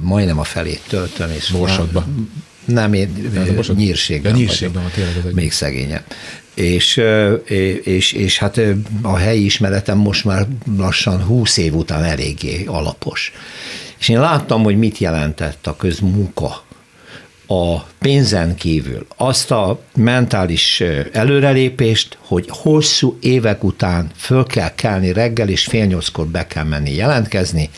majdnem 0.00 0.38
a 0.38 0.44
felét 0.44 0.80
töltöm, 0.88 1.30
és 1.30 1.50
Borsodba. 1.50 2.06
Nem, 2.64 2.92
én 2.92 3.30
a 3.68 3.72
nyírségben 3.72 4.32
vagyok. 4.32 4.46
Nyírségben 4.48 4.82
van, 4.82 4.90
tényleg 4.94 5.14
egy- 5.26 5.34
Még 5.34 5.52
szegényebb. 5.52 6.04
És, 6.56 7.02
és, 7.82 8.12
és 8.12 8.38
hát 8.38 8.60
a 9.02 9.16
helyi 9.16 9.44
ismeretem 9.44 9.98
most 9.98 10.24
már 10.24 10.46
lassan 10.76 11.22
20 11.22 11.56
év 11.56 11.74
után 11.74 12.04
eléggé 12.04 12.64
alapos. 12.64 13.32
És 13.98 14.08
én 14.08 14.20
láttam, 14.20 14.62
hogy 14.62 14.78
mit 14.78 14.98
jelentett 14.98 15.66
a 15.66 15.76
közmunka 15.76 16.64
a 17.46 17.80
pénzen 17.98 18.54
kívül 18.54 19.06
azt 19.16 19.50
a 19.50 19.80
mentális 19.94 20.82
előrelépést, 21.12 22.18
hogy 22.20 22.46
hosszú 22.48 23.18
évek 23.20 23.64
után 23.64 24.10
föl 24.16 24.46
kell 24.46 24.74
kelni 24.74 25.12
reggel, 25.12 25.48
és 25.48 25.64
fél 25.64 25.84
nyolckor 25.84 26.26
be 26.26 26.46
kell 26.46 26.64
menni 26.64 26.94
jelentkezni, 26.94 27.70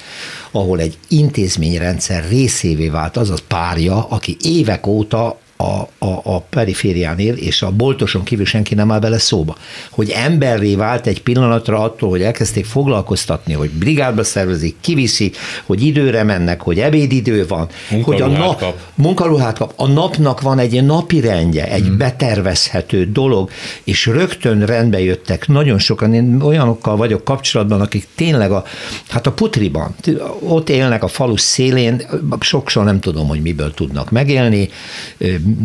ahol 0.51 0.81
egy 0.81 0.99
intézményrendszer 1.09 2.29
részévé 2.29 2.89
vált 2.89 3.17
az 3.17 3.31
a 3.31 3.37
párja, 3.49 4.09
aki 4.09 4.37
évek 4.43 4.87
óta 4.87 5.39
a, 5.61 6.05
a, 6.07 6.21
a 6.23 6.41
periférián 6.41 7.19
él, 7.19 7.35
és 7.35 7.63
a 7.63 7.71
boltoson 7.71 8.23
kívül 8.23 8.45
senki 8.45 8.75
nem 8.75 8.91
áll 8.91 8.99
bele 8.99 9.19
szóba. 9.19 9.57
Hogy 9.91 10.11
emberré 10.11 10.75
vált 10.75 11.07
egy 11.07 11.23
pillanatra 11.23 11.81
attól, 11.81 12.11
hogy 12.11 12.23
elkezdték 12.23 12.65
foglalkoztatni, 12.65 13.53
hogy 13.53 13.71
brigádba 13.71 14.25
szervezik, 14.25 14.77
kiviszi, 14.81 15.33
hogy 15.65 15.83
időre 15.83 16.23
mennek, 16.23 16.63
hogy 16.63 16.79
ebédidő 16.79 17.47
van, 17.47 17.69
hogy 18.03 18.21
a 18.21 18.27
nap, 18.27 18.59
kap. 18.59 18.81
munkaruhát 18.95 19.59
kap. 19.59 19.73
A 19.77 19.87
napnak 19.87 20.41
van 20.41 20.59
egy 20.59 20.85
napi 20.85 21.21
rendje, 21.21 21.71
egy 21.71 21.87
hmm. 21.87 21.97
betervezhető 21.97 23.11
dolog, 23.13 23.51
és 23.85 24.07
rögtön 24.07 24.67
rendbe 24.67 25.01
jöttek 25.01 25.49
nagyon 25.49 25.79
sokan, 25.79 26.15
én 26.15 26.41
olyanokkal 26.43 26.97
vagyok 26.97 27.25
kapcsolatban, 27.25 27.81
akik 27.81 28.09
tényleg 28.15 28.51
a, 28.51 28.65
hát 29.09 29.27
a 29.27 29.33
putriban, 29.33 29.95
ott 30.41 30.69
élnek 30.69 31.03
a 31.03 31.09
falu 31.09 31.37
szélén, 31.37 32.03
sokszor 32.41 32.85
nem 32.85 33.01
tudom, 33.01 33.29
hogy 33.29 33.43
miből 33.43 33.75
tudnak 33.75 34.11
megélni, 34.11 34.69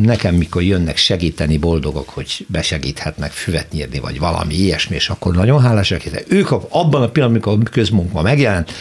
nekem 0.01 0.35
mikor 0.35 0.63
jönnek 0.63 0.97
segíteni, 0.97 1.57
boldogok, 1.57 2.09
hogy 2.09 2.45
besegíthetnek 2.49 3.31
füvet 3.31 3.71
nyírni, 3.71 3.99
vagy 3.99 4.19
valami 4.19 4.53
ilyesmi, 4.53 4.95
és 4.95 5.09
akkor 5.09 5.35
nagyon 5.35 5.61
hálásak. 5.61 6.01
Ők 6.27 6.51
abban 6.51 7.01
a 7.01 7.09
pillanatban, 7.09 7.23
amikor 7.23 7.57
a 7.65 7.69
közmunka 7.71 8.21
megjelent, 8.21 8.71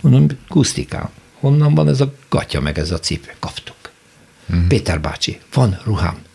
mondom, 0.00 0.26
kusztikám, 0.48 1.10
honnan 1.40 1.74
van 1.74 1.88
ez 1.88 2.00
a 2.00 2.14
gatya, 2.28 2.60
meg 2.60 2.78
ez 2.78 2.90
a 2.90 2.98
cipő? 2.98 3.30
Kaptuk. 3.38 3.76
Mm. 4.54 4.66
Péter 4.66 5.00
bácsi, 5.00 5.40
van 5.52 5.80
ruhám. 5.84 6.25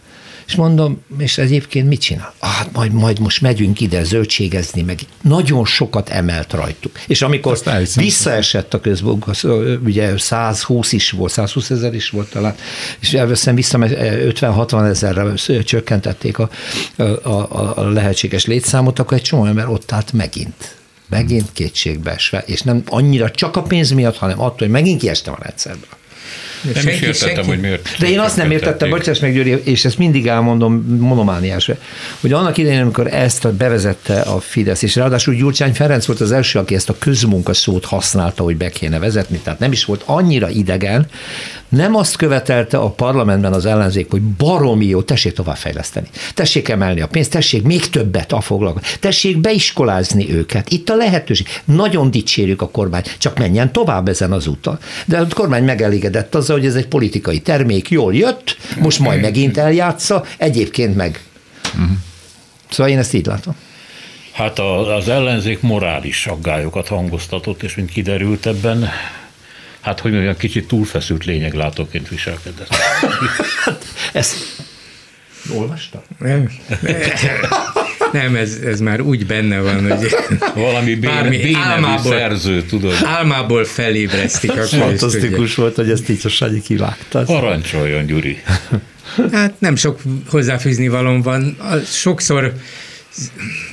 És 0.51 0.57
mondom, 0.57 1.01
és 1.17 1.37
egyébként 1.37 1.87
mit 1.87 2.01
csinál? 2.01 2.33
Ah, 2.39 2.49
hát 2.49 2.71
majd, 2.71 2.91
majd 2.91 3.19
most 3.19 3.41
megyünk 3.41 3.79
ide 3.79 4.03
zöldségezni, 4.03 4.81
meg 4.81 4.99
nagyon 5.21 5.65
sokat 5.65 6.09
emelt 6.09 6.53
rajtuk. 6.53 6.99
És 7.07 7.21
amikor 7.21 7.59
visszaesett 7.95 8.73
a 8.73 8.79
közbog, 8.79 9.25
ugye 9.83 10.17
120 10.17 10.91
is 10.91 11.11
volt, 11.11 11.31
120 11.31 11.69
ezer 11.69 11.93
is 11.93 12.09
volt 12.09 12.29
talán, 12.29 12.55
és 12.99 13.13
elveszem 13.13 13.55
vissza, 13.55 13.77
mert 13.77 13.93
50-60 14.39 14.89
ezerre 14.89 15.33
csökkentették 15.63 16.37
a, 16.37 16.49
a, 16.95 17.01
a, 17.01 17.77
a 17.77 17.89
lehetséges 17.89 18.45
létszámot, 18.45 18.99
akkor 18.99 19.17
egy 19.17 19.23
csomó 19.23 19.45
ember 19.45 19.67
ott 19.67 19.91
állt 19.91 20.13
megint 20.13 20.75
megint 21.09 21.51
kétségbeesve, 21.53 22.43
és 22.45 22.61
nem 22.61 22.83
annyira 22.85 23.31
csak 23.31 23.55
a 23.55 23.61
pénz 23.61 23.91
miatt, 23.91 24.17
hanem 24.17 24.39
attól, 24.39 24.57
hogy 24.57 24.69
megint 24.69 24.99
kiestem 24.99 25.33
a 25.33 25.43
rendszerből. 25.43 25.99
Nem 26.61 26.73
senki, 26.73 26.89
is 26.89 27.01
értettem, 27.01 27.33
senki. 27.33 27.49
hogy 27.49 27.59
miért. 27.59 27.97
De 27.99 28.09
én 28.09 28.19
azt 28.19 28.35
nem 28.37 28.51
értettem, 28.51 28.89
bocsáss 28.89 29.19
meg 29.19 29.33
Gyuri, 29.33 29.61
és 29.63 29.85
ezt 29.85 29.97
mindig 29.97 30.27
elmondom 30.27 30.97
monomániás, 30.99 31.69
hogy 32.19 32.33
annak 32.33 32.57
idején, 32.57 32.81
amikor 32.81 33.13
ezt 33.13 33.53
bevezette 33.53 34.21
a 34.21 34.39
Fidesz, 34.39 34.81
és 34.81 34.95
ráadásul 34.95 35.33
Gyurcsány 35.35 35.73
Ferenc 35.73 36.05
volt 36.05 36.21
az 36.21 36.31
első, 36.31 36.59
aki 36.59 36.75
ezt 36.75 36.89
a 36.89 36.95
közmunka 36.99 37.53
szót 37.53 37.85
használta, 37.85 38.43
hogy 38.43 38.57
be 38.57 38.69
kéne 38.69 38.99
vezetni, 38.99 39.37
tehát 39.37 39.59
nem 39.59 39.71
is 39.71 39.85
volt 39.85 40.03
annyira 40.05 40.49
idegen, 40.49 41.07
nem 41.71 41.95
azt 41.95 42.15
követelte 42.15 42.77
a 42.77 42.89
parlamentben 42.89 43.53
az 43.53 43.65
ellenzék, 43.65 44.11
hogy 44.11 44.21
baromi 44.21 44.85
jó, 44.85 45.01
tessék 45.01 45.33
továbbfejleszteni. 45.33 46.07
Tessék 46.33 46.69
emelni 46.69 47.01
a 47.01 47.07
pénzt, 47.07 47.31
tessék 47.31 47.63
még 47.63 47.89
többet 47.89 48.31
a 48.31 48.41
foglalkozni. 48.41 48.87
Tessék 48.99 49.37
beiskolázni 49.37 50.33
őket. 50.33 50.69
Itt 50.69 50.89
a 50.89 50.95
lehetőség. 50.95 51.47
Nagyon 51.65 52.11
dicsérjük 52.11 52.61
a 52.61 52.69
kormány, 52.69 53.03
csak 53.17 53.37
menjen 53.37 53.71
tovább 53.71 54.07
ezen 54.07 54.31
az 54.31 54.47
úton. 54.47 54.79
De 55.05 55.17
a 55.17 55.27
kormány 55.33 55.63
megelégedett 55.63 56.35
azzal, 56.35 56.57
hogy 56.57 56.65
ez 56.65 56.75
egy 56.75 56.87
politikai 56.87 57.39
termék, 57.39 57.89
jól 57.89 58.15
jött, 58.15 58.57
most 58.79 58.99
majd 58.99 59.21
megint 59.21 59.57
eljátsza, 59.57 60.25
egyébként 60.37 60.95
meg. 60.95 61.21
Uh-huh. 61.73 61.89
Szóval 62.69 62.91
én 62.91 62.97
ezt 62.97 63.13
így 63.13 63.25
látom. 63.25 63.55
Hát 64.31 64.59
az 64.97 65.09
ellenzék 65.09 65.61
morális 65.61 66.25
aggályokat 66.27 66.87
hangoztatott, 66.87 67.63
és 67.63 67.75
mint 67.75 67.91
kiderült 67.91 68.45
ebben, 68.45 68.89
hát 69.81 69.99
hogy 69.99 70.11
mondjam, 70.11 70.37
kicsit 70.37 70.67
túlfeszült 70.67 71.25
lényeglátóként 71.25 72.09
viselkedett. 72.09 72.75
Ezt 74.13 74.35
olvasta? 75.53 76.03
Nem. 76.19 76.51
Nem, 78.11 78.35
ez, 78.35 78.57
ez 78.65 78.79
már 78.79 79.01
úgy 79.01 79.25
benne 79.25 79.59
van, 79.59 79.91
hogy 79.91 80.15
valami 80.53 80.95
bármi 80.95 81.53
álmából, 81.53 82.11
szerző, 82.11 82.61
tudod. 82.61 82.93
Álmából 83.03 83.65
felébresztik. 83.65 84.51
A 84.51 84.63
Fantasztikus 84.63 85.55
volt, 85.55 85.75
hogy 85.75 85.89
ezt 85.89 86.09
így 86.09 86.21
a 86.23 86.29
Sanyi 86.29 86.61
kivágta. 86.61 87.23
Parancsoljon, 87.23 88.05
Gyuri. 88.05 88.41
Hát 89.31 89.53
nem 89.59 89.75
sok 89.75 90.01
hozzáfűzni 90.29 90.87
valom 90.87 91.21
van. 91.21 91.57
Sokszor 91.85 92.53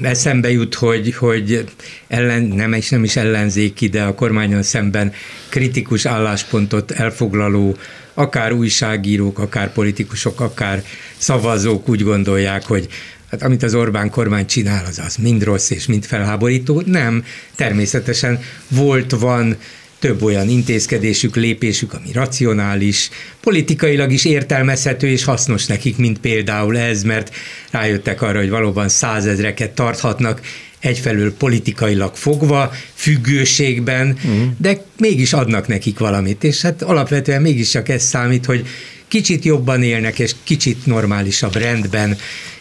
eszembe 0.03 0.51
jut, 0.51 0.75
hogy, 0.75 1.15
hogy 1.15 1.65
ellen, 2.09 2.43
nem, 2.43 2.73
és 2.73 2.89
nem 2.89 3.05
is 3.05 3.17
ellenzéki, 3.17 3.89
de 3.89 4.03
a 4.03 4.15
kormányon 4.15 4.63
szemben 4.63 5.13
kritikus 5.49 6.07
álláspontot 6.07 6.91
elfoglaló 6.91 7.77
akár 8.15 8.53
újságírók, 8.53 9.39
akár 9.39 9.73
politikusok, 9.73 10.41
akár 10.41 10.85
szavazók 11.17 11.89
úgy 11.89 12.03
gondolják, 12.03 12.65
hogy 12.65 12.89
hát 13.31 13.43
amit 13.43 13.63
az 13.63 13.75
Orbán 13.75 14.11
kormány 14.11 14.47
csinál, 14.47 14.85
az 14.85 14.99
az 14.99 15.17
mind 15.17 15.43
rossz 15.43 15.71
és 15.71 15.87
mind 15.87 16.05
felháborító. 16.05 16.83
Nem, 16.87 17.25
természetesen 17.55 18.41
volt, 18.69 19.11
van 19.11 19.57
több 19.99 20.23
olyan 20.23 20.49
intézkedésük, 20.49 21.37
lépésük, 21.37 21.93
ami 21.93 22.13
racionális, 22.13 23.11
politikailag 23.41 24.13
is 24.13 24.25
értelmezhető 24.25 25.07
és 25.07 25.25
hasznos 25.25 25.67
nekik, 25.67 25.97
mint 25.97 26.19
például 26.19 26.79
ez, 26.79 27.03
mert 27.03 27.35
rájöttek 27.71 28.23
arra, 28.23 28.39
hogy 28.39 28.51
valóban 28.51 28.89
százezreket 28.89 29.71
tarthatnak 29.71 30.41
egyfelől 30.81 31.35
politikailag 31.35 32.15
fogva, 32.15 32.73
függőségben, 32.95 34.09
uh-huh. 34.09 34.43
de 34.59 34.85
mégis 34.99 35.33
adnak 35.33 35.67
nekik 35.67 35.99
valamit, 35.99 36.45
és 36.45 36.63
hát 36.63 36.83
alapvetően 36.83 37.43
mégiscsak 37.43 37.89
ez 37.89 38.03
számít, 38.03 38.45
hogy 38.45 38.67
kicsit 39.09 39.45
jobban 39.45 39.83
élnek, 39.83 40.19
és 40.19 40.35
kicsit 40.45 40.87
normálisabb 40.87 41.55
rendben, 41.55 42.17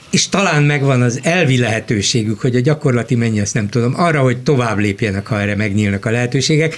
és 0.10 0.30
talán 0.30 0.64
megvan 0.64 1.02
az 1.02 1.20
elvi 1.24 1.58
lehetőségük, 1.58 2.40
hogy 2.40 2.56
a 2.56 2.60
gyakorlati 2.60 3.16
mennyi, 3.16 3.40
ezt 3.40 3.54
nem 3.54 3.70
tudom, 3.70 3.94
arra, 3.96 4.22
hogy 4.22 4.38
tovább 4.38 4.78
lépjenek, 4.78 5.28
ha 5.28 5.42
erre 5.42 5.56
megnyílnak 5.56 6.06
a 6.06 6.12
lehetőségek, 6.12 6.78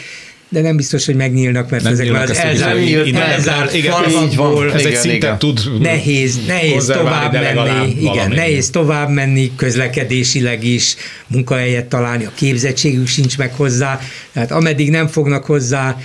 de 0.50 0.62
nem 0.62 0.76
biztos, 0.76 1.06
hogy 1.06 1.16
megnyílnak, 1.16 1.70
mert 1.70 1.84
nem 1.84 1.94
ezek 1.94 2.12
már 2.12 2.30
az 2.30 2.38
elzárt, 2.38 3.16
elzárt 3.16 3.72
falvakból 3.72 4.74
ez 4.74 4.86
egy 4.86 4.96
szinten 4.96 5.40
tud 5.40 5.82
nehéz, 5.82 6.46
nehéz 6.48 6.86
tovább 6.86 7.34
menni, 7.34 8.02
igen, 8.02 8.30
nehéz 8.30 8.70
tovább 8.70 9.10
menni 9.10 9.52
közlekedésileg 9.56 10.64
is, 10.64 10.96
munkahelyet 11.28 11.86
találni, 11.86 12.26
a 12.26 12.32
képzettségük 12.36 13.08
sincs 13.08 13.38
meg 13.38 13.54
hozzá, 13.54 14.00
tehát 14.34 14.52
ameddig 14.52 14.90
nem 14.90 15.08
fognak 15.08 15.46
hozzá 15.46 15.98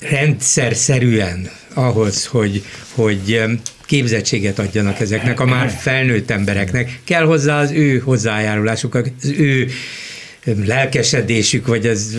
rendszer 0.00 0.76
szerűen 0.76 1.50
ahhoz, 1.74 2.26
hogy, 2.26 2.64
hogy 2.94 3.42
képzettséget 3.86 4.58
adjanak 4.58 5.00
ezeknek 5.00 5.40
a 5.40 5.44
már 5.44 5.70
felnőtt 5.70 6.30
embereknek. 6.30 6.98
Kell 7.04 7.24
hozzá 7.24 7.60
az 7.60 7.70
ő 7.70 7.98
hozzájárulásuk, 7.98 8.94
az 8.94 9.10
ő 9.38 9.68
lelkesedésük, 10.64 11.66
vagy 11.66 11.86
az, 11.86 12.18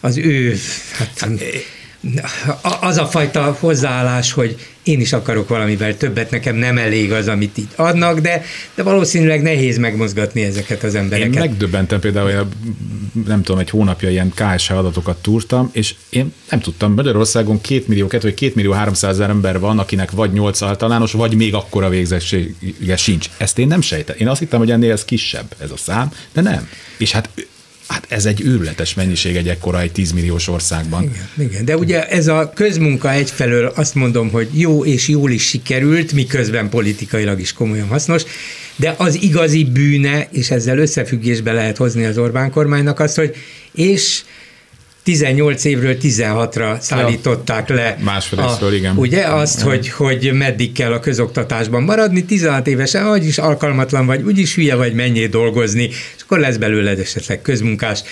az 0.00 0.16
ő, 0.16 0.56
hát, 0.92 1.10
az 2.80 2.96
a 2.96 3.06
fajta 3.06 3.56
hozzáállás, 3.60 4.32
hogy 4.32 4.56
én 4.82 5.00
is 5.00 5.12
akarok 5.12 5.48
valamivel 5.48 5.96
többet, 5.96 6.30
nekem 6.30 6.56
nem 6.56 6.78
elég 6.78 7.12
az, 7.12 7.28
amit 7.28 7.56
itt 7.56 7.72
adnak, 7.76 8.18
de, 8.18 8.42
de 8.74 8.82
valószínűleg 8.82 9.42
nehéz 9.42 9.78
megmozgatni 9.78 10.42
ezeket 10.42 10.82
az 10.82 10.94
embereket. 10.94 11.34
Én 11.34 11.40
megdöbbentem 11.40 12.00
például, 12.00 12.32
hogy 12.32 12.46
nem 13.26 13.42
tudom, 13.42 13.60
egy 13.60 13.70
hónapja 13.70 14.10
ilyen 14.10 14.32
KSH 14.34 14.72
adatokat 14.72 15.22
túrtam, 15.22 15.70
és 15.72 15.94
én 16.08 16.32
nem 16.50 16.60
tudtam, 16.60 16.94
Magyarországon 16.94 17.60
2 17.60 17.84
millió, 17.86 18.06
2 18.06 18.22
vagy 18.22 18.34
2 18.34 18.52
millió 18.54 18.72
300 18.72 19.10
ezer 19.10 19.30
ember 19.30 19.58
van, 19.58 19.78
akinek 19.78 20.10
vagy 20.10 20.32
8 20.32 20.62
általános, 20.62 21.12
vagy 21.12 21.34
még 21.34 21.54
akkora 21.54 21.88
végzettsége 21.88 22.96
sincs. 22.96 23.30
Ezt 23.36 23.58
én 23.58 23.66
nem 23.66 23.80
sejtem. 23.80 24.16
Én 24.18 24.28
azt 24.28 24.38
hittem, 24.38 24.58
hogy 24.58 24.70
ennél 24.70 24.92
ez 24.92 25.04
kisebb 25.04 25.54
ez 25.58 25.70
a 25.70 25.76
szám, 25.76 26.12
de 26.32 26.40
nem. 26.40 26.68
És 26.96 27.12
hát 27.12 27.28
Hát 27.88 28.06
ez 28.08 28.26
egy 28.26 28.40
őrületes 28.40 28.94
mennyiség 28.94 29.36
egy 29.36 29.48
ekkora, 29.48 29.80
egy 29.80 29.92
10 29.92 30.12
milliós 30.12 30.48
országban. 30.48 31.02
Igen, 31.02 31.48
igen, 31.48 31.64
de 31.64 31.76
ugye 31.76 32.08
ez 32.08 32.26
a 32.26 32.52
közmunka 32.54 33.12
egyfelől 33.12 33.66
azt 33.66 33.94
mondom, 33.94 34.30
hogy 34.30 34.48
jó 34.52 34.84
és 34.84 35.08
jól 35.08 35.30
is 35.30 35.42
sikerült, 35.48 36.12
miközben 36.12 36.68
politikailag 36.68 37.40
is 37.40 37.52
komolyan 37.52 37.88
hasznos, 37.88 38.22
de 38.76 38.94
az 38.98 39.22
igazi 39.22 39.64
bűne, 39.64 40.28
és 40.32 40.50
ezzel 40.50 40.78
összefüggésbe 40.78 41.52
lehet 41.52 41.76
hozni 41.76 42.04
az 42.04 42.18
Orbán 42.18 42.50
kormánynak 42.50 43.00
azt, 43.00 43.16
hogy 43.16 43.34
és 43.72 44.22
18 45.08 45.64
évről 45.64 45.96
16-ra 46.02 46.80
szállították 46.80 47.68
le. 47.68 47.98
Másfelészről, 48.00 48.72
igen. 48.72 48.96
Ugye 48.96 49.22
azt, 49.22 49.58
igen. 49.58 49.68
hogy, 49.68 49.88
hogy 49.88 50.32
meddig 50.32 50.72
kell 50.72 50.92
a 50.92 51.00
közoktatásban 51.00 51.82
maradni, 51.82 52.24
16 52.24 52.66
évesen, 52.66 53.04
hogy 53.04 53.26
is 53.26 53.38
alkalmatlan 53.38 54.06
vagy, 54.06 54.22
úgyis 54.22 54.54
hülye 54.54 54.74
vagy, 54.74 54.94
menjél 54.94 55.28
dolgozni, 55.28 55.82
és 56.16 56.22
akkor 56.22 56.38
lesz 56.38 56.56
belőled 56.56 56.98
esetleg 56.98 57.42
közmunkás 57.42 58.02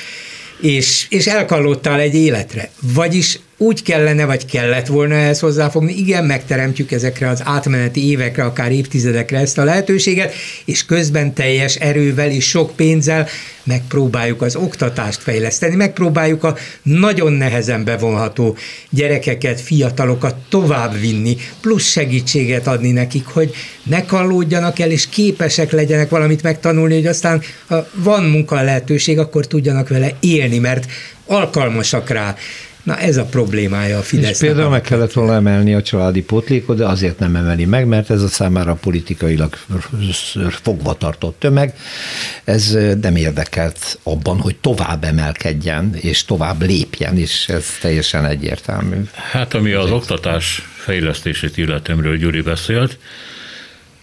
és, 0.61 1.07
és 1.09 1.27
elkallódtál 1.27 2.01
egy 2.01 2.15
életre. 2.15 2.71
Vagyis 2.81 3.39
úgy 3.59 3.83
kellene, 3.83 4.25
vagy 4.25 4.47
kellett 4.47 4.87
volna 4.87 5.15
ehhez 5.15 5.41
hozzáfogni, 5.41 5.93
igen, 5.93 6.25
megteremtjük 6.25 6.93
ezekre 6.93 7.29
az 7.29 7.43
átmeneti 7.45 8.11
évekre, 8.11 8.45
akár 8.45 8.73
évtizedekre 8.73 9.39
ezt 9.39 9.59
a 9.59 9.65
lehetőséget, 9.65 10.33
és 10.65 10.85
közben 10.85 11.35
teljes 11.35 11.75
erővel 11.75 12.31
és 12.31 12.49
sok 12.49 12.77
pénzzel 12.77 13.29
megpróbáljuk 13.65 14.43
az 14.43 14.57
oktatást 14.57 15.23
fejleszteni, 15.23 15.75
megpróbáljuk 15.75 16.45
a 16.45 16.57
nagyon 16.83 17.33
nehezen 17.33 17.85
bevonható 17.85 18.57
gyerekeket, 18.91 19.61
fiatalokat 19.61 20.35
továbbvinni, 20.49 21.37
plusz 21.61 21.91
segítséget 21.91 22.67
adni 22.67 22.91
nekik, 22.91 23.27
hogy 23.27 23.55
ne 23.83 24.05
kallódjanak 24.05 24.79
el, 24.79 24.91
és 24.91 25.09
képesek 25.09 25.71
legyenek 25.71 26.09
valamit 26.09 26.43
megtanulni, 26.43 26.95
hogy 26.95 27.07
aztán 27.07 27.43
ha 27.67 27.89
van 27.95 28.25
munka 28.25 28.63
lehetőség, 28.63 29.19
akkor 29.19 29.47
tudjanak 29.47 29.89
vele 29.89 30.11
élni, 30.21 30.59
mert 30.59 30.87
alkalmasak 31.27 32.11
rá. 32.11 32.37
Na 32.87 32.97
ez 32.99 33.17
a 33.17 33.25
problémája 33.25 33.99
a 33.99 34.03
Fidesz. 34.03 34.31
És 34.31 34.39
például 34.39 34.71
meg 34.71 34.81
kellett 34.81 35.13
volna 35.13 35.35
emelni 35.35 35.75
a 35.75 35.83
családi 35.83 36.23
potlékot, 36.23 36.77
de 36.77 36.87
azért 36.87 37.19
nem 37.19 37.37
emeli 37.37 37.65
meg, 37.65 37.87
mert 37.87 38.11
ez 38.11 38.23
a 38.23 38.29
számára 38.29 38.75
politikailag 38.75 39.55
fogva 40.63 40.95
tartott 40.95 41.39
tömeg. 41.39 41.75
Ez 42.45 42.79
nem 43.01 43.17
érdekelt 43.17 43.99
abban, 44.03 44.41
hogy 44.41 44.57
tovább 44.57 45.05
emelkedjen, 45.05 45.95
és 45.95 46.25
tovább 46.25 46.63
lépjen, 46.63 47.19
és 47.19 47.49
ez 47.49 47.67
teljesen 47.81 48.25
egyértelmű. 48.25 48.97
Hát 49.13 49.55
ami 49.55 49.73
az 49.73 49.91
oktatás 49.91 50.69
fejlesztését 50.77 51.57
illetemről 51.57 52.17
Gyuri 52.17 52.41
beszélt, 52.41 52.99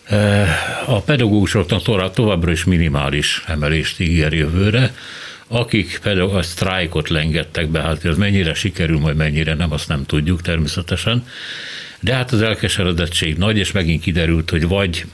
eh, 0.04 0.50
a 0.90 1.02
pedagógusoknak 1.02 2.14
továbbra 2.14 2.52
is 2.52 2.64
minimális 2.64 3.44
emelést 3.48 4.00
ígér 4.00 4.34
jövőre, 4.34 4.94
akik 5.54 6.00
például 6.04 6.36
a 6.38 6.42
sztrájkot 6.42 7.10
lengettek 7.10 7.68
be, 7.68 7.82
hát 7.82 8.06
ez 8.06 8.18
mennyire 8.18 8.54
sikerül, 8.54 9.00
majd 9.00 9.16
mennyire 9.16 9.54
nem, 9.54 9.72
azt 9.72 9.88
nem 9.88 10.06
tudjuk 10.06 10.42
természetesen. 10.42 11.28
De 12.00 12.14
hát 12.14 12.32
az 12.32 12.42
elkeseredettség 12.42 13.38
nagy, 13.38 13.58
és 13.58 13.72
megint 13.72 14.02
kiderült, 14.02 14.50
hogy 14.50 14.68
vagy 14.68 15.06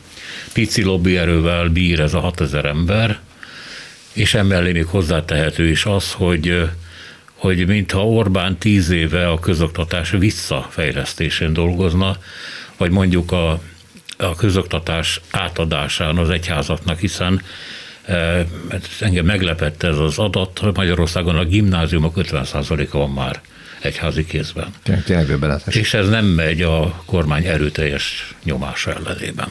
pici 0.53 0.83
lobbyerővel 0.83 1.69
bír 1.69 1.99
ez 1.99 2.13
a 2.13 2.19
6000 2.19 2.65
ember, 2.65 3.19
és 4.13 4.33
emellé 4.33 4.71
még 4.71 4.85
hozzátehető 4.85 5.67
is 5.67 5.85
az, 5.85 6.11
hogy 6.11 6.69
hogy 7.33 7.67
mintha 7.67 8.07
Orbán 8.07 8.57
tíz 8.57 8.89
éve 8.89 9.27
a 9.27 9.39
közoktatás 9.39 10.09
visszafejlesztésén 10.09 11.53
dolgozna, 11.53 12.17
vagy 12.77 12.91
mondjuk 12.91 13.31
a, 13.31 13.61
a 14.17 14.35
közoktatás 14.35 15.21
átadásán 15.31 16.17
az 16.17 16.29
egyházatnak, 16.29 16.99
hiszen 16.99 17.41
engem 18.99 19.25
meglepett 19.25 19.83
ez 19.83 19.97
az 19.97 20.17
adat, 20.17 20.61
Magyarországon 20.73 21.35
a 21.35 21.45
gimnáziumok 21.45 22.13
50%-a 22.17 22.97
van 22.97 23.09
már 23.09 23.41
egyházi 23.81 24.25
kézben. 24.25 24.73
Tényleg 25.05 25.27
És 25.67 25.93
ez 25.93 26.09
nem 26.09 26.25
megy 26.25 26.61
a 26.61 27.03
kormány 27.05 27.45
erőteljes 27.45 28.35
nyomása 28.43 28.93
ellenében. 28.93 29.47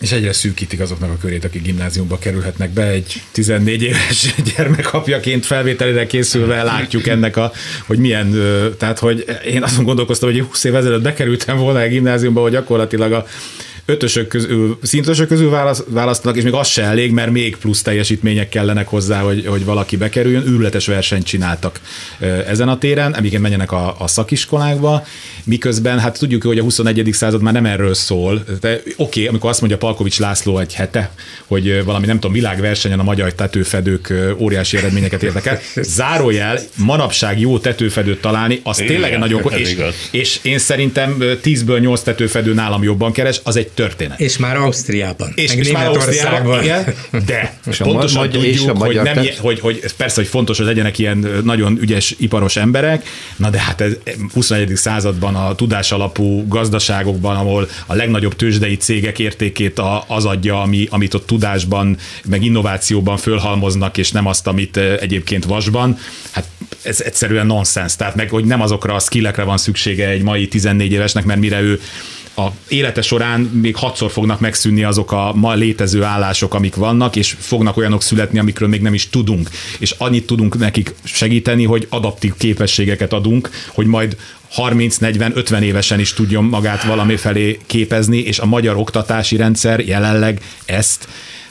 És 0.00 0.12
egyre 0.12 0.32
szűkítik 0.32 0.80
azoknak 0.80 1.10
a 1.10 1.16
körét, 1.20 1.44
akik 1.44 1.62
gimnáziumba 1.62 2.18
kerülhetnek 2.18 2.70
be. 2.70 2.82
Egy 2.82 3.22
14 3.32 3.82
éves 3.82 4.34
gyermekapjaként 4.56 5.46
felvételére 5.46 6.06
készülve 6.06 6.62
látjuk 6.62 7.06
ennek 7.06 7.36
a, 7.36 7.52
hogy 7.86 7.98
milyen, 7.98 8.34
tehát 8.78 8.98
hogy 8.98 9.24
én 9.46 9.62
azon 9.62 9.84
gondolkoztam, 9.84 10.30
hogy 10.30 10.40
20 10.40 10.64
év 10.64 10.74
ezelőtt 10.74 11.02
bekerültem 11.02 11.56
volna 11.56 11.80
egy 11.80 11.90
gimnáziumba, 11.90 12.40
hogy 12.40 12.52
gyakorlatilag 12.52 13.12
a 13.12 13.26
ötösök 13.90 14.28
közül, 14.28 14.78
szintösök 14.82 15.28
közül 15.28 15.50
választanak, 15.86 16.36
és 16.36 16.42
még 16.42 16.52
az 16.52 16.68
se 16.68 16.82
elég, 16.82 17.12
mert 17.12 17.30
még 17.30 17.56
plusz 17.56 17.82
teljesítmények 17.82 18.48
kellenek 18.48 18.88
hozzá, 18.88 19.20
hogy, 19.20 19.46
hogy 19.46 19.64
valaki 19.64 19.96
bekerüljön. 19.96 20.46
Őrületes 20.46 20.86
versenyt 20.86 21.24
csináltak 21.24 21.80
ezen 22.46 22.68
a 22.68 22.78
téren, 22.78 23.16
emigen 23.16 23.40
menjenek 23.40 23.72
a, 23.72 23.94
a 23.98 24.06
szakiskolákba, 24.06 25.06
miközben 25.44 25.98
hát 25.98 26.18
tudjuk, 26.18 26.42
hogy 26.42 26.58
a 26.58 26.62
21. 26.62 27.08
század 27.12 27.42
már 27.42 27.52
nem 27.52 27.66
erről 27.66 27.94
szól. 27.94 28.44
De 28.60 28.72
oké, 28.74 28.92
okay, 28.96 29.26
amikor 29.26 29.50
azt 29.50 29.60
mondja 29.60 29.78
Palkovics 29.78 30.18
László 30.18 30.58
egy 30.58 30.74
hete, 30.74 31.10
hogy 31.46 31.84
valami 31.84 32.06
nem 32.06 32.14
tudom, 32.14 32.32
világversenyen 32.32 32.98
a 32.98 33.02
magyar 33.02 33.32
tetőfedők 33.32 34.12
óriási 34.38 34.76
eredményeket 34.76 35.22
értek 35.22 35.46
el. 35.46 35.60
Zárójel, 35.74 36.58
manapság 36.74 37.40
jó 37.40 37.58
tetőfedőt 37.58 38.20
találni, 38.20 38.60
az 38.62 38.80
Igen, 38.80 38.92
tényleg 38.92 39.18
nagyon 39.18 39.42
és, 39.52 39.76
és 40.10 40.38
én 40.42 40.58
szerintem 40.58 41.16
10-ből 41.20 41.80
8 41.80 42.00
tetőfedő 42.00 42.54
nálam 42.54 42.82
jobban 42.82 43.12
keres, 43.12 43.40
az 43.44 43.56
egy 43.56 43.68
történet. 43.80 44.20
És 44.20 44.36
már 44.36 44.56
Ausztriában. 44.56 45.32
És, 45.34 45.54
és 45.54 45.70
már 45.70 45.86
Ausztriában, 45.86 46.62
igen, 46.62 46.94
de 47.26 47.58
és 47.66 47.76
pontosan 47.76 48.22
a 48.22 48.28
tudjuk, 48.28 48.44
és 48.44 48.66
a 48.66 48.74
hogy, 48.74 49.00
nem, 49.02 49.26
hogy, 49.40 49.60
hogy, 49.60 49.84
persze, 49.96 50.20
hogy 50.20 50.30
fontos, 50.30 50.56
hogy 50.56 50.66
legyenek 50.66 50.98
ilyen 50.98 51.40
nagyon 51.44 51.78
ügyes 51.80 52.14
iparos 52.18 52.56
emberek, 52.56 53.08
na 53.36 53.50
de 53.50 53.58
hát 53.58 53.80
ez 53.80 53.92
21. 54.32 54.76
században 54.76 55.34
a 55.34 55.54
tudás 55.54 55.92
alapú 55.92 56.48
gazdaságokban, 56.48 57.36
ahol 57.36 57.68
a 57.86 57.94
legnagyobb 57.94 58.36
tőzsdei 58.36 58.76
cégek 58.76 59.18
értékét 59.18 59.80
az 60.06 60.24
adja, 60.24 60.62
ami, 60.62 60.86
amit 60.90 61.14
ott 61.14 61.26
tudásban, 61.26 61.96
meg 62.24 62.44
innovációban 62.44 63.16
fölhalmoznak, 63.16 63.96
és 63.96 64.10
nem 64.10 64.26
azt, 64.26 64.46
amit 64.46 64.76
egyébként 64.76 65.44
vasban, 65.44 65.98
hát 66.30 66.48
ez 66.82 67.00
egyszerűen 67.00 67.46
nonsens. 67.46 67.96
Tehát 67.96 68.14
meg, 68.14 68.30
hogy 68.30 68.44
nem 68.44 68.60
azokra 68.60 68.94
a 68.94 68.98
skillekre 68.98 69.42
van 69.42 69.58
szüksége 69.58 70.08
egy 70.08 70.22
mai 70.22 70.48
14 70.48 70.92
évesnek, 70.92 71.24
mert 71.24 71.40
mire 71.40 71.60
ő 71.60 71.80
a 72.36 72.46
élete 72.68 73.02
során 73.02 73.40
még 73.40 73.76
hatszor 73.76 74.10
fognak 74.10 74.40
megszűnni 74.40 74.84
azok 74.84 75.12
a 75.12 75.32
ma 75.34 75.54
létező 75.54 76.02
állások, 76.02 76.54
amik 76.54 76.74
vannak, 76.74 77.16
és 77.16 77.36
fognak 77.38 77.76
olyanok 77.76 78.02
születni, 78.02 78.38
amikről 78.38 78.68
még 78.68 78.80
nem 78.80 78.94
is 78.94 79.08
tudunk. 79.08 79.50
És 79.78 79.94
annyit 79.98 80.26
tudunk 80.26 80.58
nekik 80.58 80.94
segíteni, 81.04 81.64
hogy 81.64 81.86
adaptív 81.90 82.32
képességeket 82.36 83.12
adunk, 83.12 83.50
hogy 83.68 83.86
majd 83.86 84.16
30-40-50 84.56 85.60
évesen 85.60 86.00
is 86.00 86.12
tudjon 86.12 86.44
magát 86.44 86.84
valami 86.84 87.16
felé 87.16 87.58
képezni, 87.66 88.18
és 88.18 88.38
a 88.38 88.46
magyar 88.46 88.76
oktatási 88.76 89.36
rendszer 89.36 89.80
jelenleg 89.80 90.40
ezt 90.64 91.08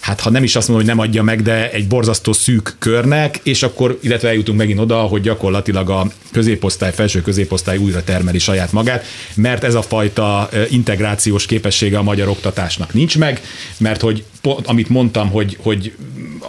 hát 0.09 0.19
ha 0.19 0.29
nem 0.29 0.43
is 0.43 0.55
azt 0.55 0.67
mondom, 0.67 0.85
hogy 0.85 0.95
nem 0.95 1.07
adja 1.07 1.23
meg, 1.23 1.41
de 1.41 1.71
egy 1.71 1.87
borzasztó 1.87 2.33
szűk 2.33 2.75
körnek, 2.79 3.39
és 3.43 3.63
akkor, 3.63 3.99
illetve 4.01 4.27
eljutunk 4.27 4.57
megint 4.57 4.79
oda, 4.79 4.97
hogy 4.97 5.21
gyakorlatilag 5.21 5.89
a 5.89 6.07
középosztály, 6.31 6.93
felső 6.93 7.21
középosztály 7.21 7.77
újra 7.77 8.03
termeli 8.03 8.39
saját 8.39 8.71
magát, 8.71 9.05
mert 9.33 9.63
ez 9.63 9.73
a 9.73 9.81
fajta 9.81 10.49
integrációs 10.69 11.45
képessége 11.45 11.97
a 11.97 12.03
magyar 12.03 12.27
oktatásnak 12.27 12.93
nincs 12.93 13.17
meg, 13.17 13.41
mert 13.77 14.01
hogy 14.01 14.23
amit 14.63 14.89
mondtam, 14.89 15.29
hogy, 15.29 15.57
hogy 15.61 15.93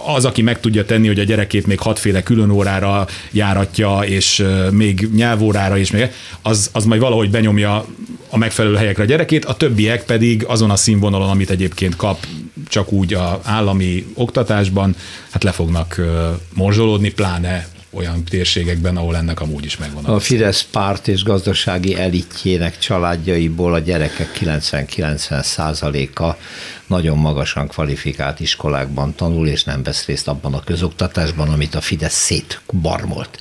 az, 0.07 0.25
aki 0.25 0.43
meg 0.43 0.61
tudja 0.61 0.85
tenni, 0.85 1.07
hogy 1.07 1.19
a 1.19 1.25
gyerekét 1.25 1.67
még 1.67 1.79
hatféle 1.79 2.23
külön 2.23 2.51
órára 2.51 3.07
járatja, 3.31 4.01
és 4.05 4.45
még 4.71 5.09
nyelvórára 5.15 5.77
is, 5.77 5.91
még, 5.91 6.11
az, 6.43 6.71
az 6.73 6.85
majd 6.85 7.01
valahogy 7.01 7.31
benyomja 7.31 7.87
a 8.31 8.37
megfelelő 8.37 8.77
helyekre 8.77 9.03
a 9.03 9.07
gyerekét, 9.07 9.45
a 9.45 9.55
többiek 9.55 10.05
pedig 10.05 10.45
azon 10.45 10.71
a 10.71 10.77
színvonalon, 10.77 11.31
amit 11.31 11.51
egyébként 11.51 11.97
kap 11.97 12.27
csak 12.71 12.93
úgy 12.93 13.15
a 13.15 13.41
állami 13.43 14.07
oktatásban, 14.15 14.97
hát 15.31 15.43
le 15.43 15.53
fognak 15.53 16.01
morzsolódni, 16.55 17.13
pláne 17.13 17.69
olyan 17.93 18.25
térségekben, 18.25 18.97
ahol 18.97 19.17
ennek 19.17 19.41
amúgy 19.41 19.65
is 19.65 19.77
megvan. 19.77 20.05
A 20.05 20.19
Fidesz 20.19 20.67
párt 20.71 21.09
és 21.09 21.23
gazdasági 21.23 21.97
elitjének 21.97 22.79
családjaiból 22.79 23.75
a 23.75 23.79
gyerekek 23.79 24.39
90-90 24.41 25.43
százaléka 25.43 26.39
nagyon 26.87 27.19
magasan 27.19 27.69
kvalifikált 27.69 28.41
iskolákban 28.41 29.15
tanul, 29.15 29.49
és 29.49 29.65
nem 29.65 29.83
vesz 29.83 30.07
részt 30.07 30.29
abban 30.29 30.55
a 30.55 30.65
közoktatásban, 30.65 31.49
amit 31.49 31.75
a 31.75 31.81
Fidesz 31.81 32.15
szétbarmolt. 32.15 33.39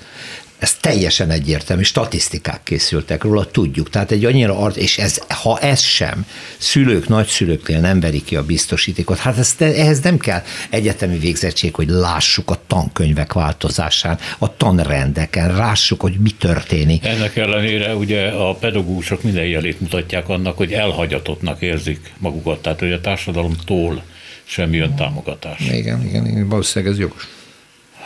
Ez 0.59 0.73
teljesen 0.73 1.29
egyértelmű, 1.29 1.83
statisztikák 1.83 2.63
készültek 2.63 3.23
róla, 3.23 3.45
tudjuk. 3.45 3.89
Tehát 3.89 4.11
egy 4.11 4.25
annyira 4.25 4.57
art, 4.57 4.75
és 4.75 4.97
ez, 4.97 5.17
ha 5.27 5.59
ez 5.59 5.81
sem, 5.81 6.25
szülők, 6.57 7.07
nagyszülőknél 7.07 7.79
nem 7.79 7.99
verik 7.99 8.23
ki 8.23 8.35
a 8.35 8.43
biztosítékot, 8.43 9.17
hát 9.17 9.37
ezt, 9.37 9.61
ehhez 9.61 9.99
nem 9.99 10.17
kell 10.17 10.41
egyetemi 10.69 11.17
végzettség, 11.17 11.75
hogy 11.75 11.87
lássuk 11.89 12.51
a 12.51 12.61
tankönyvek 12.67 13.33
változásán, 13.33 14.19
a 14.37 14.57
tanrendeken, 14.57 15.55
lássuk, 15.55 16.01
hogy 16.01 16.19
mi 16.19 16.31
történik. 16.31 17.05
Ennek 17.05 17.35
ellenére 17.35 17.95
ugye 17.95 18.27
a 18.27 18.53
pedagógusok 18.53 19.23
minden 19.23 19.45
jelét 19.45 19.81
mutatják 19.81 20.29
annak, 20.29 20.57
hogy 20.57 20.73
elhagyatottnak 20.73 21.61
érzik 21.61 22.13
magukat, 22.17 22.61
tehát 22.61 22.79
hogy 22.79 22.91
a 22.91 23.01
társadalomtól 23.01 24.03
sem 24.43 24.73
jön 24.73 24.95
támogatás. 24.95 25.59
Igen, 25.59 26.05
igen, 26.07 26.27
igen 26.27 26.49
valószínűleg 26.49 26.93
ez 26.93 26.99
jogos. 26.99 27.27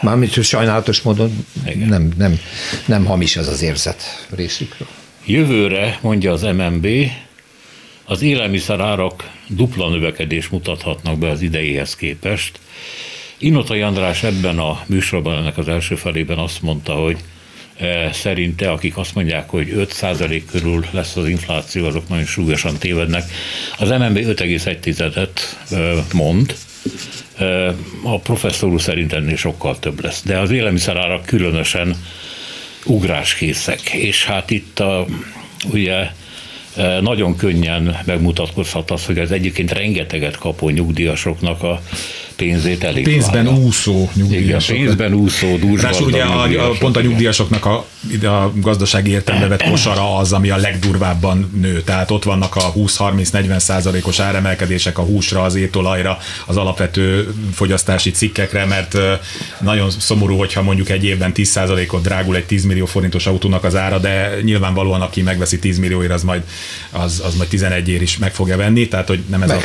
Mármint, 0.03 0.33
hogy 0.33 0.43
sajnálatos 0.43 1.01
módon 1.01 1.45
nem, 1.85 2.11
nem, 2.17 2.39
nem 2.85 3.05
hamis 3.05 3.35
ez 3.35 3.47
az 3.47 3.61
érzet 3.61 4.27
részükről. 4.35 4.87
Jövőre, 5.25 5.99
mondja 6.01 6.31
az 6.31 6.41
MNB, 6.41 6.87
az 8.05 8.21
élelmiszerárak 8.21 9.29
dupla 9.47 9.89
növekedés 9.89 10.47
mutathatnak 10.47 11.17
be 11.17 11.29
az 11.29 11.41
idejéhez 11.41 11.95
képest. 11.95 12.59
Inota 13.37 13.73
András 13.85 14.23
ebben 14.23 14.59
a 14.59 14.83
műsorban, 14.85 15.37
ennek 15.37 15.57
az 15.57 15.67
első 15.67 15.95
felében 15.95 16.37
azt 16.37 16.61
mondta, 16.61 16.93
hogy 16.93 17.17
e, 17.77 18.11
szerinte, 18.13 18.71
akik 18.71 18.97
azt 18.97 19.15
mondják, 19.15 19.49
hogy 19.49 19.87
5% 20.01 20.41
körül 20.51 20.85
lesz 20.91 21.15
az 21.15 21.27
infláció, 21.27 21.85
azok 21.85 22.09
nagyon 22.09 22.25
súlyosan 22.25 22.77
tévednek. 22.77 23.23
Az 23.77 23.89
MNB 23.89 24.17
5,1-et 24.17 25.39
e, 25.71 26.05
mond, 26.13 26.55
a 28.03 28.19
professzor 28.19 28.69
úr 28.69 28.81
szerint 28.81 29.13
ennél 29.13 29.35
sokkal 29.35 29.79
több 29.79 30.03
lesz. 30.03 30.21
De 30.25 30.39
az 30.39 30.51
élelmiszerárak 30.51 31.25
különösen 31.25 31.95
ugráskészek. 32.85 33.93
És 33.93 34.25
hát 34.25 34.51
itt 34.51 34.79
a, 34.79 35.05
ugye 35.71 36.07
nagyon 37.01 37.35
könnyen 37.35 37.97
megmutatkozhat 38.05 38.91
az, 38.91 39.05
hogy 39.05 39.19
az 39.19 39.31
egyébként 39.31 39.71
rengeteget 39.71 40.37
kapó 40.37 40.69
nyugdíjasoknak 40.69 41.63
a 41.63 41.81
pénzét 42.43 42.83
elég 42.83 43.03
Pénzben 43.03 43.45
válna. 43.45 43.59
úszó 43.59 44.09
nyugdíjasok. 44.13 44.75
Igen, 44.75 44.85
pénzben 44.85 45.13
úszó, 45.13 45.57
Ráadásul 45.57 46.07
ugye 46.07 46.23
a, 46.23 46.69
a, 46.69 46.75
pont 46.79 46.97
a 46.97 47.01
nyugdíjasoknak 47.01 47.65
a, 47.65 47.85
a 48.23 48.51
gazdasági 48.55 49.11
értelembe 49.11 49.47
vett 49.47 49.63
kosara 49.63 50.17
az, 50.17 50.33
ami 50.33 50.49
a 50.49 50.57
legdurvábban 50.57 51.51
nő. 51.61 51.81
Tehát 51.81 52.11
ott 52.11 52.23
vannak 52.23 52.55
a 52.55 52.73
20-30-40 52.73 53.59
százalékos 53.59 54.19
áremelkedések 54.19 54.97
a 54.97 55.01
húsra, 55.01 55.41
az 55.41 55.55
étolajra, 55.55 56.17
az 56.45 56.57
alapvető 56.57 57.33
fogyasztási 57.53 58.11
cikkekre, 58.11 58.65
mert 58.65 58.97
nagyon 59.61 59.89
szomorú, 59.89 60.37
hogyha 60.37 60.61
mondjuk 60.61 60.89
egy 60.89 61.03
évben 61.03 61.33
10 61.33 61.49
százalékot 61.49 62.01
drágul 62.01 62.35
egy 62.35 62.45
10 62.45 62.63
millió 62.63 62.85
forintos 62.85 63.25
autónak 63.25 63.63
az 63.63 63.75
ára, 63.75 63.97
de 63.97 64.37
nyilvánvalóan 64.41 65.01
aki 65.01 65.21
megveszi 65.21 65.59
10 65.59 65.79
millióért, 65.79 66.11
az 66.11 66.23
majd, 66.23 66.41
az, 66.91 67.21
az 67.25 67.35
majd 67.35 67.49
11 67.49 67.89
ér 67.89 68.01
is 68.01 68.17
meg 68.17 68.33
fogja 68.33 68.57
venni, 68.57 68.87
tehát 68.87 69.07
hogy 69.07 69.23
nem 69.29 69.41
ez 69.41 69.49
a 69.49 69.59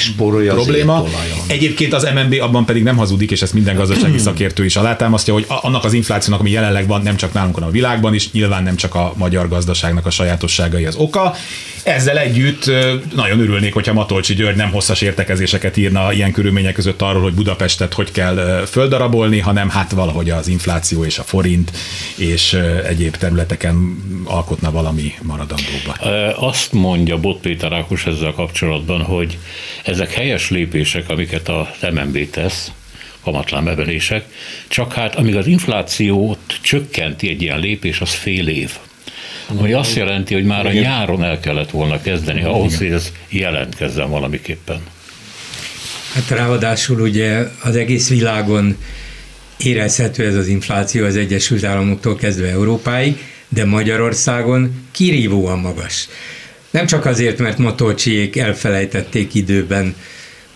probléma. 0.47 1.05
Egyébként 1.47 1.93
az 1.93 2.09
MNB 2.15 2.37
abban 2.41 2.65
pedig 2.69 2.83
nem 2.83 2.97
hazudik, 2.97 3.31
és 3.31 3.43
ezt 3.43 3.53
minden 3.53 3.77
gazdasági 3.77 4.19
szakértő 4.19 4.65
is 4.65 4.77
alátámasztja, 4.77 5.33
hogy 5.33 5.45
annak 5.49 5.85
az 5.85 5.93
inflációnak, 5.93 6.41
ami 6.41 6.51
jelenleg 6.51 6.87
van, 6.87 7.03
nem 7.03 7.17
csak 7.17 7.33
nálunk, 7.33 7.55
hanem 7.55 7.69
a 7.69 7.73
világban 7.73 8.15
is, 8.15 8.31
nyilván 8.31 8.63
nem 8.63 8.77
csak 8.77 8.95
a 8.95 9.13
magyar 9.17 9.49
gazdaságnak 9.49 10.07
a 10.07 10.11
sajátosságai 10.11 10.85
az 10.85 10.97
oka. 10.97 11.35
Ezzel 11.83 12.19
együtt 12.19 12.71
nagyon 13.15 13.41
örülnék, 13.41 13.75
hogyha 13.75 13.93
Matolcsi 13.93 14.35
György 14.35 14.57
nem 14.57 14.71
hosszas 14.71 15.01
értekezéseket 15.01 15.77
írna 15.77 16.13
ilyen 16.13 16.33
körülmények 16.33 16.75
között 16.75 17.03
arról, 17.03 17.23
hogy 17.23 17.33
Budapestet 17.33 17.95
hogy 17.95 18.13
kell 18.13 18.65
földarabolni, 18.67 19.39
hanem 19.39 19.69
hát 19.69 19.91
valahogy 19.91 20.31
az 20.31 20.49
infláció 20.49 21.05
és 21.05 21.19
a 21.19 21.23
forint 21.23 21.73
és 22.17 22.53
egyéb 22.89 23.17
területeken 23.17 24.03
alkotna 24.25 24.71
valami 24.71 25.13
maradandóba. 25.23 25.93
Azt 26.47 26.73
mondja 26.73 27.19
Bot 27.19 27.41
Péter 27.41 27.73
Ákos 27.73 28.07
ezzel 28.07 28.33
kapcsolatban, 28.33 29.03
hogy 29.03 29.39
ezek 29.85 30.13
helyes 30.13 30.51
lépések, 30.51 31.09
amiket 31.09 31.49
a 31.49 31.71
MNB 31.93 32.31
tesz, 32.31 32.48
kamatlan 33.23 33.69
emelések, 33.69 34.25
csak 34.69 34.93
hát 34.93 35.15
amíg 35.15 35.37
az 35.37 35.47
inflációt 35.47 36.39
csökkenti 36.61 37.29
egy 37.29 37.43
ilyen 37.43 37.59
lépés, 37.59 38.01
az 38.01 38.11
fél 38.11 38.49
év. 38.49 38.71
Ami 39.47 39.73
azt 39.73 39.95
jelenti, 39.95 40.35
hogy 40.35 40.45
már 40.45 40.67
a 40.67 40.73
nyáron 40.73 41.25
el 41.25 41.41
kellett 41.41 41.71
volna 41.71 42.01
kezdeni, 42.01 42.43
ahhoz, 42.43 42.79
hogy 42.79 42.93
ez 42.93 43.13
jelentkezzen 43.29 44.11
valamiképpen. 44.11 44.81
Hát 46.15 46.29
ráadásul 46.29 47.01
ugye 47.01 47.39
az 47.63 47.77
egész 47.77 48.09
világon 48.09 48.77
érezhető 49.57 50.27
ez 50.27 50.35
az 50.35 50.47
infláció 50.47 51.05
az 51.05 51.17
Egyesült 51.17 51.65
Államoktól 51.65 52.17
kezdve 52.17 52.49
Európáig, 52.49 53.17
de 53.49 53.65
Magyarországon 53.65 54.87
kirívóan 54.91 55.59
magas. 55.59 56.09
Nem 56.71 56.87
csak 56.87 57.07
azért, 57.07 57.39
mert 57.39 57.59
Matolcsiék 57.59 58.37
elfelejtették 58.37 59.35
időben 59.35 59.95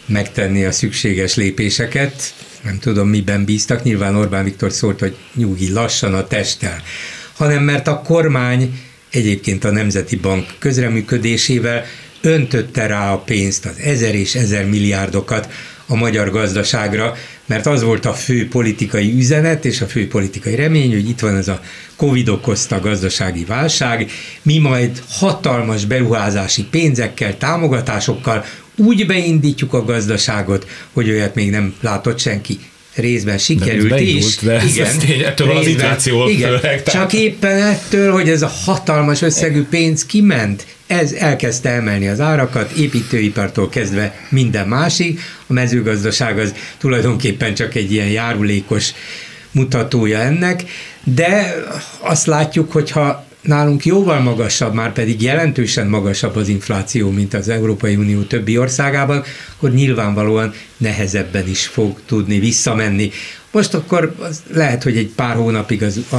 megtenni 0.07 0.65
a 0.65 0.73
szükséges 0.73 1.35
lépéseket, 1.35 2.35
nem 2.63 2.79
tudom 2.79 3.09
miben 3.09 3.45
bíztak, 3.45 3.83
nyilván 3.83 4.17
Orbán 4.17 4.45
Viktor 4.45 4.73
szólt, 4.73 5.01
hogy 5.01 5.17
nyugi, 5.35 5.73
lassan 5.73 6.15
a 6.15 6.27
testtel, 6.27 6.83
hanem 7.33 7.63
mert 7.63 7.89
a 7.89 8.03
kormány 8.03 8.81
egyébként 9.11 9.65
a 9.65 9.71
Nemzeti 9.71 10.17
Bank 10.17 10.47
közreműködésével 10.59 11.85
öntötte 12.21 12.87
rá 12.87 13.13
a 13.13 13.19
pénzt, 13.19 13.67
az 13.67 13.79
ezer 13.79 14.15
és 14.15 14.35
ezer 14.35 14.67
milliárdokat 14.67 15.49
a 15.87 15.95
magyar 15.95 16.31
gazdaságra, 16.31 17.17
mert 17.47 17.67
az 17.67 17.83
volt 17.83 18.07
a 18.07 18.13
fő 18.13 18.49
politikai 18.49 19.15
üzenet 19.17 19.65
és 19.65 19.81
a 19.81 19.87
fő 19.87 20.09
politikai 20.09 20.55
remény, 20.55 20.93
hogy 20.93 21.09
itt 21.09 21.21
van 21.21 21.37
ez 21.37 21.49
a 21.49 21.61
Covid 21.97 22.29
okozta 22.29 22.81
gazdasági 22.81 23.45
válság, 23.45 24.11
mi 24.43 24.59
majd 24.59 25.03
hatalmas 25.09 25.85
beruházási 25.85 26.65
pénzekkel, 26.65 27.39
támogatásokkal 27.39 28.45
úgy 28.77 29.07
beindítjuk 29.07 29.73
a 29.73 29.85
gazdaságot, 29.85 30.67
hogy 30.93 31.11
olyat 31.11 31.35
még 31.35 31.51
nem 31.51 31.75
látott 31.81 32.19
senki. 32.19 32.59
Részben 32.95 33.39
sikerült 33.39 33.89
de 33.89 33.95
beindult, 33.95 34.25
is. 34.25 34.37
De 34.37 34.63
igen, 34.65 34.87
ez 34.87 34.97
tény, 34.97 35.21
ettől 35.21 35.47
részben, 35.47 35.63
az 35.63 35.69
infláció 35.69 36.29
igen, 36.29 36.59
főleg, 36.59 36.83
Csak 36.83 37.13
éppen 37.13 37.57
ettől, 37.57 38.13
hogy 38.13 38.29
ez 38.29 38.43
a 38.43 38.53
hatalmas 38.65 39.23
összegű 39.23 39.63
pénz 39.63 40.07
kiment, 40.07 40.67
ez 40.87 41.13
elkezdte 41.13 41.71
emelni 41.71 42.09
az 42.09 42.21
árakat, 42.21 42.71
építőipartól 42.71 43.69
kezdve 43.69 44.27
minden 44.29 44.69
másig. 44.69 45.21
A 45.47 45.53
mezőgazdaság 45.53 46.39
az 46.39 46.55
tulajdonképpen 46.79 47.55
csak 47.55 47.75
egy 47.75 47.93
ilyen 47.93 48.09
járulékos 48.09 48.93
mutatója 49.51 50.19
ennek, 50.19 50.65
de 51.05 51.55
azt 51.99 52.27
látjuk, 52.27 52.73
hogyha 52.73 53.27
nálunk 53.43 53.85
jóval 53.85 54.21
magasabb, 54.21 54.75
már 54.75 54.93
pedig 54.93 55.23
jelentősen 55.23 55.87
magasabb 55.87 56.37
az 56.37 56.49
infláció, 56.49 57.11
mint 57.11 57.35
az 57.35 57.49
Európai 57.49 57.97
Unió 57.97 58.23
többi 58.23 58.59
országában, 58.59 59.25
akkor 59.57 59.73
nyilvánvalóan 59.73 60.55
nehezebben 60.77 61.49
is 61.49 61.67
fog 61.67 62.01
tudni 62.07 62.39
visszamenni. 62.39 63.11
Most 63.51 63.75
akkor 63.75 64.15
az 64.19 64.43
lehet, 64.53 64.83
hogy 64.83 64.97
egy 64.97 65.11
pár 65.17 65.35
hónapig 65.35 65.83
az 65.83 66.01
a, 66.11 66.17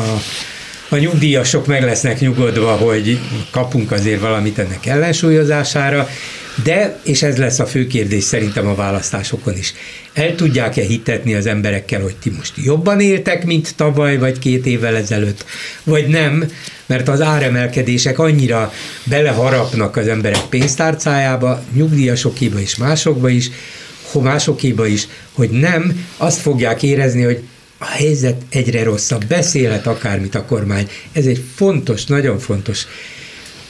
a 0.90 0.98
nyugdíjasok 0.98 1.68
meg 1.68 1.84
lesznek 1.84 2.20
nyugodva, 2.20 2.72
hogy 2.72 3.20
kapunk 3.52 3.92
azért 3.92 4.22
valamit 4.22 4.60
ennek 4.60 4.86
ellensúlyozására, 4.86 6.08
de, 6.64 7.00
és 7.04 7.24
ez 7.24 7.38
lesz 7.38 7.60
a 7.60 7.66
fő 7.66 7.88
kérdés 7.88 8.24
szerintem 8.24 8.68
a 8.68 8.76
választásokon 8.76 9.58
is, 9.58 9.74
el 10.14 10.36
tudják-e 10.36 10.82
hitetni 10.82 11.34
az 11.34 11.46
emberekkel, 11.46 12.02
hogy 12.02 12.16
ti 12.16 12.30
most 12.30 12.54
jobban 12.56 13.00
éltek, 13.00 13.46
mint 13.46 13.76
tavaly 13.76 14.18
vagy 14.18 14.40
két 14.40 14.66
évvel 14.66 14.96
ezelőtt, 14.96 15.46
vagy 15.84 16.08
nem, 16.08 16.52
mert 16.86 17.08
az 17.08 17.22
áremelkedések 17.22 18.20
annyira 18.20 18.72
beleharapnak 19.04 19.96
az 19.96 20.08
emberek 20.08 20.42
pénztárcájába, 20.50 21.64
nyugdíjasokéba 21.74 22.60
és 22.60 22.76
másokba 22.76 23.30
is, 23.30 23.50
másokéba 24.22 24.86
is, 24.86 25.08
hogy 25.32 25.50
nem, 25.50 26.06
azt 26.18 26.40
fogják 26.40 26.84
érezni, 26.84 27.24
hogy 27.24 27.44
a 27.78 27.86
helyzet 27.86 28.42
egyre 28.50 28.84
rosszabb, 28.84 29.26
beszélhet 29.26 29.88
akármit 29.88 30.36
a 30.36 30.46
kormány. 30.46 30.90
Ez 31.12 31.26
egy 31.26 31.44
fontos, 31.56 32.06
nagyon 32.06 32.40
fontos 32.40 32.88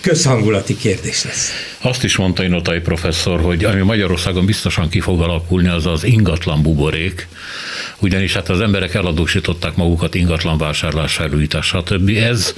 közhangulati 0.03 0.77
kérdés 0.77 1.23
lesz. 1.23 1.49
Azt 1.81 2.03
is 2.03 2.17
mondta 2.17 2.43
Inotai 2.43 2.79
professzor, 2.79 3.41
hogy 3.41 3.63
ami 3.63 3.81
Magyarországon 3.81 4.45
biztosan 4.45 4.89
ki 4.89 4.99
fog 4.99 5.21
alakulni, 5.21 5.67
az 5.67 5.85
az 5.85 6.03
ingatlan 6.03 6.61
buborék, 6.61 7.27
ugyanis 7.99 8.33
hát 8.33 8.49
az 8.49 8.61
emberek 8.61 8.93
eladósították 8.93 9.75
magukat 9.75 10.15
ingatlan 10.15 10.57
vásárlás, 10.57 11.13
felújítás, 11.13 11.65
stb. 11.65 12.09
Ez 12.09 12.53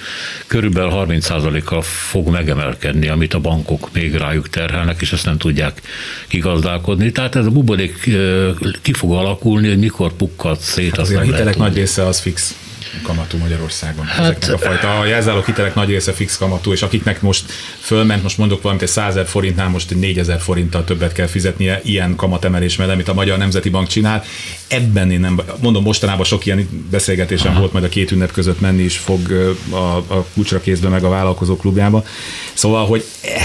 körülbelül 0.47 0.91
30%-kal 0.93 1.81
fog 1.81 2.27
megemelkedni, 2.27 3.07
amit 3.07 3.33
a 3.33 3.39
bankok 3.39 3.89
még 3.93 4.15
rájuk 4.15 4.49
terhelnek, 4.49 5.01
és 5.01 5.11
ezt 5.11 5.25
nem 5.25 5.37
tudják 5.37 5.81
kigazdálkodni. 6.27 7.11
Tehát 7.11 7.35
ez 7.35 7.45
a 7.45 7.51
buborék 7.51 8.09
ki 8.81 8.93
fog 8.93 9.11
alakulni, 9.11 9.67
hogy 9.67 9.79
mikor 9.79 10.13
pukkad 10.13 10.59
szét. 10.59 10.89
Hát 10.89 10.99
az 10.99 11.11
a 11.11 11.21
hitelek 11.21 11.57
nagy 11.57 11.75
része 11.75 12.05
az 12.05 12.19
fix 12.19 12.55
kamatú 13.03 13.37
Magyarországon. 13.37 14.05
Hát, 14.05 14.19
Ezeknek 14.19 14.53
a 14.53 14.57
fajta 14.57 14.99
a 14.99 15.05
jelzálók 15.05 15.45
hitelek 15.45 15.75
nagy 15.75 15.89
része 15.89 16.11
fix 16.11 16.37
kamatú, 16.37 16.71
és 16.71 16.81
akiknek 16.81 17.21
most 17.21 17.51
fölment, 17.79 18.23
most 18.23 18.37
mondok 18.37 18.61
valamit, 18.61 18.83
egy 18.83 18.89
100 18.89 19.19
forintnál 19.25 19.69
most 19.69 19.91
egy 19.91 19.97
4000 19.97 20.39
forinttal 20.39 20.83
többet 20.83 21.11
kell 21.11 21.27
fizetnie 21.27 21.81
ilyen 21.83 22.15
kamatemelés 22.15 22.75
mellett, 22.75 22.93
amit 22.93 23.07
a 23.07 23.13
Magyar 23.13 23.37
Nemzeti 23.37 23.69
Bank 23.69 23.87
csinál. 23.87 24.23
Ebben 24.67 25.11
én 25.11 25.19
nem, 25.19 25.41
mondom, 25.61 25.83
mostanában 25.83 26.25
sok 26.25 26.45
ilyen 26.45 26.87
beszélgetésem 26.91 27.51
Aha. 27.51 27.59
volt, 27.59 27.71
majd 27.71 27.85
a 27.85 27.89
két 27.89 28.11
ünnep 28.11 28.31
között 28.31 28.59
menni 28.59 28.83
is 28.83 28.97
fog 28.97 29.31
a, 29.69 29.75
a 29.97 30.25
kulcsra 30.33 30.59
kézbe 30.61 30.89
meg 30.89 31.03
a 31.03 31.09
vállalkozó 31.09 31.57
klubjába. 31.57 32.03
Szóval, 32.53 32.85
hogy 32.85 33.05
eh, 33.21 33.41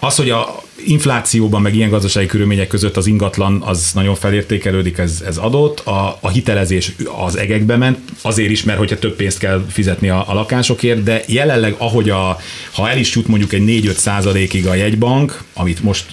az, 0.00 0.16
hogy 0.16 0.30
a, 0.30 0.62
inflációban, 0.84 1.62
meg 1.62 1.74
ilyen 1.74 1.90
gazdasági 1.90 2.26
körülmények 2.26 2.66
között 2.66 2.96
az 2.96 3.06
ingatlan 3.06 3.62
az 3.62 3.90
nagyon 3.94 4.14
felértékelődik, 4.14 4.98
ez, 4.98 5.22
ez 5.26 5.36
adott. 5.36 5.80
A, 5.80 6.18
a 6.20 6.28
hitelezés 6.28 6.92
az 7.26 7.36
egekbe 7.36 7.76
ment, 7.76 7.98
azért 8.22 8.50
is, 8.50 8.62
mert 8.62 8.78
hogyha 8.78 8.98
több 8.98 9.16
pénzt 9.16 9.38
kell 9.38 9.64
fizetni 9.68 10.08
a, 10.08 10.24
a 10.28 10.34
lakásokért, 10.34 11.02
de 11.02 11.22
jelenleg, 11.26 11.74
ahogy 11.78 12.10
a, 12.10 12.38
ha 12.72 12.90
el 12.90 12.98
is 12.98 13.14
jut 13.14 13.26
mondjuk 13.26 13.52
egy 13.52 13.62
4-5 13.66 13.92
százalékig 13.92 14.66
a 14.66 14.74
jegybank, 14.74 15.42
amit 15.52 15.82
most 15.82 16.12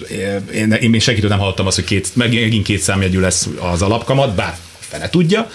én, 0.54 0.72
én 0.72 0.90
még 0.90 1.00
senkitől 1.00 1.30
nem 1.30 1.38
hallottam 1.38 1.66
azt, 1.66 1.76
hogy 1.76 1.84
két, 1.84 2.16
megint 2.16 2.64
két 2.64 2.80
számjegyű 2.80 3.20
lesz 3.20 3.48
az 3.72 3.82
alapkamat, 3.82 4.34
bár 4.34 4.56
fele 4.78 5.08
tudja, 5.08 5.50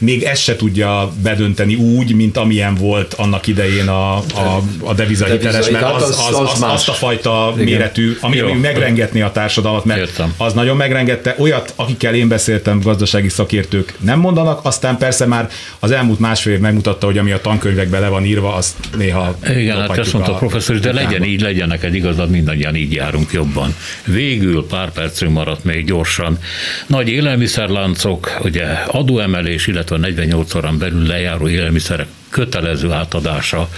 még 0.00 0.22
ezt 0.22 0.42
se 0.42 0.56
tudja 0.56 1.12
bedönteni 1.22 1.74
úgy, 1.74 2.14
mint 2.14 2.36
amilyen 2.36 2.74
volt 2.74 3.14
annak 3.14 3.46
idején 3.46 3.88
a, 3.88 4.16
a, 4.16 4.62
a 4.80 4.94
devizahiteles, 4.94 5.70
mert 5.70 5.84
az, 5.84 6.02
az, 6.02 6.26
az, 6.30 6.50
az, 6.52 6.62
azt 6.62 6.88
a 6.88 6.92
fajta 6.92 7.52
Igen. 7.54 7.64
méretű, 7.64 8.16
ami, 8.20 8.38
ami 8.38 8.52
megrengetni 8.52 9.20
a 9.20 9.30
társadalmat, 9.32 9.84
mert 9.84 10.00
Értem. 10.00 10.34
az 10.36 10.52
nagyon 10.52 10.76
megrengette. 10.76 11.34
Olyat, 11.38 11.72
akikkel 11.76 12.14
én 12.14 12.28
beszéltem, 12.28 12.80
gazdasági 12.80 13.28
szakértők 13.28 13.94
nem 14.00 14.18
mondanak, 14.20 14.60
aztán 14.62 14.98
persze 14.98 15.26
már 15.26 15.48
az 15.78 15.90
elmúlt 15.90 16.18
másfél 16.18 16.52
év 16.52 16.58
megmutatta, 16.58 17.06
hogy 17.06 17.18
ami 17.18 17.30
a 17.30 17.40
tankönyvekben 17.40 18.00
le 18.00 18.08
van 18.08 18.24
írva, 18.24 18.54
az 18.54 18.74
néha 18.96 19.36
Igen, 19.56 19.80
hát 19.80 19.98
ezt 19.98 20.12
mondta 20.12 20.32
a, 20.32 20.34
a 20.34 20.38
professzor, 20.38 20.78
de 20.78 20.92
legyen 20.92 21.24
így, 21.24 21.40
legyen 21.40 21.68
neked 21.68 21.94
igazad, 21.94 22.30
mindannyian 22.30 22.74
így 22.74 22.92
járunk 22.92 23.32
jobban. 23.32 23.74
Végül 24.04 24.66
pár 24.66 24.92
percünk 24.92 25.32
maradt 25.32 25.64
még 25.64 25.84
gyorsan. 25.84 26.38
Nagy 26.86 27.08
élelmiszerláncok, 27.08 28.38
ugye 28.42 28.64
adóemelés, 28.86 29.66
illetve 29.66 29.83
illetve 29.90 29.96
48 29.96 30.54
órán 30.54 30.78
belül 30.78 31.06
lejáró 31.06 31.48
élelmiszerek 31.48 32.06
kötelező 32.28 32.92
átadása, 32.92 33.68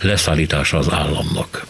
leszállítása 0.00 0.78
az 0.78 0.90
államnak. 0.90 1.66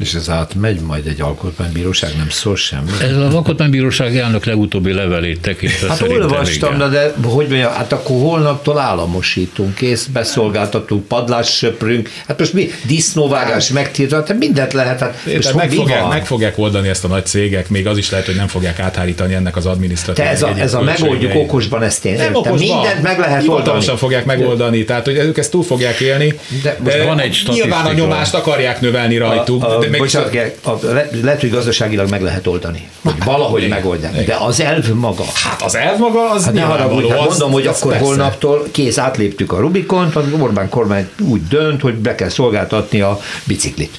És 0.00 0.14
ez 0.14 0.28
átmegy 0.28 0.80
majd 0.80 1.06
egy 1.06 1.20
alkotmánybíróság, 1.20 2.10
nem 2.16 2.28
szól 2.28 2.56
semmi? 2.56 2.90
Ez 3.02 3.16
az 3.16 3.34
alkotmánybíróság 3.34 4.16
elnök 4.16 4.44
legutóbbi 4.44 4.92
levelét 4.92 5.40
tekintve 5.40 5.88
Hát 5.88 6.02
olvastam, 6.02 6.78
de, 6.78 6.88
de 6.88 7.12
hogy 7.22 7.48
mondjam, 7.48 7.72
hát 7.72 7.92
akkor 7.92 8.16
holnaptól 8.20 8.78
államosítunk, 8.78 9.74
kész, 9.74 10.06
beszolgáltatunk, 10.06 11.06
padlás 11.06 11.56
söprünk, 11.56 12.10
hát 12.26 12.38
most 12.38 12.52
mi, 12.52 12.70
disznóvágás 12.86 13.68
megtiltva, 13.68 14.16
hát 14.16 14.38
mindent 14.38 14.72
lehet, 14.72 15.00
hát 15.00 15.18
most 15.34 15.54
meg, 15.54 15.70
fogják, 15.70 16.08
meg 16.08 16.26
fogják 16.26 16.58
oldani 16.58 16.88
ezt 16.88 17.04
a 17.04 17.08
nagy 17.08 17.26
cégek, 17.26 17.68
még 17.68 17.86
az 17.86 17.98
is 17.98 18.10
lehet, 18.10 18.26
hogy 18.26 18.36
nem 18.36 18.48
fogják 18.48 18.78
áthárítani 18.78 19.34
ennek 19.34 19.56
az 19.56 19.66
adminisztratív. 19.66 20.24
Ez 20.24 20.42
a, 20.42 20.54
ez 20.58 20.74
a 20.74 20.80
megoldjuk 20.80 21.34
okosban, 21.34 21.82
ezt 21.82 22.04
én 22.04 22.14
nem 22.14 22.34
okosban. 22.34 22.58
mindent 22.58 23.02
meg 23.02 23.18
lehet 23.18 23.48
oldani. 23.48 23.84
fogják 23.84 24.24
megoldani, 24.24 24.84
tehát 24.84 25.04
hogy 25.04 25.16
ők 25.16 25.38
ezt 25.38 25.50
túl 25.50 25.62
fogják 25.62 26.00
élni. 26.00 26.38
De 26.62 26.76
most 26.84 27.04
van 27.04 27.20
egy 27.20 27.42
Nyilván 27.46 27.86
a 27.86 27.92
nyomást 27.92 28.34
akarják 28.34 28.80
növelni 28.80 29.16
rajtuk. 29.16 29.64
A, 29.64 29.78
a, 29.78 29.89
meg 29.90 30.00
Bocsánat, 30.00 30.58
a, 30.62 30.78
le, 30.82 31.08
lehet, 31.22 31.40
hogy 31.40 31.50
gazdaságilag 31.50 32.10
meg 32.10 32.22
lehet 32.22 32.46
oldani. 32.46 32.88
Hogy 33.02 33.14
hát, 33.18 33.24
valahogy 33.24 33.62
igen, 33.62 33.76
megoldják. 33.76 34.12
Igen. 34.12 34.24
De 34.24 34.34
az 34.34 34.60
elv 34.60 34.88
maga. 34.88 35.24
Hát 35.34 35.62
az 35.62 35.74
elv 35.74 35.98
maga 35.98 36.30
az 36.30 36.44
hát 36.44 36.54
ne 36.54 36.62
haragudj, 36.62 37.08
hát 37.08 37.28
mondom, 37.28 37.52
hogy 37.52 37.66
akkor 37.66 37.90
persze. 37.90 38.06
holnaptól 38.06 38.66
kész 38.70 38.98
átléptük 38.98 39.52
a 39.52 39.58
Rubikont, 39.58 40.16
az 40.16 40.24
Orbán 40.38 40.68
kormány 40.68 41.08
úgy 41.18 41.46
dönt, 41.48 41.80
hogy 41.80 41.94
be 41.94 42.14
kell 42.14 42.28
szolgáltatni 42.28 43.00
a 43.00 43.20
biciklit. 43.44 43.98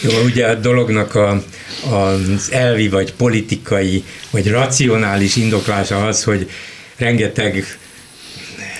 Jó, 0.00 0.10
ugye 0.24 0.46
a 0.46 0.54
dolognak 0.54 1.14
a, 1.14 1.42
az 1.90 2.48
elvi, 2.52 2.88
vagy 2.88 3.12
politikai, 3.12 4.04
vagy 4.30 4.50
racionális 4.50 5.36
indoklása 5.36 6.06
az, 6.06 6.24
hogy 6.24 6.50
rengeteg 6.96 7.78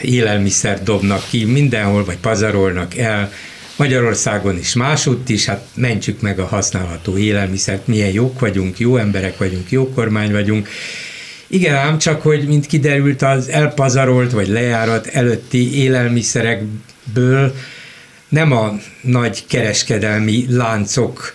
élelmiszer 0.02 0.82
dobnak 0.82 1.22
ki 1.30 1.44
mindenhol, 1.44 2.04
vagy 2.04 2.18
pazarolnak 2.18 2.96
el, 2.96 3.32
Magyarországon 3.80 4.58
is 4.58 4.74
másutt 4.74 5.28
is, 5.28 5.46
hát 5.46 5.66
mentsük 5.74 6.20
meg 6.20 6.38
a 6.38 6.46
használható 6.46 7.16
élelmiszert, 7.16 7.86
milyen 7.86 8.12
jók 8.12 8.40
vagyunk, 8.40 8.78
jó 8.78 8.96
emberek 8.96 9.38
vagyunk, 9.38 9.70
jó 9.70 9.92
kormány 9.92 10.32
vagyunk. 10.32 10.68
Igen, 11.46 11.74
ám 11.74 11.98
csak, 11.98 12.22
hogy 12.22 12.46
mint 12.46 12.66
kiderült, 12.66 13.22
az 13.22 13.48
elpazarolt 13.48 14.32
vagy 14.32 14.48
lejárat 14.48 15.06
előtti 15.06 15.78
élelmiszerekből 15.78 17.54
nem 18.28 18.52
a 18.52 18.78
nagy 19.00 19.46
kereskedelmi 19.46 20.46
láncok 20.48 21.34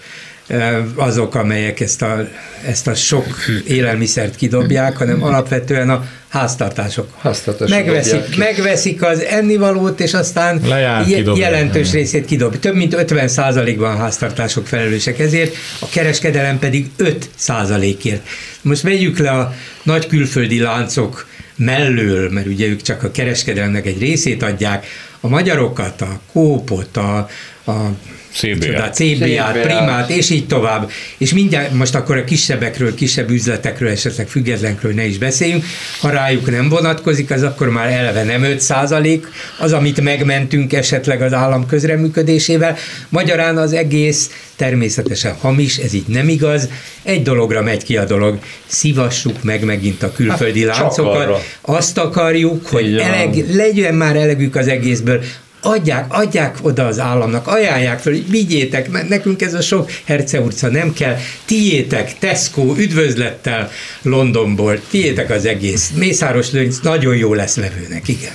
azok, 0.95 1.35
amelyek 1.35 1.79
ezt 1.79 2.01
a, 2.01 2.27
ezt 2.67 2.87
a 2.87 2.93
sok 2.93 3.25
élelmiszert 3.67 4.35
kidobják, 4.35 4.97
hanem 4.97 5.23
alapvetően 5.23 5.89
a 5.89 6.05
háztartások. 6.27 7.07
háztartások 7.17 7.75
megveszik, 7.75 8.37
megveszik 8.37 9.03
az 9.03 9.19
ennivalót, 9.19 9.99
és 9.99 10.13
aztán 10.13 10.61
Lejár, 10.65 11.07
jelentős 11.35 11.91
részét 11.91 12.25
kidobják. 12.25 12.61
Több 12.61 12.75
mint 12.75 12.93
50 12.93 13.27
százalékban 13.27 13.93
a 13.93 13.97
háztartások 13.97 14.67
felelősek 14.67 15.19
ezért, 15.19 15.55
a 15.79 15.87
kereskedelem 15.89 16.59
pedig 16.59 16.89
5 16.97 17.29
százalékért. 17.35 18.27
Most 18.61 18.81
vegyük 18.81 19.17
le 19.17 19.29
a 19.29 19.53
nagy 19.83 20.07
külföldi 20.07 20.59
láncok 20.59 21.27
mellől, 21.55 22.29
mert 22.31 22.47
ugye 22.47 22.67
ők 22.67 22.81
csak 22.81 23.03
a 23.03 23.11
kereskedelemnek 23.11 23.85
egy 23.85 23.99
részét 23.99 24.43
adják, 24.43 24.85
a 25.19 25.27
magyarokat, 25.27 26.01
a 26.01 26.19
kópot, 26.31 26.97
a, 26.97 27.29
a 27.65 27.89
CBA. 28.35 28.89
CBA, 28.89 29.51
Primát, 29.61 30.09
és 30.09 30.29
így 30.29 30.47
tovább. 30.47 30.91
És 31.17 31.33
mindjárt 31.33 31.73
most 31.73 31.95
akkor 31.95 32.17
a 32.17 32.23
kisebbekről, 32.23 32.95
kisebb 32.95 33.29
üzletekről, 33.29 33.89
esetleg 33.89 34.27
függetlenkről 34.27 34.93
ne 34.93 35.05
is 35.05 35.17
beszéljünk. 35.17 35.63
Ha 35.99 36.09
rájuk 36.09 36.51
nem 36.51 36.69
vonatkozik, 36.69 37.31
az 37.31 37.43
akkor 37.43 37.69
már 37.69 37.91
eleve 37.91 38.23
nem 38.23 38.43
5 38.43 38.59
százalék, 38.59 39.27
az, 39.59 39.73
amit 39.73 40.01
megmentünk 40.01 40.73
esetleg 40.73 41.21
az 41.21 41.33
állam 41.33 41.65
közreműködésével. 41.65 42.77
Magyarán 43.09 43.57
az 43.57 43.73
egész 43.73 44.29
természetesen 44.55 45.33
hamis, 45.33 45.77
ez 45.77 45.93
így 45.93 46.07
nem 46.07 46.29
igaz. 46.29 46.69
Egy 47.03 47.21
dologra 47.21 47.61
megy 47.61 47.83
ki 47.83 47.97
a 47.97 48.05
dolog, 48.05 48.39
szivassuk 48.65 49.43
meg 49.43 49.63
megint 49.63 50.03
a 50.03 50.11
külföldi 50.11 50.65
hát, 50.65 50.77
láncokat. 50.77 51.43
Azt 51.61 51.97
akarjuk, 51.97 52.67
hogy 52.67 52.97
eleg, 52.97 53.55
legyen 53.55 53.95
már 53.95 54.15
elegük 54.15 54.55
az 54.55 54.67
egészből, 54.67 55.23
adják, 55.65 56.13
adják 56.13 56.57
oda 56.61 56.85
az 56.85 56.99
államnak, 56.99 57.47
ajánlják 57.47 57.99
fel, 57.99 58.13
hogy 58.13 58.29
vigyétek, 58.29 58.89
mert 58.89 59.09
nekünk 59.09 59.41
ez 59.41 59.53
a 59.53 59.61
sok 59.61 59.91
Herce 60.05 60.39
utca 60.39 60.67
nem 60.67 60.93
kell, 60.93 61.17
tiétek, 61.45 62.17
Tesco, 62.19 62.75
üdvözlettel 62.77 63.71
Londonból, 64.01 64.81
tiétek 64.89 65.29
az 65.29 65.45
egész. 65.45 65.91
Mészáros 65.95 66.51
Lőnc 66.51 66.79
nagyon 66.79 67.15
jó 67.15 67.33
lesz 67.33 67.55
vevőnek, 67.55 68.07
igen. 68.07 68.33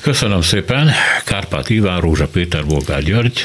Köszönöm 0.00 0.40
szépen. 0.40 0.90
Kárpát 1.24 1.70
Iván, 1.70 2.00
Rózsa 2.00 2.26
Péter, 2.26 2.66
Bolgár 2.66 3.02
György 3.02 3.44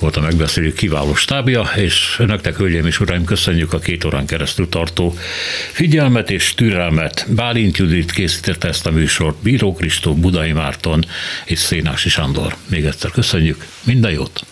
volt 0.00 0.16
a 0.16 0.20
megbeszélő 0.20 0.72
kiváló 0.72 1.14
stábja, 1.14 1.70
és 1.76 2.16
önöknek, 2.18 2.56
hölgyeim 2.56 2.86
és 2.86 3.00
uraim, 3.00 3.24
köszönjük 3.24 3.72
a 3.72 3.78
két 3.78 4.04
órán 4.04 4.26
keresztül 4.26 4.68
tartó 4.68 5.14
figyelmet 5.72 6.30
és 6.30 6.54
türelmet. 6.54 7.26
Bálint 7.28 7.76
Judit 7.76 8.12
készítette 8.12 8.68
ezt 8.68 8.86
a 8.86 8.90
műsort, 8.90 9.36
Bíró 9.42 9.72
Kristó, 9.72 10.14
Budai 10.14 10.52
Márton 10.52 11.04
és 11.44 11.58
Szénási 11.58 12.08
Sándor. 12.08 12.56
Még 12.68 12.84
egyszer 12.84 13.10
köszönjük, 13.10 13.66
minden 13.84 14.12
jót! 14.12 14.44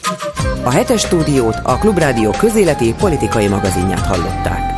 A 0.62 0.70
hetes 0.70 1.01
stúdiót 1.01 1.57
a 1.62 1.78
Klubrádió 1.78 2.30
közéleti 2.30 2.94
politikai 2.99 3.46
magazinját 3.46 4.07
hallották. 4.07 4.78